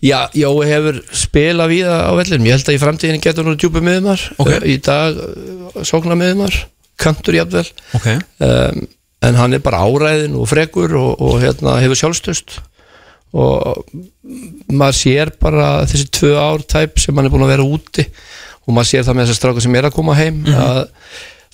[0.05, 2.47] Já, Jói hefur spilað við á vellinum.
[2.47, 4.45] Ég held að í framtíðinni getur hann djúpa miðumar Ok.
[4.45, 4.61] okay.
[4.71, 6.55] í dag uh, sóknar miðumar,
[7.03, 7.67] kantur jafnvel.
[7.99, 8.07] Ok,
[8.47, 8.85] um,
[9.27, 12.61] en hann er bara áræðin og frekur og, og hérna, hefur sjálfstöst
[13.37, 13.83] og
[14.73, 18.07] maður sér bara þessi tvö ár tæp sem hann er búin að vera úti.
[18.65, 20.81] Og maður sér það með þessar strákar sem er að koma heim að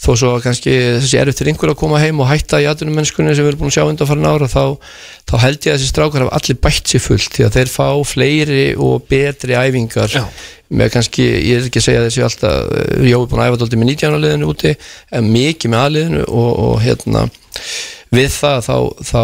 [0.00, 3.34] þó svo kannski þessi erfitt fyrir einhver að koma heim og hætta í atvinnum mennskunni
[3.34, 4.64] sem við erum búin að sjá undan farin ára þá,
[5.30, 7.88] þá held ég að þessi strákar hafa allir bætt sér fullt því að þeir fá
[8.10, 10.24] fleiri og betri æfingar Já.
[10.74, 13.80] með kannski, ég er ekki að segja þessi alltaf Jói er búin að æfa dóldi
[13.80, 14.74] með 19 liðinu úti
[15.14, 17.26] en mikið með aðliðinu og, og hérna
[18.14, 18.76] við það þá,
[19.10, 19.22] þá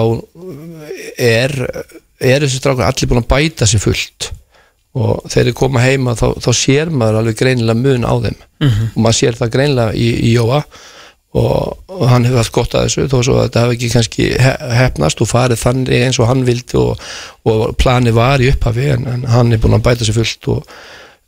[1.18, 1.56] er,
[2.22, 4.30] er þessi strákar allir búin að bæta sér fullt
[4.98, 8.38] og þegar þeir koma heima þá, þá sér maður alveg greinilega mun á þeim.
[8.94, 10.64] Og maður sér það greinilega í, í Jóa.
[11.30, 14.54] Og, og hann hefur haft gott að þessu þó að þetta hafi ekki kannski he
[14.74, 17.04] hefnast og farið þannig eins og hann vildi og,
[17.46, 20.74] og plani var í upphafi en, en hann er búin að bæta sér fullt og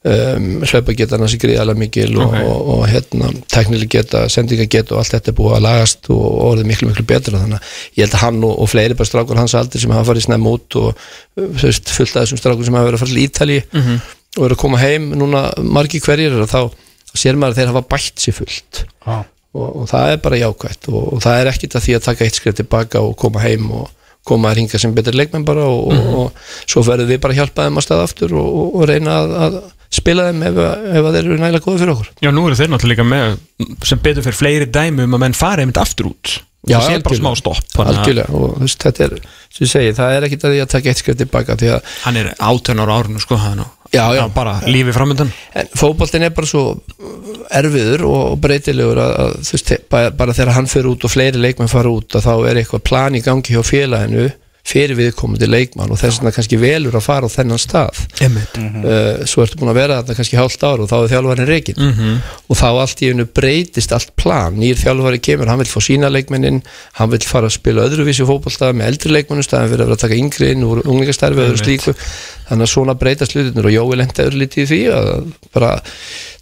[0.05, 2.39] um, hlaupa geta hann að sig gríðalega mikil og, Ok.
[2.49, 6.25] og, og hérna teknileg geta, sendinga geta og allt þetta er búið að lagast og
[6.49, 9.39] orðið miklu miklu betra þannig að ég held að hann og, og fleiri bara strákur
[9.43, 12.79] hans aldrei sem hafa farið snemm út og uh, veist, fullt af þessum strákur sem
[12.81, 13.61] hafa verið að fara til Ítali
[14.39, 16.61] og eru að koma heim núna margi hverjir og þá,
[17.15, 19.19] sér maður að þeir hafa bætt sér fullt Já.
[19.55, 22.39] og, og það er bara jákvætt og, það er ekkit að því að taka eitt
[22.41, 23.91] skrif tilbaka og koma heim og
[24.25, 27.41] koma að ringa sem betri leikmenn bara og, og, og svo verður við bara að
[27.43, 29.57] hjálpa þeim að staða aftur og, og, og reyna að, að
[29.93, 32.13] spila þeim ef, ef þeir eru nægilega góði fyrir okkur.
[32.25, 33.37] Já, nú eru þeir náttúrulega með
[33.89, 36.39] sem betur fyrir fleiri dæmi um að menn fari einmitt aftur út.
[36.63, 39.15] Já, það sé bara smá stopp algjörlega og þú veist, þetta er,
[39.51, 41.89] sem ég segi, það er ekkit að því að taka eitt skrif tilbaka því að
[42.05, 44.23] hann er átján ára árinu sko nú Já, já.
[44.33, 46.63] bara lífi framöndan En fótboltin er bara svo
[47.51, 51.73] erfiður og breytilegur að, að þú veist, bara, þegar hann fyrir út og fleiri leikmenn
[51.73, 54.31] fara út að þá er eitthvað plan í gangi hjá félaginu
[54.63, 57.99] fyrir viðkomandi leikmann og þess vegna kannski velur að fara á þennan stað.
[58.23, 58.55] Einmitt.
[58.57, 61.81] uh, svo ertu búin að vera þarna kannski hálft ár og þá er þjálfarinn reikin
[61.83, 62.21] Mhm.
[62.49, 64.55] og þá allt í einu breytist allt plan.
[64.57, 66.63] Nýr þjálfari kemur, hann vil fá sína leikmennin
[66.95, 70.05] hann vil fara að spila öðruvísi fótbolta með eldri leikmennum staðan fyrir að vera að
[70.07, 71.95] taka yngri inn úr unglingastarfi eða slíku.
[72.49, 75.73] Þannig að svona breytast hlutinur og Jói lendi öðru lítið í því að bara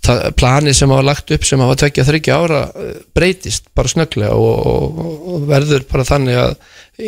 [0.05, 4.37] það, planið sem hafa lagt upp sem hafa tvekja þryggja ára eh, breytist bara snögglega
[4.37, 5.01] og, og,
[5.35, 6.55] og verður bara þannig að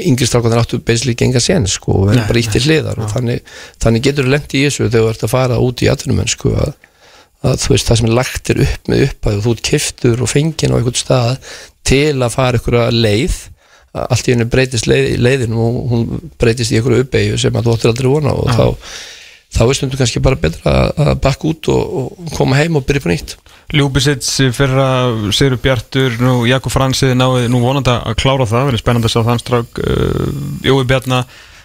[0.02, 3.43] yngri strákunar áttu beisli genga sen sko og verður bara ítt til hliðar og þannig,
[3.82, 6.55] þannig getur þú lendi í þessu þegar þú ert að fara út í atvinnumenn sko
[6.64, 6.74] að,
[7.48, 10.32] að þú veist það sem lagt er upp með upp að þú ert kiftur og
[10.32, 11.56] fengin á einhvern stað
[11.89, 13.40] til að fara einhverja leið
[13.93, 16.06] allt í hennu breytist leið, leiðin og hún
[16.40, 18.64] breytist í einhverju uppeyju sem að þú áttir aldrei vona og þá,
[19.53, 23.05] þá er stundum kannski bara betra að- bakka út og, og koma heim og byrja
[23.05, 23.37] på nýtt.
[23.73, 24.87] Ljúbisits fyrra
[25.33, 29.23] Sigur Bjartur, nú Jakob Fransið náði nú vonandi að klára það, verið spennandi að sjá
[29.29, 30.27] þann strák uh,
[30.66, 31.23] Jói Bjarna.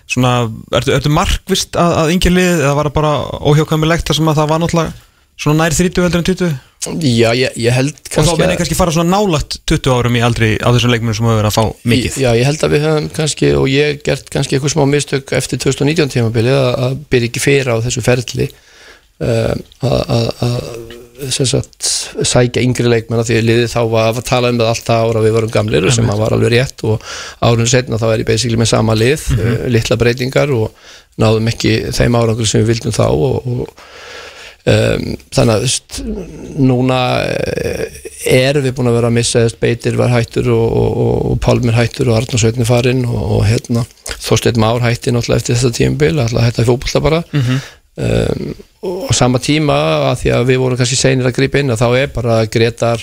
[0.08, 0.36] Svona,
[0.72, 3.10] ertu, ertu markvist að, að yngir lið eða var það bara
[3.52, 4.94] óhjákvæmilegt þar sem að það var náttúrulega
[5.36, 6.54] svona nær 30 heldur en 20
[6.86, 10.18] Já, ég, ég held og þá kannski menn ég kannski fara svona nálægt 20 árum
[10.18, 12.20] í aldri á þessum leikmennum sem hafa verið að fá mikið.
[12.22, 15.34] Já, ég held að við höfum kannski og ég hef gert kannski eitthvað smá mistök
[15.40, 20.96] eftir 2019 tímabilið að, að byrja ekki fyrir á þessu ferli um, að, að, að
[22.28, 25.24] sækja yngri leikmenn af því að liðið þá var að tala um það alltaf ára
[25.24, 27.08] við varum gamlir sem að var alveg rétt og
[27.42, 30.70] árun setna þá er ég basically með sama lið mm litla breytingar og
[31.18, 33.88] náðum ekki þeim árangur sem við vildum þá og, og
[34.74, 38.00] um, þannig að núna eh,
[38.38, 41.78] erum við búin að vera að missa beitir var hættur og, og, og, og Pálmir
[41.78, 43.86] hættur og Arnur Sveitni farinn og, og hérna
[44.16, 47.24] Þorsteinn Már hætti náttúrulega eftir þetta tímabil alltaf hætti að fótbolta bara.
[47.98, 48.52] Um,
[48.86, 49.76] og sama tíma
[50.12, 53.02] að því að við vorum kannski seinir að grípa inn að þá er bara Gretar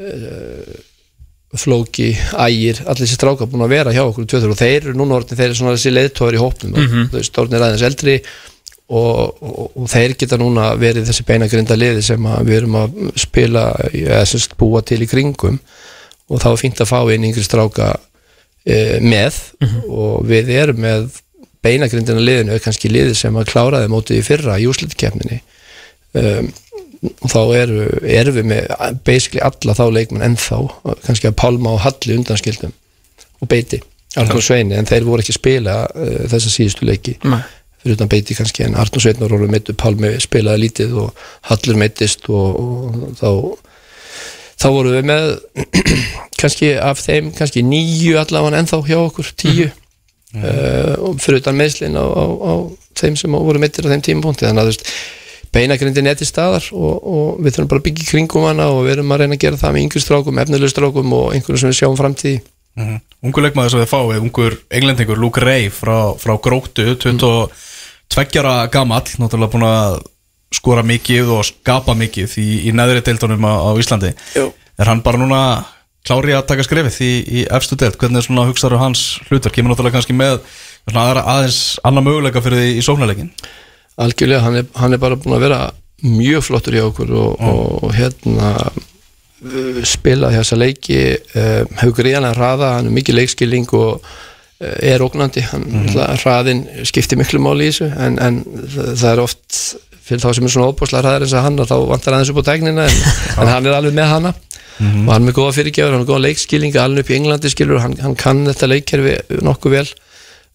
[0.00, 0.78] uh,
[1.54, 2.08] Flóki,
[2.40, 5.18] Ægir, allir þessi strákar búin að vera hjá okkur í 2000 og þeir eru núna
[5.20, 7.10] orðin, þeir eru svona þessi leiðtóður í hópnum mm -hmm.
[7.12, 8.16] þú veist, orðin er aðeins eldri.
[8.16, 8.53] og,
[8.92, 9.42] og,
[9.80, 14.42] og þeir geta núna verið þessi beinagrinda liði sem við erum að spila eða sem
[14.42, 15.60] sagt búa til í kringum.
[16.32, 17.94] Og þá er fínt að fá inn yngri stráka
[18.64, 19.40] e, með.
[19.88, 21.08] Og við erum með
[21.64, 25.40] beinagrindina liðinu er kannski liði sem að kláraði mótið í fyrra í úrslitkefninni
[26.20, 26.50] um,
[27.24, 30.60] og þá eru, erum við með basically alla þá leikmenn ennþá
[31.04, 32.72] kannski að Pálma og Halli undanskildum.
[33.40, 33.80] Og Beiti,
[34.20, 37.18] Arnur Sveini en þeir voru ekki að spila uh, þessa síðustu leiki.
[37.24, 37.40] Nei.
[37.84, 42.28] Fyrir utan Beiti kannski en Arnur Sveini voru meittu, Pálmi spilaði lítið og Hallur meittist
[42.32, 43.30] og, og þá
[44.64, 45.26] þá voru við með
[46.40, 51.98] kannski af þeim, kannski nýju allavega ennþá hjá okkur, tíu uh, og fyrir utan meðslinn
[51.98, 52.52] á, á, á
[52.98, 54.90] þeim sem voru meittir á þeim tímapunkti þannig að þú veist
[55.54, 58.96] beinagrindin er til staðar og, og við þurfum bara að byggja kringum hana og við
[58.96, 61.78] erum að reyna að gera það með yngri strákum, efnileg strákum og einhverjum sem við
[61.78, 62.40] sjáum framtíð í.
[62.74, 62.96] Mhm.
[63.24, 67.30] Ungur leikmaður sem þið fáið, ungur englendingur Luke Ray frá, frá Gróttu 22
[68.16, 70.00] ára gamall náttúrulega búin að
[70.54, 74.14] skora mikið og skapa mikið í, í neðri deildunum á, á Íslandi.
[74.36, 74.52] Jú.
[74.78, 75.40] er hann bara núna
[76.04, 79.72] klári að taka skrefið í, í efstu deild, hvernig er svona hugsaður hans hlutur, kemur
[79.72, 80.40] náttúrulega kannski með
[80.84, 83.30] svona aðra, aðeins annar möguleika fyrir því í sóknarleikin
[84.04, 85.60] Algjörlega, hann er, hann er bara búin að vera
[86.04, 92.72] mjög flottur hjá okkur og, og, hérna uh, spila þessa leiki uh, hefur greiðanlega hraða,
[92.78, 94.04] hann er mikið leikskilning og
[94.60, 95.42] er ógnandi.
[95.50, 98.40] Hann, mm hraðin skiptir miklu máli í þessu en, en
[98.74, 99.60] það, er oft
[100.04, 102.48] fyrir þá sem er svona óbúslega hraðar eins og hann þá vantar aðeins upp á
[102.50, 103.00] tæknina en,
[103.40, 104.34] en hann er alveg með hana.
[105.06, 107.82] Og hann er með góða fyrirgjafur, hann er góða leikskilning alveg upp í Englandi skilur,
[107.82, 109.86] hann, hann kann þetta leikkerfi nokkuð vel.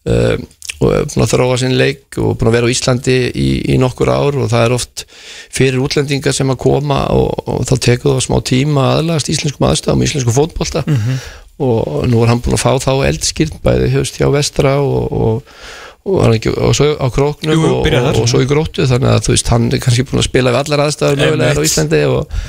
[0.09, 0.47] Um,
[0.79, 3.75] og er búin að þróa sinn leik og búin að vera á Íslandi í, í
[3.81, 5.03] nokkur ár og það er oft
[5.51, 10.05] fyrir útlendingar sem að koma og, og þá tekur það smá tíma aðlagast íslenskum aðstæðum,
[10.07, 10.85] íslensku fótbolta
[11.59, 15.55] og nú er hann búin að fá þá eldskýrt bæði höfst hjá vestra og, og,
[16.07, 19.35] og, er og svo á króknum Jú, og, og svo í gróttu þannig að þú
[19.35, 21.67] veist hann er kannski búin að spila við allar aðstæður mögulega er á.
[21.67, 22.39] Íslandi og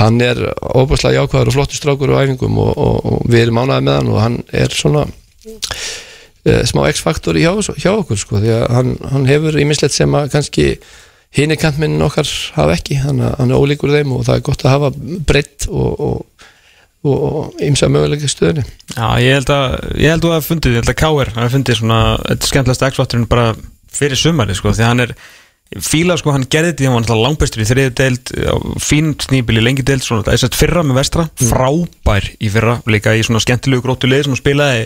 [0.00, 0.42] hann er
[0.74, 4.12] óbúslega jákvæður og flottur strákur á æfingum og, og, og við erum ánaði með hann
[4.12, 9.30] og hann er svona uh, smá X-faktor hjá, hjá okkur sko, því að hann, hann
[9.30, 10.70] hefur ímislegt sem að kannski
[11.36, 14.74] hini kantminn okkar hafa ekki, hann, hann er ólíkur þeim og það er gott að
[14.74, 14.90] hafa
[15.28, 16.22] breytt og,
[17.14, 20.76] og, ymsa möguleika í stöðunni Já, ég held að, ég held að þú hafa fundið,
[20.76, 21.32] ég held að K.R.
[21.38, 23.48] hafa fundið svona, þetta er skemmtilegast X-faktorinn bara
[23.96, 25.16] fyrir sumari, sko, því hann er
[25.82, 28.30] fíla, sko, hann gerði þetta, hann var alltaf langbæstur í þriðu deild,
[28.82, 33.16] fín snýbil í lengi deild, svona, þess að fyrra með vestra frábær í fyrra, líka
[33.18, 34.84] í svona skemmtilegu gróttu leið sem hann spilaði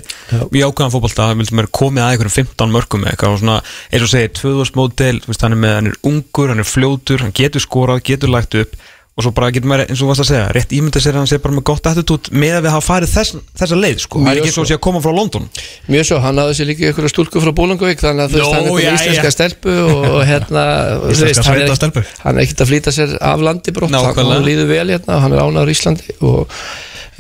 [0.57, 3.59] í ákvæðan fótbolta, vildum mér komið að einhverjum 15 mörgum eitthvað og svona,
[3.91, 6.71] eins og segir, 2000 módel, þú veist, hann er með, hann er ungur, hann er
[6.71, 8.81] fljótur, hann getur skorað, getur lagt upp
[9.21, 11.23] og svo bara getur maður, eins og þú varst að segja, rétt ímynda sér að
[11.23, 14.23] hann sé bara með gott attitút með að við hafa farið þess, þessa leið, sko,
[14.25, 14.65] það er ekki svo.
[14.65, 15.49] hann sé að koma frá London.
[15.91, 18.65] Mjög svo, hann hafði sér líka ykkur stúlku frá Bólangavík þannig að þú veist, hann
[18.65, 20.65] er komið íslenska stelpu og, hérna
[21.05, 24.73] þú veist, hann er, hann er ekkert að flýta sér af landi brott, hann, líður
[24.73, 26.57] vel hérna og hann er ánæður í Íslandi og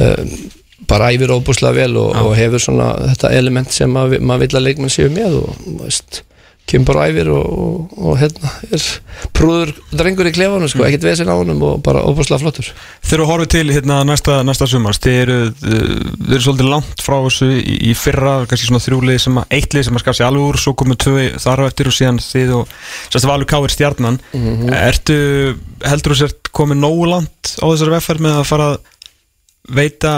[0.00, 0.34] um,
[0.90, 4.66] bara æfir óbúslega vel og, og hefur svona þetta element sem að, maður vill að
[4.66, 6.22] leikmenn séu með og veist,
[6.70, 8.84] kemur bara æfir og, og, og hérna er
[9.36, 12.70] prúður drengur í klefanum sko, ekkert vesen á honum og bara óbúslega flottur.
[13.04, 15.00] Þegar þú horfið til hérna næsta, næsta sumars.
[15.02, 19.18] Þið eru, uh, þið eru svolítið langt frá þessu í, í fyrra, kannski svona þrjúlið
[19.26, 21.68] sem að, eitt lið sem að skaf sér alveg úr svo komið tvö þar á
[21.68, 22.78] eftir og síðan þið og
[23.08, 24.20] sérst Valur Káir stjarnan.
[24.80, 25.18] Ertu,
[25.86, 28.80] heldur þú sért komið nógu langt á þessari vefferð með að fara að
[29.70, 30.12] veita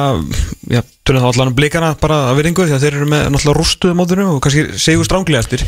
[0.70, 3.58] já, tölum þá allan um blikana bara að virðingu því að þeir eru með náttúrulega
[3.58, 5.64] rústuðu mótinu og kannski segjum stránglega eftir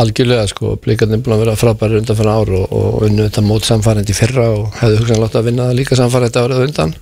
[0.00, 3.66] Algjörlega sko, blikarnir búin að vera frábæri undan fyrir ár og, og unnu þetta mót
[3.68, 6.94] samfærandi fyrra og hefðu hugsanlega látt að vinna það líka samfærandi árið undan.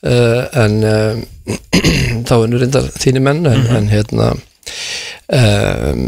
[0.00, 1.50] Uh, en uh,
[2.28, 6.00] þá unnu reyndar þínir menn en, en hérna um,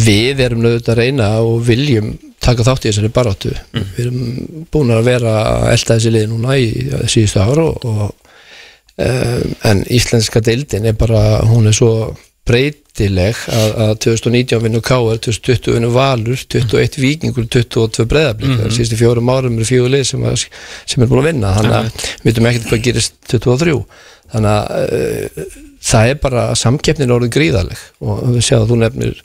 [0.00, 3.52] við erum nöðut að reyna og viljum taka þátt í þessari baráttu.
[3.74, 6.68] Við erum búin að vera að elda þessi lið núna í
[7.12, 8.06] síðustu ára og, og
[9.04, 11.92] um, en íslenska deildin er bara, hún er svo
[12.48, 18.74] breytileg að, að 2019 vinnu Káar, 2020 vinnu Valur 21 Víkingur, 22 breyðablík mm -hmm.
[18.76, 21.54] síðustu fjórum árum eru fjóru lið sem, sem er búin að vinna.
[21.58, 23.78] Þannig að við veitum ekkert hvað gerist 23
[24.34, 24.64] þannig að
[24.98, 29.22] uh, það er bara samkeppnin orðin gríðaleg og við séum að þú nefnir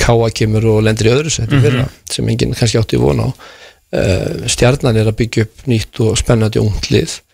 [0.00, 3.30] Káa kemur og lendir í öðru seti fyrra sem enginn kannski átti vona á.
[3.96, 7.12] Uh, stjarnan er að byggja upp nýtt og spennandi ungt lið.
[7.14, 7.25] Uh,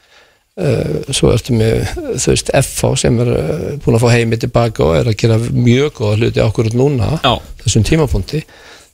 [1.17, 1.87] svo ertu með
[2.21, 5.39] þú veist FH sem er uh, búin að fá heimi tilbaka og er að gera
[5.41, 7.39] mjög góða hluti okkur núna Já.
[7.65, 8.43] þessum tímapunkti.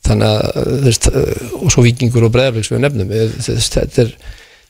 [0.07, 1.09] Þannig að uh, þú veist,
[1.59, 3.11] og svo vikingur og bregðarleiks við nefnum
[3.43, 4.15] þetta er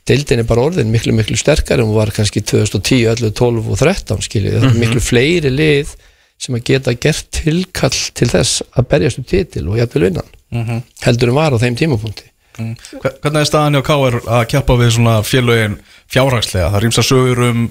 [0.09, 3.81] deildin er bara orðin miklu miklu sterkari en hún var kannski 2010, 11, 12 og
[3.83, 5.93] 13 skiljið, það er miklu fleiri lið
[6.39, 11.33] sem að geta gert tilkall til þess að berjast um titil og jafnvel vinnan heldur
[11.33, 14.19] en var á þeim tímapunkti Hver- Hvernig er staðan hjá K.R.
[14.39, 15.79] að keppa við svona félögin
[16.11, 16.71] fjárhagslega?
[16.75, 17.63] Það rýmsa sögur um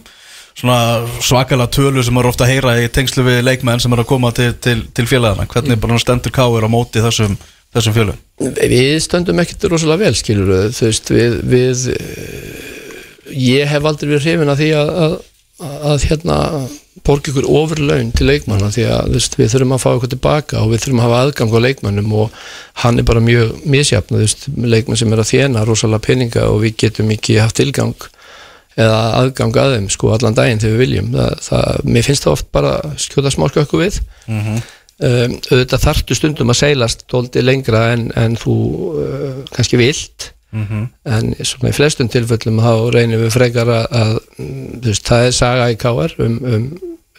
[0.57, 0.77] svona
[1.22, 4.31] svakalega tölu sem er ofta að heyra í tengslu við leikmenn sem er að koma
[4.34, 5.45] til, til, til félagana.
[5.51, 6.65] Hvernig bara stendur K.R.
[6.65, 7.35] á móti þessum,
[7.76, 8.23] þessum félögum?
[8.57, 12.65] Við stöndum ekkert rosalega vel skilur veist við, við eh,
[13.34, 15.15] ég hef aldrei verið hrifin að því að, að,
[15.91, 16.38] að hérna
[17.06, 20.72] borga ykkur ofurlaun til leikmanna því að veist, við þurfum að fá ykkur tilbaka og
[20.74, 22.38] við þurfum að hafa aðgang á leikmannum og
[22.84, 24.22] hann er bara mjög misjafn
[24.65, 27.95] leikmann sem er að þjena rosalega peninga og við getum ekki haft tilgang
[28.78, 31.11] eða aðgang að þeim sko allan daginn þegar við viljum.
[31.15, 34.02] Það, það, mér finnst það oft bara skjóta smálka okkur við.
[34.98, 38.56] Um, auðvitað þarftu stundum að seilast dóldi lengra en, en þú
[38.98, 44.80] uh, kannski vilt en svona í flestum tilfellum þá reynum við frekar að, að mm,
[44.86, 46.65] veist, það er saga í káar um, um,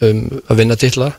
[0.01, 1.13] um að vinna titla.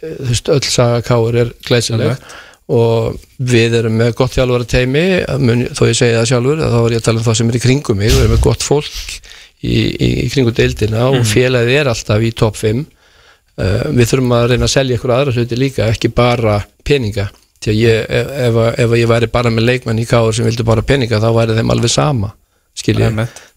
[0.00, 2.30] Þú veist, öll saga káar er glæsileg.
[2.70, 5.04] Og við erum með gott þjálfara teimi
[5.42, 7.58] mun, þó ég segi það sjálfur, þá er ég að tala um það sem er
[7.58, 9.16] í kringum mig, við erum með gott fólk
[9.64, 14.36] í, í, í kringum deildina og félagið er alltaf í topp 5 uh, við þurfum
[14.36, 17.26] að reyna að selja ykkur aðra hluti líka, ekki bara peninga
[17.60, 20.66] því að ég, ef, ef, ef ég væri bara með leikmenn í káður sem vildi
[20.66, 22.32] bara peninga þá væri þeim alveg sama
[22.78, 23.10] skilja,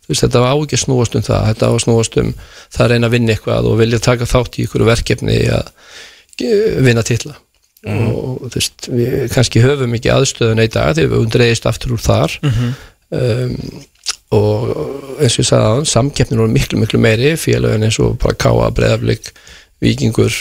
[0.10, 2.34] veist þetta á ekki snúast um það þetta að snúast um
[2.74, 5.72] það að reyna að vinna eitthvað og vilja taka þátt í ykkur verkefni að
[6.84, 7.38] vinna titla.
[7.84, 12.04] Og þú veist, við kannski höfum ekki aðstöðun í dag þegar við undreiðist aftur úr
[12.04, 12.36] þar.
[13.14, 13.58] Um,
[14.34, 14.70] og
[15.22, 18.72] eins og ég sagði aðan samkeppnin voru miklu miklu meiri félagin eins og bara Káa,
[18.74, 19.30] Breiðaflik
[19.84, 20.34] Víkingur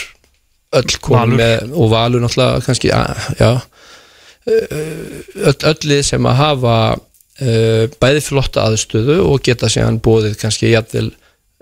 [0.79, 3.49] öll komið með og Valur náttúrulega kannski já.
[4.43, 6.77] Öll, öll lið sem að hafa
[7.99, 11.09] bæði flotta aðstöðu og geta síðan bóðið kannski jafnvel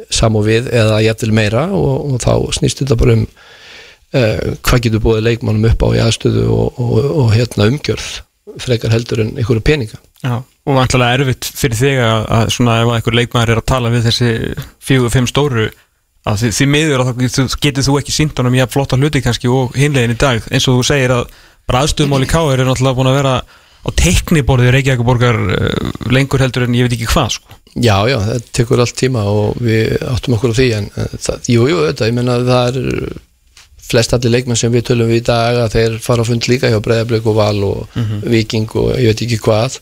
[0.09, 5.03] samú við eða jafnvel meira og, og þá snýst þetta bara um uh, hvað getur
[5.05, 8.09] bóðið leikmannum upp á í aðstöðu og, og, og hérna umgjörð
[8.61, 9.99] frekar heldur en einhverju peninga.
[10.21, 13.91] Já, og vantilega erfitt fyrir þig að, að svona ef einhver leikmaður er að tala
[13.93, 14.31] við þessi
[14.83, 15.69] fjögur, fimm stóru
[16.30, 19.49] að því, miður að þá getur, þú ekki sínt honum í að flotta hluti kannski
[19.49, 21.26] og hinlegin í dag eins og þú segir að
[21.69, 22.60] bara aðstöðumáli K.R.
[22.60, 23.34] er náttúrulega búin að vera
[23.81, 27.57] á teikniborðið Reykjavíkuborgar uh, lengur heldur en ég veit ekki hvað sko.
[27.72, 31.52] Já, já, það tekur allt tíma og við áttum okkur á því en eh, það,
[31.53, 33.19] jú, jú, þetta, ég menna að það er
[33.91, 36.69] flest allir leikmenn sem við tölum við í dag að þeir fara á fund líka
[36.72, 37.95] hjá Breiðablöku og Val og
[38.27, 39.80] Viking og ég veit ekki hvað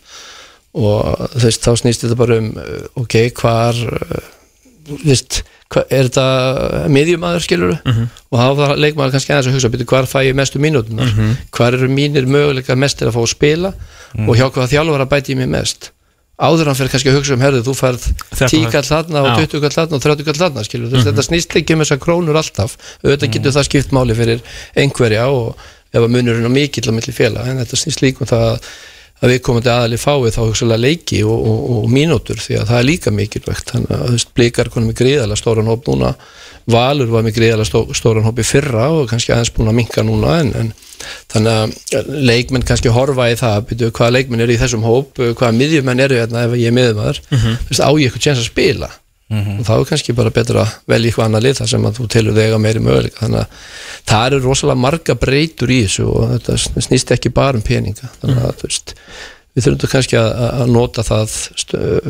[0.79, 4.29] og veist, þá snýst þetta bara um eh, ok, hvar eh,
[5.01, 6.25] hva, er þetta
[6.89, 7.75] miðjumæður skilur
[8.31, 11.11] og þá þarf leikmaður kannski aðeins að hugsa byrju, hvar fæ ég mestu mínútunar
[11.51, 13.73] hvar eru mínir möguleikar mestir að fá að spila?
[14.27, 15.91] Og hjá hvaða þjálfara bæti ég mig mest?
[16.39, 19.19] Áður hann fyrir kannski að hugsa um herðu, þú færð Þetta 10 var- kall þarna
[19.19, 19.45] og Já.
[19.45, 21.07] 20 kall þarna og 30 kall þarna skilur, mm -hmm.
[21.09, 22.77] þetta snýst ekki um þessar krónur alltaf.
[23.03, 24.39] Auðvitað getur það skipt máli fyrir
[24.75, 25.57] einhverja og
[25.91, 28.59] ef að munurinn er mikill á milli félag, en þetta snýst líka um það
[29.19, 32.81] að við komandi aðali fáið þá hugsalega leiki og, og, og mínútur því að það
[32.81, 33.73] er líka mikilvægt.
[33.73, 36.13] Þannig að veist, blikar konum með gríðalega stóran hóp núna.
[36.69, 40.05] Valur var með gríðalega stó, stóran hóp í fyrra og kannski aðeins búin að minka
[40.05, 40.71] núna en, en
[41.31, 45.53] þannig að leikmenn kannski horfa í það byrju, hvaða leikmenn eru í þessum hóp hvaða
[45.55, 47.79] miðjumenn eru hérna ef ég er miðjumæður mm -hmm.
[47.79, 48.91] á ég eitthvað tjens að spila
[49.29, 52.07] og þá er kannski bara betra að velja eitthvað annað lið þar sem að þú
[52.15, 53.19] telur þig að meiri möguleika.
[53.23, 53.65] Þannig að
[54.09, 56.57] það eru rosalega marga breytur í þessu og þetta
[56.87, 58.09] snýst ekki bara um peninga.
[58.21, 58.95] Þannig að þú veist
[59.53, 60.29] við þurfum kannski að,
[60.63, 61.35] að nota það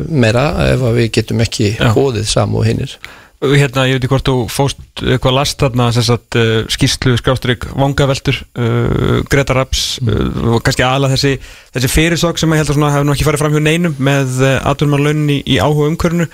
[0.08, 2.96] meira ef við getum ekki hóðið sam og hinnir
[3.40, 7.64] hérna, ég veit ekki hvort þú fóst eitthvað last þarna sem sagt, uh, skýrslu skrástrík
[7.72, 11.38] vangaveltur uh, Greta Raps uh, og kannski aðla þessi,
[11.72, 14.44] þessi fyrirsök sem ég held að hefur nú ekki farið fram hjá neinum með
[15.32, 16.28] í, í áhuga umkörnu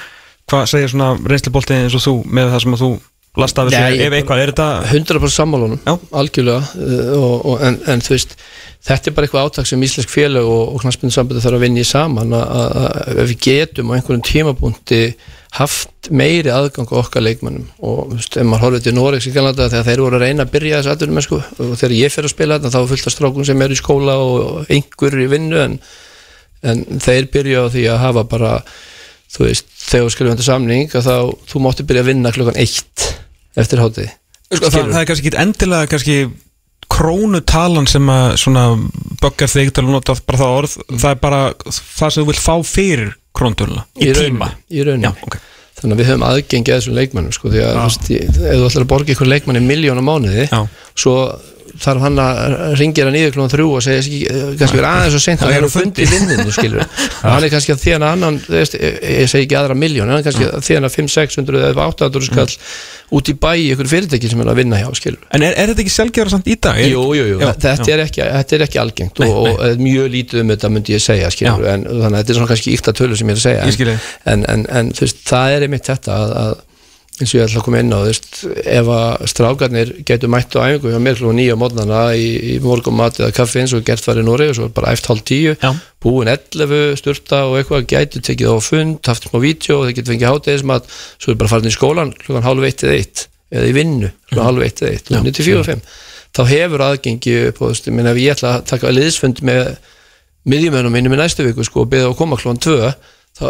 [0.50, 2.90] hvað segir svona reynslubolti eins og þú með það sem að þú
[3.36, 4.04] last af þessu?
[4.06, 5.80] Ef eitthvað, er þetta 100% sammálunum,
[6.16, 8.36] algjörlega uh, og, og, en, en þú veist
[8.86, 11.82] þetta er bara eitthvað átak sem íslensk félag og, og knarspindu sambandi þarf að vinna
[11.82, 12.78] í saman að,
[13.18, 15.02] við getum á einhverjum tímabúndi
[15.56, 19.34] haft meiri aðgang á okkar leikmannum og þú veist, ef maður horfið til Noregs í
[19.34, 22.28] Kanada þegar þeir voru að reyna að byrja þessu atvinnum sko, og þegar ég fer
[22.28, 25.30] að spila þetta þá er fullt af strákum sem eru í skóla og einhver í
[25.32, 25.78] vinnu en,
[26.66, 28.52] en þeir byrja á því að hafa bara
[29.32, 31.14] þú veist, þegar við skrifum þetta samning þá,
[31.50, 33.06] þú mátti byrja að vinna klukkan eitt
[33.58, 34.12] eftir hátið
[34.46, 36.18] Sko, það, það er kannski ekki endilega kannski
[36.92, 38.64] krónutalan sem að svona
[39.22, 41.40] böggar þig til að nota bara það orð það er bara
[41.74, 44.84] það sem þú vilt fá fyrir króntöluna í, tíma í.
[44.84, 45.36] Já, ok.
[45.80, 48.68] þannig að við höfum aðgengi að þessum leikmannum sko, því að þú veist, ef þú
[48.70, 50.60] ætlar að borga ykkur leikmanni miljón á mánuði Já.
[50.94, 51.16] svo
[51.82, 52.40] þarf hann að
[52.80, 55.46] ringja hann niður klúan þrjú og segja "Ski- eh, kannski verið aðeins og seint Það
[55.46, 56.06] að er vera á fundi." fundi.
[56.06, 56.84] í vinninu skilur.
[57.26, 60.26] Og hann er kannski að þjána annan veist, ég, segi ekki aðra miljón hann er
[60.26, 62.52] kannski að þjána 500-600 eða 800 skall
[63.16, 65.20] út í bæ í ykkur fyrirtæki sem er að vinna hjá skilur.
[65.30, 66.78] En er, er þetta ekki sjálfgefra samt í dag?
[66.82, 67.88] Jú, jú, jú, Já, þetta.
[67.96, 69.52] Er ekki, þetta er ekki algengt Nei, og, nei.
[69.54, 72.38] og eh, mjög lítið um þetta myndi ég segja skilur, en þannig að þetta er
[72.40, 74.90] svona kannski ykta tölu sem ég er að segja en, en, en, en
[75.30, 76.56] það er einmitt þetta að
[77.16, 78.26] eins og ég ætla að koma inn á þú veist,
[78.68, 83.20] ef að strákarnir getur mætt á æfingu hjá mér klúan nýja mótnana í, í morgumat
[83.22, 85.70] eða kaffi eins og gert var í Nóri og svo bara eftir hálf tíu Já.
[86.04, 90.12] búin 11 sturta og eitthvað gætu tekið á fund, haft smá vídeo og þeir getur
[90.12, 93.76] fengið hátegismat, svo er bara farin í skólan klukkan hálf eitt eða eitt eða í
[93.78, 95.20] vinnu klukkan hálf eitt eða eitt, Já.
[95.24, 95.86] 94 og 5
[96.36, 99.70] þá hefur aðgengi upp og meina ef ég ætla að taka liðsfund með
[100.46, 102.76] miðjumennum mínum í næstu viku sko og beða að koma klukkan 2
[103.38, 103.46] þá,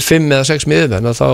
[0.00, 1.28] fimm eða sex miðjumenn að þá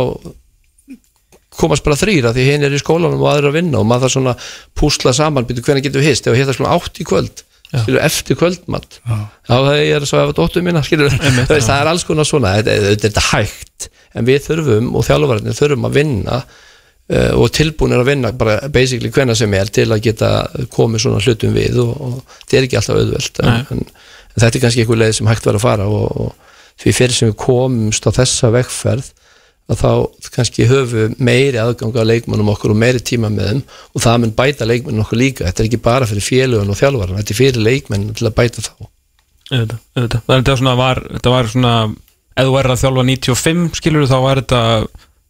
[1.59, 4.17] komast bara þrýra því hinn er í skólanum og aðrir að vinna og maður þarf
[4.17, 4.37] svona
[4.77, 7.43] púsla saman býtu hvernig getum við hist, ef við hittar svona átt í kvöld
[7.73, 11.91] skilur, eftir kvöldmatt þá það er svo ef að dóttum minna skilur, veist, það er
[11.91, 16.39] alls konar svona þetta þetta er hægt, en við þurfum og þjálfvarnir þurfum að vinna
[16.41, 20.33] uh, og tilbúinir að vinna bara basically hvenna sem er til að geta
[20.73, 24.53] komið svona hlutum við og, og þetta er ekki alltaf auðvelt en, en, en þetta
[24.53, 27.39] er kannski einhver leið sem hægt var að fara og, og því fyrir sem við
[27.41, 29.13] komumst á þessa vegferð
[29.67, 29.91] að þá
[30.37, 34.35] kannski höfum meiri aðgang að leikmannum okkur og meiri tíma með þeim og það mun
[34.39, 35.47] bæta leikmannum okkur líka.
[35.49, 38.63] Þetta er ekki bara fyrir félugan og þjálfaran þetta er fyrir leikmenn til að bæta
[38.63, 38.73] þá.
[39.57, 39.75] Er
[40.29, 41.75] þetta svona var, þetta var svona
[42.37, 44.63] ef þú er að þjálfa 95 skilur þá var þetta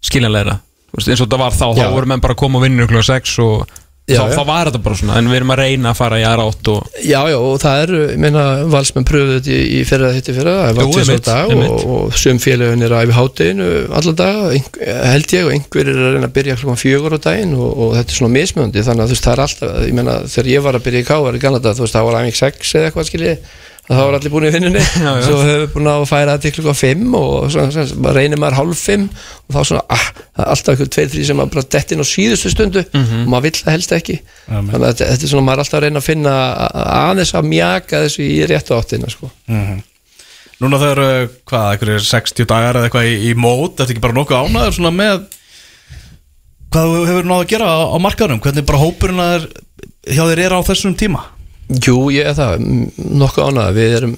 [0.07, 0.61] skiljanlegra.
[0.91, 1.91] Þú veist, eins og þetta var þá, þá Já.
[1.93, 3.75] voru menn bara að koma og vinna klukkan 6 og
[4.07, 6.25] Já, þá, þá var þetta bara svona en við erum að reyna að fara í
[6.29, 9.81] aðra átt og Já, já, og það eru, ég meina, valsmenn pröfuðu þetta í, í
[9.89, 13.03] fyrra þetta fyrra, það var til svo einmitt, dag og, og sum félögin er að
[13.03, 13.69] æfi hátteginu
[13.99, 17.21] alla daga, einhver, held ég, og einhver er að reyna að byrja klokkan fjögur á
[17.27, 19.99] daginn og, og þetta er svona mismjöndi, þannig að þú veist, það er alltaf, ég
[19.99, 22.39] meina, þegar ég var að byrja í Káar í Kanada, þú veist, það var æfing
[22.45, 23.55] 6 eða eitthvað, skiljið,
[23.87, 25.11] það var allir búin í vinnunni, já.
[25.23, 27.85] svo höfum við búin að færa til klokkan 5 og svona,
[28.17, 29.05] reynir maður hálf 5
[29.47, 30.07] og þá svona, ah,
[30.47, 33.21] alltaf eitthvað 2-3 sem að bara dett inn á síðustu stundu Mhm.
[33.25, 34.17] og maður vill það helst ekki
[34.49, 36.35] þannig að þetta, er svona, maður er alltaf að reyna að finna
[37.07, 39.31] aðeins að mjaka þessu í réttu áttina sko.
[40.57, 44.05] Núna þegar, uh, hvað, einhverjir 60 dagar eða eitthvað í, í mót, þetta er ekki
[44.07, 45.27] bara nokkuð ánæður svona með
[46.73, 49.45] hvað hefur náðu að gera á, á markaðurum, hvernig bara hópurinn að er,
[50.17, 51.23] hjá þér er á þessum tíma
[51.67, 52.67] Jú, ég er það,
[52.97, 54.17] nokkuð ánægða við erum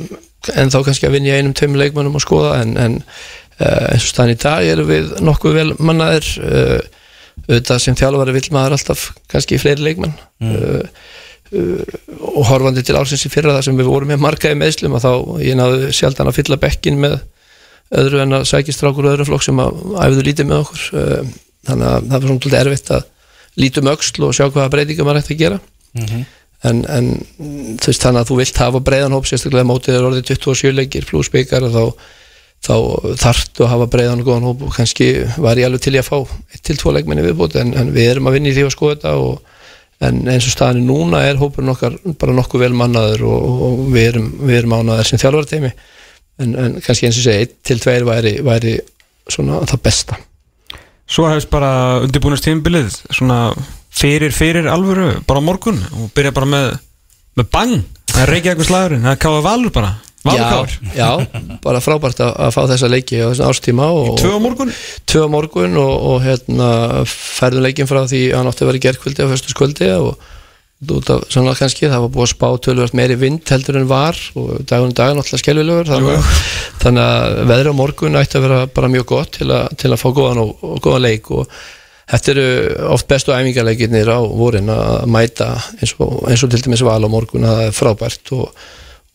[0.53, 4.35] ennþá kannski að vinja einum tveim leikmannum að skoða en, en uh, eins og staðan
[4.35, 6.77] í dag erum við nokkuð vel mannaðir uh,
[7.49, 10.15] auðvitað sem þjálfari vill maður alltaf kannski fleiri leikmann
[10.45, 10.85] uh,
[11.57, 11.83] uh,
[12.20, 15.12] og horfandi til ársins í fyrra þar sem við vorum með markaði meðslum að þá
[15.47, 17.19] ég náðu sjaldan að fylla bekkin með
[17.99, 20.83] öðru en að sækistrákur og öðru flokk sem að æfðu lítið með okkur.
[21.65, 23.07] Þannig að það var svona erfitt að
[23.59, 25.61] lítum öxl og sjá hvaða breytingar maður ætti að gera
[26.66, 27.10] en, en
[27.78, 31.06] þú veist þannig að þú vilt hafa breiðan hóp sérstaklega mótið er orðið 27 leikir
[31.09, 31.85] pluss byggar þá,
[32.66, 32.74] þá
[33.22, 36.10] þarftu að hafa breiðan og góðan hóp og kannski var ég alveg til í að
[36.10, 36.18] fá
[36.59, 39.55] 1-2 leikmenni viðbúti en, en við erum að vinna í því að skoða þetta og,
[40.09, 43.80] en eins og staðan er núna er hópurinn okkar bara nokkuð vel mannaður og, og
[43.94, 45.72] við erum, við erum ánaður sem þjálfarteimi
[46.39, 48.78] en, en kannski eins og segja 1-2 væri, væri
[49.28, 50.18] svona það besta.
[51.09, 51.70] Svo hefst bara
[52.05, 53.39] undirbúinast tímbilið svona
[53.99, 55.81] fyrir fyrir alvöru bara morgun.
[55.99, 56.69] Og byrja bara með
[57.39, 57.75] með bang,
[58.11, 59.05] það reykja eitthvað slagurinn.
[59.07, 59.91] Það káða valur bara,
[60.27, 61.11] valur já, já,
[61.62, 64.73] bara frábært að, að fá þessa leiki á þessum ástíma og, tvö morgun?
[65.07, 66.70] Tvö morgun og, og hérna
[67.07, 70.27] færðum leikin frá því að hann átti að vera gerðkvöldi á föstuskvöldi og
[70.99, 74.19] út af sannlega kannski, það var búið að spá tölvöld meiri vind heldur en var
[74.39, 76.45] og dagun dag náttúrulega skelvilegur þannig, að-
[76.85, 79.99] þannig að veðri á morgun ætti að vera bara mjög gott til, a, til að
[80.03, 81.51] fá góðan og, og góðan leik og
[82.09, 82.47] þetta eru
[82.94, 87.09] oft bestu æfingarleikirnir á vorin að mæta eins og, eins og til dæmis val á
[87.12, 88.64] morgun að það er frábært og,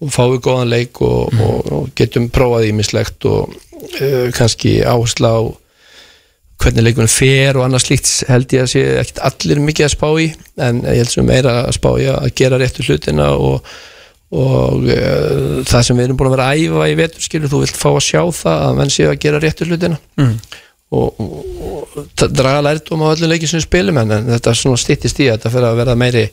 [0.04, 5.34] og fáum við góðan leik og, og, og getum prófað ímislegt og uh, kannski áhersla
[5.34, 5.42] á
[6.64, 10.06] hvernig leikunum fer og annað slíkt held ég að sé ekkert allir mikið að spá
[10.22, 10.28] í
[10.64, 13.66] en ég held sem meira að spá í að gera réttu hlutina og,
[14.32, 17.80] og uh, það sem við erum búin að vera að æfa í veturskilu, þú vilt
[17.82, 20.38] fá að sjá það að menn séu að gera réttu hlutina Mm.
[20.94, 25.22] Og, og, og draga lærdum á öllum leikið sem við spilum en, þetta svona styttist
[25.24, 26.26] í að þetta fyrir að vera meiri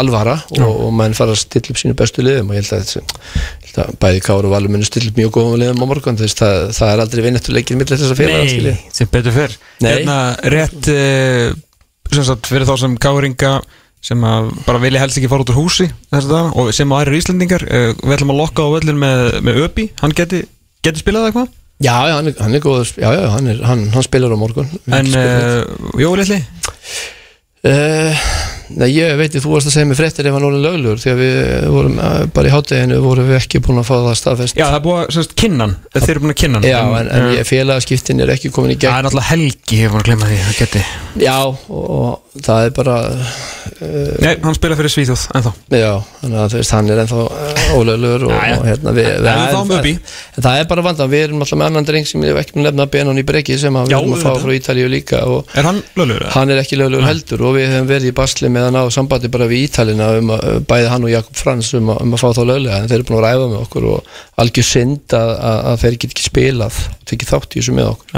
[0.00, 2.92] alvara og, og menn fara að stilla upp sínu bestu liðum og ég held að,
[2.94, 6.20] ég held að bæði Káru og Valur munu stilla upp mjög góðum liðum á morgun
[6.20, 9.56] þess það, það er aldrei vinnettu leikir millir þess að félaga Nei, sem betur fyrr.
[9.82, 10.18] Hérna
[10.54, 10.90] rétt
[12.14, 13.54] sem sagt, fyrir þá sem gáringa
[14.04, 17.66] sem að bara vilja helst ekki fara út úr húsi að og sem aðrir Íslendingar
[17.66, 20.44] uh, við ætlum að lokka á völlin með, með Öpi hann geti,
[20.86, 21.50] geti spilað eitthvað
[21.80, 24.38] Já, já, hann er, hann er góður, já, já, hann, er, hann, hann spilar á
[24.40, 24.68] morgun.
[24.92, 25.64] En uh,
[26.00, 26.42] Jói Lilli
[27.60, 28.16] Uh,
[28.78, 31.10] nei, ég veit ekki, þú varst að segja mér fréttir ef hann orðin löglegur því
[31.12, 34.58] að við vorum uh, bara í hátteginu vorum við ekki búin að fá það staðfest.
[34.60, 37.28] Já, það er búið að sérst, kinnan, þeir eru búin að kinnan Já, en, en
[37.34, 40.10] ég, félagaskiptin er ekki komin í Það gegn er náttúrulega helgi, ég er búin að
[40.10, 40.84] glemma því það geti
[41.26, 45.52] Já, og það er bara uh, Nei, hann spila fyrir Svíþjóð, ennþá.
[45.74, 45.90] Já,
[46.20, 48.56] þannig að veist, hann er ennþá uh, ólöglegur og, Já, já.
[48.60, 49.94] og hérna við, En við upp í.
[50.36, 52.68] en það er bara vandan, við erum alltaf með annan dreng sem hef ekki búin
[52.68, 56.54] nefna Benon í breki sem við erum að fá frá Ítalíu líka og Er hann
[56.54, 59.48] er ekki löglegur heldur og við hefum verið í basli með hann á sambandi bara
[59.50, 62.40] við Ítalina um að bæði hann og Jakob Frans um að, um að fá þá
[62.44, 64.14] löglega en þeir eru búin að ræða með okkur og
[64.44, 66.80] algjör synd að, að, að þeir get ekki spilað
[67.10, 68.16] tekið þátt í þessu með okkur.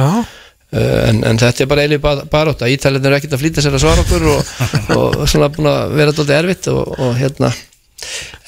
[0.72, 3.82] Uh, en, en þetta er bara eilíð baróta Ítalina er ekkert að flýta sér að
[3.84, 4.52] svara okkur og,
[4.98, 7.52] og svona búin að vera dálítið erfitt og, og hérna.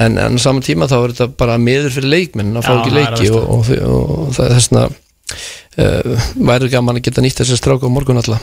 [0.02, 3.28] En, en saman tíma þá er þetta bara miður fyrir leikmenn að fá ekki leiki
[3.30, 4.96] og, og, þessna uh,
[5.74, 8.38] væri gaman að geta nýtt þessi stráka á morgun alla.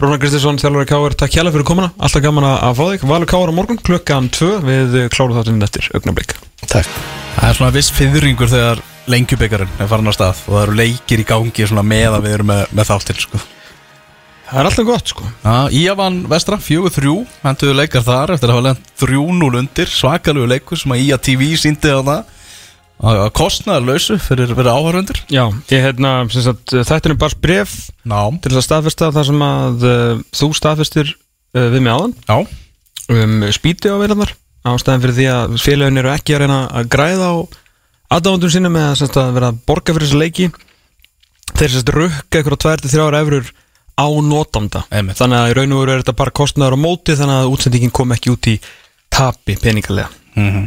[0.00, 1.92] Rúnar Kristinsson, þjálfur Káur, takk hjá fyrir komuna.
[1.96, 3.06] Alltaf gaman að fá þig.
[3.08, 6.36] Valur Káur á morgun klukkan 2 Við klárum þáttinn eftir augnablik.
[6.66, 6.90] Takk.
[7.36, 8.80] Það er svona viss fyrringur þegar
[9.10, 12.36] lengjubikarin er farin á stað og það eru leikir í gangi svona með að við
[12.38, 13.42] erum með, með þáttir sko.
[14.46, 15.26] Það er alltaf gott sko.
[15.42, 19.90] Já, Íavan vestra, 4-3 henduðu leikar þar eftir að hafa lent 3-0 undir.
[19.90, 22.35] Svakalegu leikur sem að Ía TV síndi á það
[22.96, 27.76] að að kostnaðar lausu fyrir, fyrir áhörundur Já, ég hérna, þetta er bara bref
[28.08, 32.16] Ná, til að staðfesta það sem að uh, þú staðfestir uh, við mig áðan.
[32.24, 32.36] Já,
[33.12, 34.32] um spýti á veilarnar
[34.66, 37.34] ástæðan fyrir því að félagin eru ekki að reyna að græða á
[38.16, 40.48] aðdáðundum sínum eða sem sagt að vera að borga fyrir þessa leiki.
[41.56, 43.52] Þeir sagt rukka ykkur á 2-3 eurur
[43.96, 44.84] á notanda.
[44.90, 45.18] Einmitt.
[45.20, 47.94] þannig að í raun og veru er þetta bara kostnaður á móti þannig að útsendingin
[47.94, 48.56] kom ekki út í
[49.08, 50.10] tapi peningalega.
[50.34, 50.66] Mhm.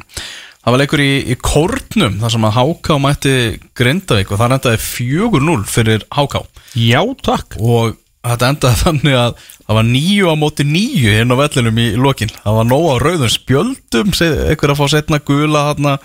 [0.59, 3.33] Það var leikur í, í Kórnum þar sem að Háká mætti
[3.79, 6.43] Grindavík og það endaði 4-0 fyrir Háká
[6.77, 7.55] Já, takk.
[7.63, 7.95] Og
[8.27, 12.33] þetta endaði þannig að það var nýju á móti nýju hérna á vellinum í lokin.
[12.43, 15.95] Það var nóg á rauðum spjöldum einhver að fá setna gula hérna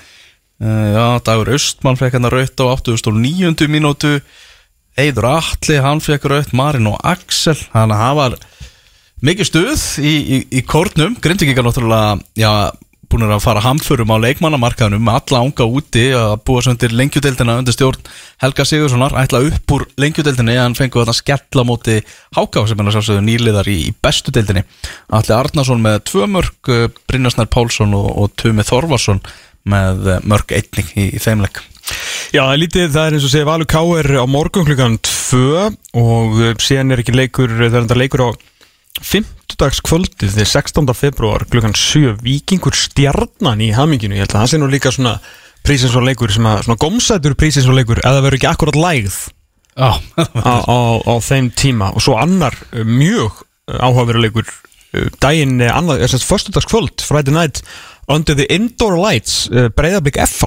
[0.63, 3.69] já, Dagur Östmann fekk hérna raut á 89.
[3.69, 4.21] mínútu.
[4.95, 8.37] Eidur Atli, hann fekk raut Marin og Axel, þannig að það var
[9.27, 12.51] mikið stuð í, í, í kórnum, Grindvíkika náttúrulega já,
[13.15, 17.55] búin að fara hamförum á leikmannamarkaðunum með alla ánga úti að búa svo undir lengjudeldina
[17.61, 18.09] undir stjórn
[18.43, 22.01] Helga Sigurssonar ætla upp úr lengjudeldinni en fengu þetta skella móti
[22.35, 24.65] Háká sem er sjálfsögðu nýliðar í, í bestu deldinni
[25.15, 26.73] Alli Arnason með tvö mörg
[27.07, 29.23] Brynjarsnær Pálsson og, og Tumi Þorvarsson
[29.71, 31.63] með eh, mörg einning í, í þeimleik
[32.35, 34.11] Já, það er lítið, það er eins og segja Valur K.R.
[34.19, 35.41] á morgun klukkan 2
[36.01, 38.29] og uh, síðan er ekki leikur, það er enda leikur á
[39.01, 40.93] 50 kvöldið því 16.
[40.97, 45.17] februar klukkan 7 Víkingur stjarnan í haminginu ég held að það sé nú líka svona
[45.65, 49.19] prísins og leikur sem að, svona gómsætur prísins og leikur eða verður ekki akkurat lægð
[49.75, 51.91] Já, á, á, á þeim tíma.
[51.99, 57.65] Og svo annar uh, mjög áhugaveruleikur uh, daginn annað, þess að föstudagskvöld Friday night
[58.07, 60.45] under the indoor lights uh, Breiðablik F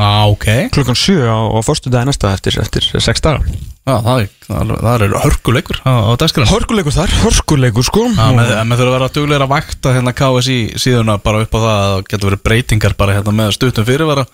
[0.00, 0.46] ah, ok.
[0.74, 3.44] Klukkan 7 á, á förstu dagi næsta eftir, eftir 6 daga.
[3.88, 8.02] Já, það er, það er, er hörkuleikur á, á dagskræðan Hörkuleikur þar, hörkuleikur sko.
[8.12, 11.60] Já, með, með þurfa að vera dugleira að vakta hérna KSI síðuna bara upp á
[11.60, 14.26] það að getur verið breytingar bara hérna með stuttum fyrirvara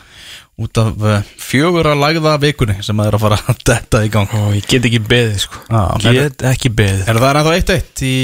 [0.56, 4.10] út af uh, fjögur að lagða vikunni sem að er að fara að detta í
[4.12, 4.32] gang.
[4.32, 5.62] Ó, ég get ekki beðið sko.
[5.68, 5.82] Já,
[6.16, 7.04] Get ekki beðið.
[7.06, 8.16] Er það er ennþá 1-1 í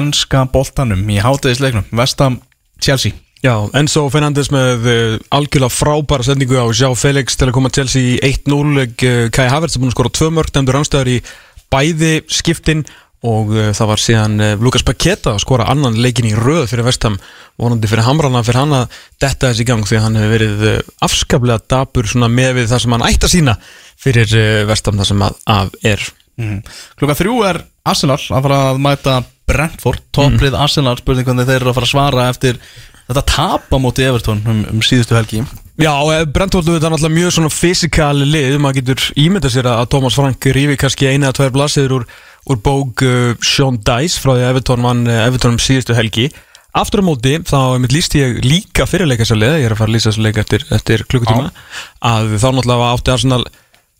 [0.00, 2.40] ennska boltanum í hátegisleiknum Vestam
[2.82, 7.68] Chelsea Já, Enzo Fernandes með uh, algjörlega frábæra sendingu á Sjá Felix til að koma
[7.68, 8.84] Chelsea í 1-0 uh,
[9.34, 11.16] Kai Havertz er búin að skora tvö mörg nefndur rannstæður í
[11.68, 12.80] bæði skiptin
[13.20, 17.18] og uh, það var síðan Lukas Paketa að skora annan leikin í röð fyrir Vestam
[17.60, 20.64] vonandi fyrir Hamrana fyrir hann að detta þessi í gang því hann hefur verið
[21.04, 21.82] afskaplega
[22.14, 23.56] svona með við það sem hann ætti að sína
[24.06, 24.34] fyrir
[24.72, 26.08] Vestam það sem að, að er.
[26.40, 26.56] Mm.
[26.96, 27.60] Klukka þrjú er
[27.92, 31.92] Arsenal að fara að mæta Brentford topplið Arsenal spurning hvernig þeir eru að fara að
[31.92, 32.60] svara eftir
[33.08, 35.44] þetta tap á móti Everton um, um síðustu helgi.
[35.74, 35.90] Já,
[36.30, 40.76] Brentford er náttúrulega mjög svona fysikali lið, maður getur ímyndað sér að Thomas Frank rífi
[40.78, 42.04] kannski eina eða tvær blassiður úr,
[42.46, 46.28] úr bók uh, Sean Dice frá því að Everton vann uh, Everton um síðustu helgi.
[46.74, 49.96] Aftur á móti, þá líst ég líka fyrirleika sér leið, ég er að fara að
[49.96, 51.50] lýsa sér leik eftir, eftir klukkutíma.
[52.06, 53.42] Að þá náttúrulega átti Arsenal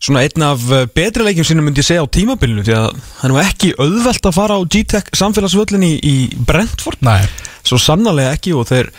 [0.03, 3.23] svona einn af eh, betri leikjum sínum myndi ég segja á tímabilinu því að það
[3.23, 6.99] er nú ekki auðvelt að fara á G-Tech samfélagsvöllin í, í Brentford.
[7.03, 7.23] Nei
[7.65, 8.91] svo sannarlega ekki og þeir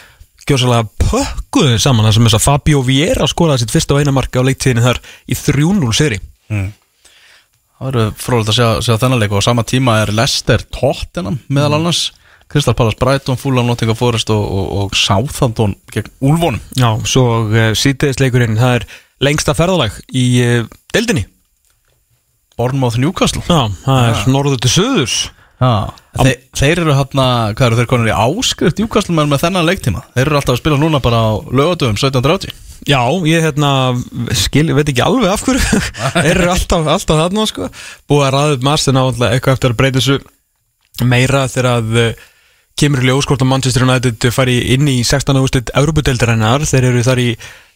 [0.47, 4.43] gjósalega pökkuðu saman þar sem þess að Fabio Vieira skoraði sitt fyrsta og eina marka
[4.43, 6.21] á leiktíðinni þar í 3-0 seri.
[7.77, 11.41] Það verður frólægt að sjá, sjá þennan leik og á sama tíma er Leicester Tottenham
[11.53, 12.07] meðal annars
[12.49, 17.73] Crystal Palace Brighton, Fulham, Nottingham Forest og, og, og Southampton gegn Úlfónum Já, svo uh,
[17.75, 18.87] sítiðisleikurinn það er
[19.27, 21.27] lengsta ferðalag í uh, deildinni.
[22.57, 23.43] Bournemouth Newcastle.
[23.51, 25.17] Já, það er norður til söðurs
[25.59, 27.27] Já, Þe, þeir eru hérna,
[27.57, 30.79] hvað eru þeir konur í áskrift Newcastle með þennan leiktíma Þeir eru alltaf að spila
[30.81, 32.55] núna bara á lögatöfum 1730
[32.87, 33.71] Já, ég hérna
[34.37, 35.83] skil, veit ekki alveg af hverju
[36.15, 37.69] Þeir eru alltaf, alltaf þarna sko
[38.09, 42.01] Búið að ræða upp marst en ávallega eitthvað eftir að breyta þessu meira þegar að
[42.01, 42.27] uh,
[42.81, 45.37] kemur í ljós hvort að Manchester United fari inn í 16.
[45.43, 47.31] úrslit Európa-deildarinnar Þeir eru þar í,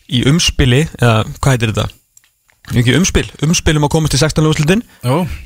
[0.09, 1.89] í umspili eða hvað heitir þetta?
[2.71, 4.47] Ekki umspil, umspilum að komast í 16.
[4.47, 4.83] úrslitin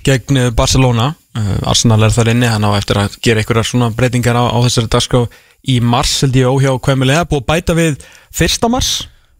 [0.05, 4.39] gegn eh, Barcelona Arsenal er þar inni, hann á eftir að gera einhverjar svona breytingar
[4.39, 5.25] á, á þessari dagskrá
[5.67, 7.97] í mars held ég óhjá kvæmulega búið að bæta við
[8.35, 8.91] fyrsta mars.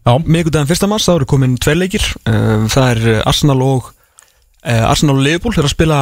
[0.05, 2.05] Miðgudaginn fyrsta mars, þá eru komin tveir leikir.
[2.29, 5.99] Uh, það er eh, Arsenal og uh, Arsenal og Liverpool er að spila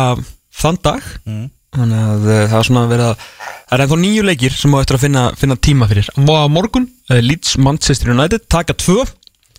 [0.63, 1.11] þann dag.
[1.27, 1.45] Mm.
[1.73, 5.05] þannig að það er svona að það er ennþá nýju leikir sem á eftir að
[5.07, 6.09] finna, finna tíma fyrir.
[6.13, 9.07] Á morgun, Leeds Manchester United taka tvö,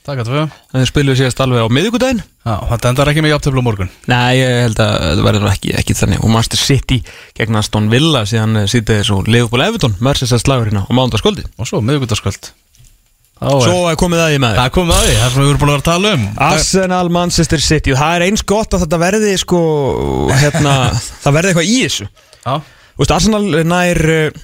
[0.04, 0.42] takk að tvö.
[0.72, 3.92] Þannig spilum við síðast alveg á miðgudaginn Já, þetta endar ekki með jafntöflu á morgun.
[4.10, 6.20] Nei, ég held að það verður ekki, ekki þannig.
[6.20, 6.98] Og Manchester City
[7.38, 11.80] gegn Aston Villa síðan sýtið þessu Leopold Everton Merseyside slagur hérna og mándaskvöldi Og svo
[11.84, 12.52] miðvíkudaskvöld
[13.44, 15.50] Svo er komið að ég með Það er komið að því, það er svona við
[15.50, 16.26] erum búin að vera að tala um.
[16.46, 19.60] Arsenal Manchester City það er eins gott að þetta verði sko
[20.30, 20.74] hérna,
[21.24, 22.06] það verði eitthvað í þessu.
[22.94, 24.38] Veist, Arsenal nær eh,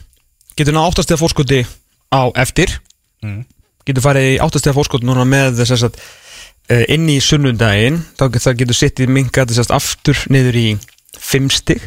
[0.59, 1.62] getur ná áttastega fórskoti
[2.11, 2.74] á eftir.
[3.23, 3.45] Mm.
[3.89, 8.77] Getur farið í áttastega fórskoti núna með þess að uh, inn í sunnundaginn þá getur
[8.77, 10.69] sitt í minga þess að aftur niður í
[11.16, 11.82] fimm stig.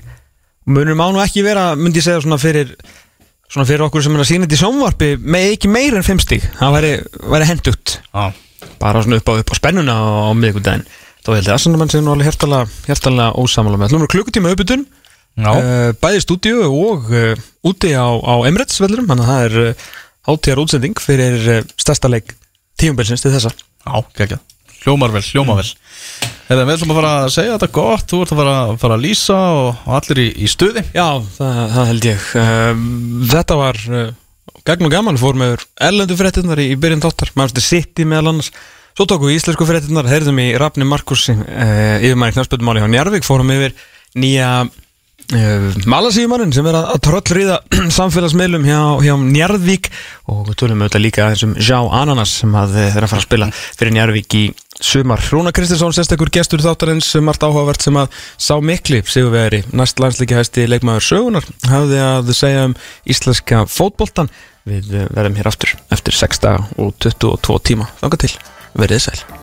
[0.69, 2.75] Munur má nú ekki vera, myndi ég segja svona fyrir
[3.53, 6.21] svona fyrir okkur sem er að sína þetta í sjónvarpi með ekki meira en fimm
[6.23, 6.45] stig.
[6.57, 6.91] Það væri,
[7.35, 8.23] væri hendugt já,
[8.81, 10.85] bara svona upp á, upp á spennuna á, á miðvikudaginn.
[11.23, 13.93] Þá held ég að Arsenal menn sé nú alveg hjertalega, hjertalega ósamála með.
[13.93, 14.87] Allum klukkutíma uppbytun.
[15.33, 15.49] Já.
[15.49, 19.55] uh, bæði í stúdíu og uh, úti á, á Emirates vellurum þannig að það er
[19.61, 19.85] uh,
[20.27, 22.35] hátíðar útsending fyrir uh, stærsta leik
[22.79, 23.53] tíumbilsins til þessa.
[23.83, 24.43] Já, geggjað.
[24.83, 25.69] Hljómar vel, hljómar vel.
[26.51, 28.05] Eða við ætlum að fara að segja þetta gott.
[28.11, 30.83] Þú ert að fara, fara að lýsa og, og allir í, í stuði.
[30.91, 32.25] Já, það, það held ég.
[32.41, 32.83] Um,
[33.31, 34.01] Þetta var uh,
[34.67, 35.19] gegn og gaman.
[35.21, 37.31] Fór með erlendu fréttinnar í, í byrjun þáttar.
[37.39, 38.51] Manchester City meðal annars.
[38.93, 41.39] Svo tókum við íslensku fréttinnar, heyrðum í Rafni Markus uh,
[42.03, 43.73] yfirmæri knarspöldmáli hjá Njarvík fórum yfir
[44.19, 44.49] nýja
[45.89, 47.59] malasíumannin sem er að, tröllriða
[47.97, 49.89] samfélagsmiðlum hjá, hjá Njarðvík
[50.31, 53.25] og við tölum auðvitað líka aðeins um Já Ananas sem að þeir að fara að
[53.27, 54.43] spila fyrir Njarðvík í
[54.83, 55.21] sumar.
[55.31, 60.67] Rúna Kristinsson, sérstakur gestur þáttarins, margt áhugavert sem að sá mikli sigurveri, næst landslíki hæsti
[60.69, 62.75] leikmaður sögunar, hafði að segja um
[63.09, 64.31] íslenska fótboltan
[64.69, 67.89] við eh, verðum hér aftur eftir 6 daga og 22 tíma.
[68.03, 68.35] Þanga til,
[68.79, 69.23] verið sæl.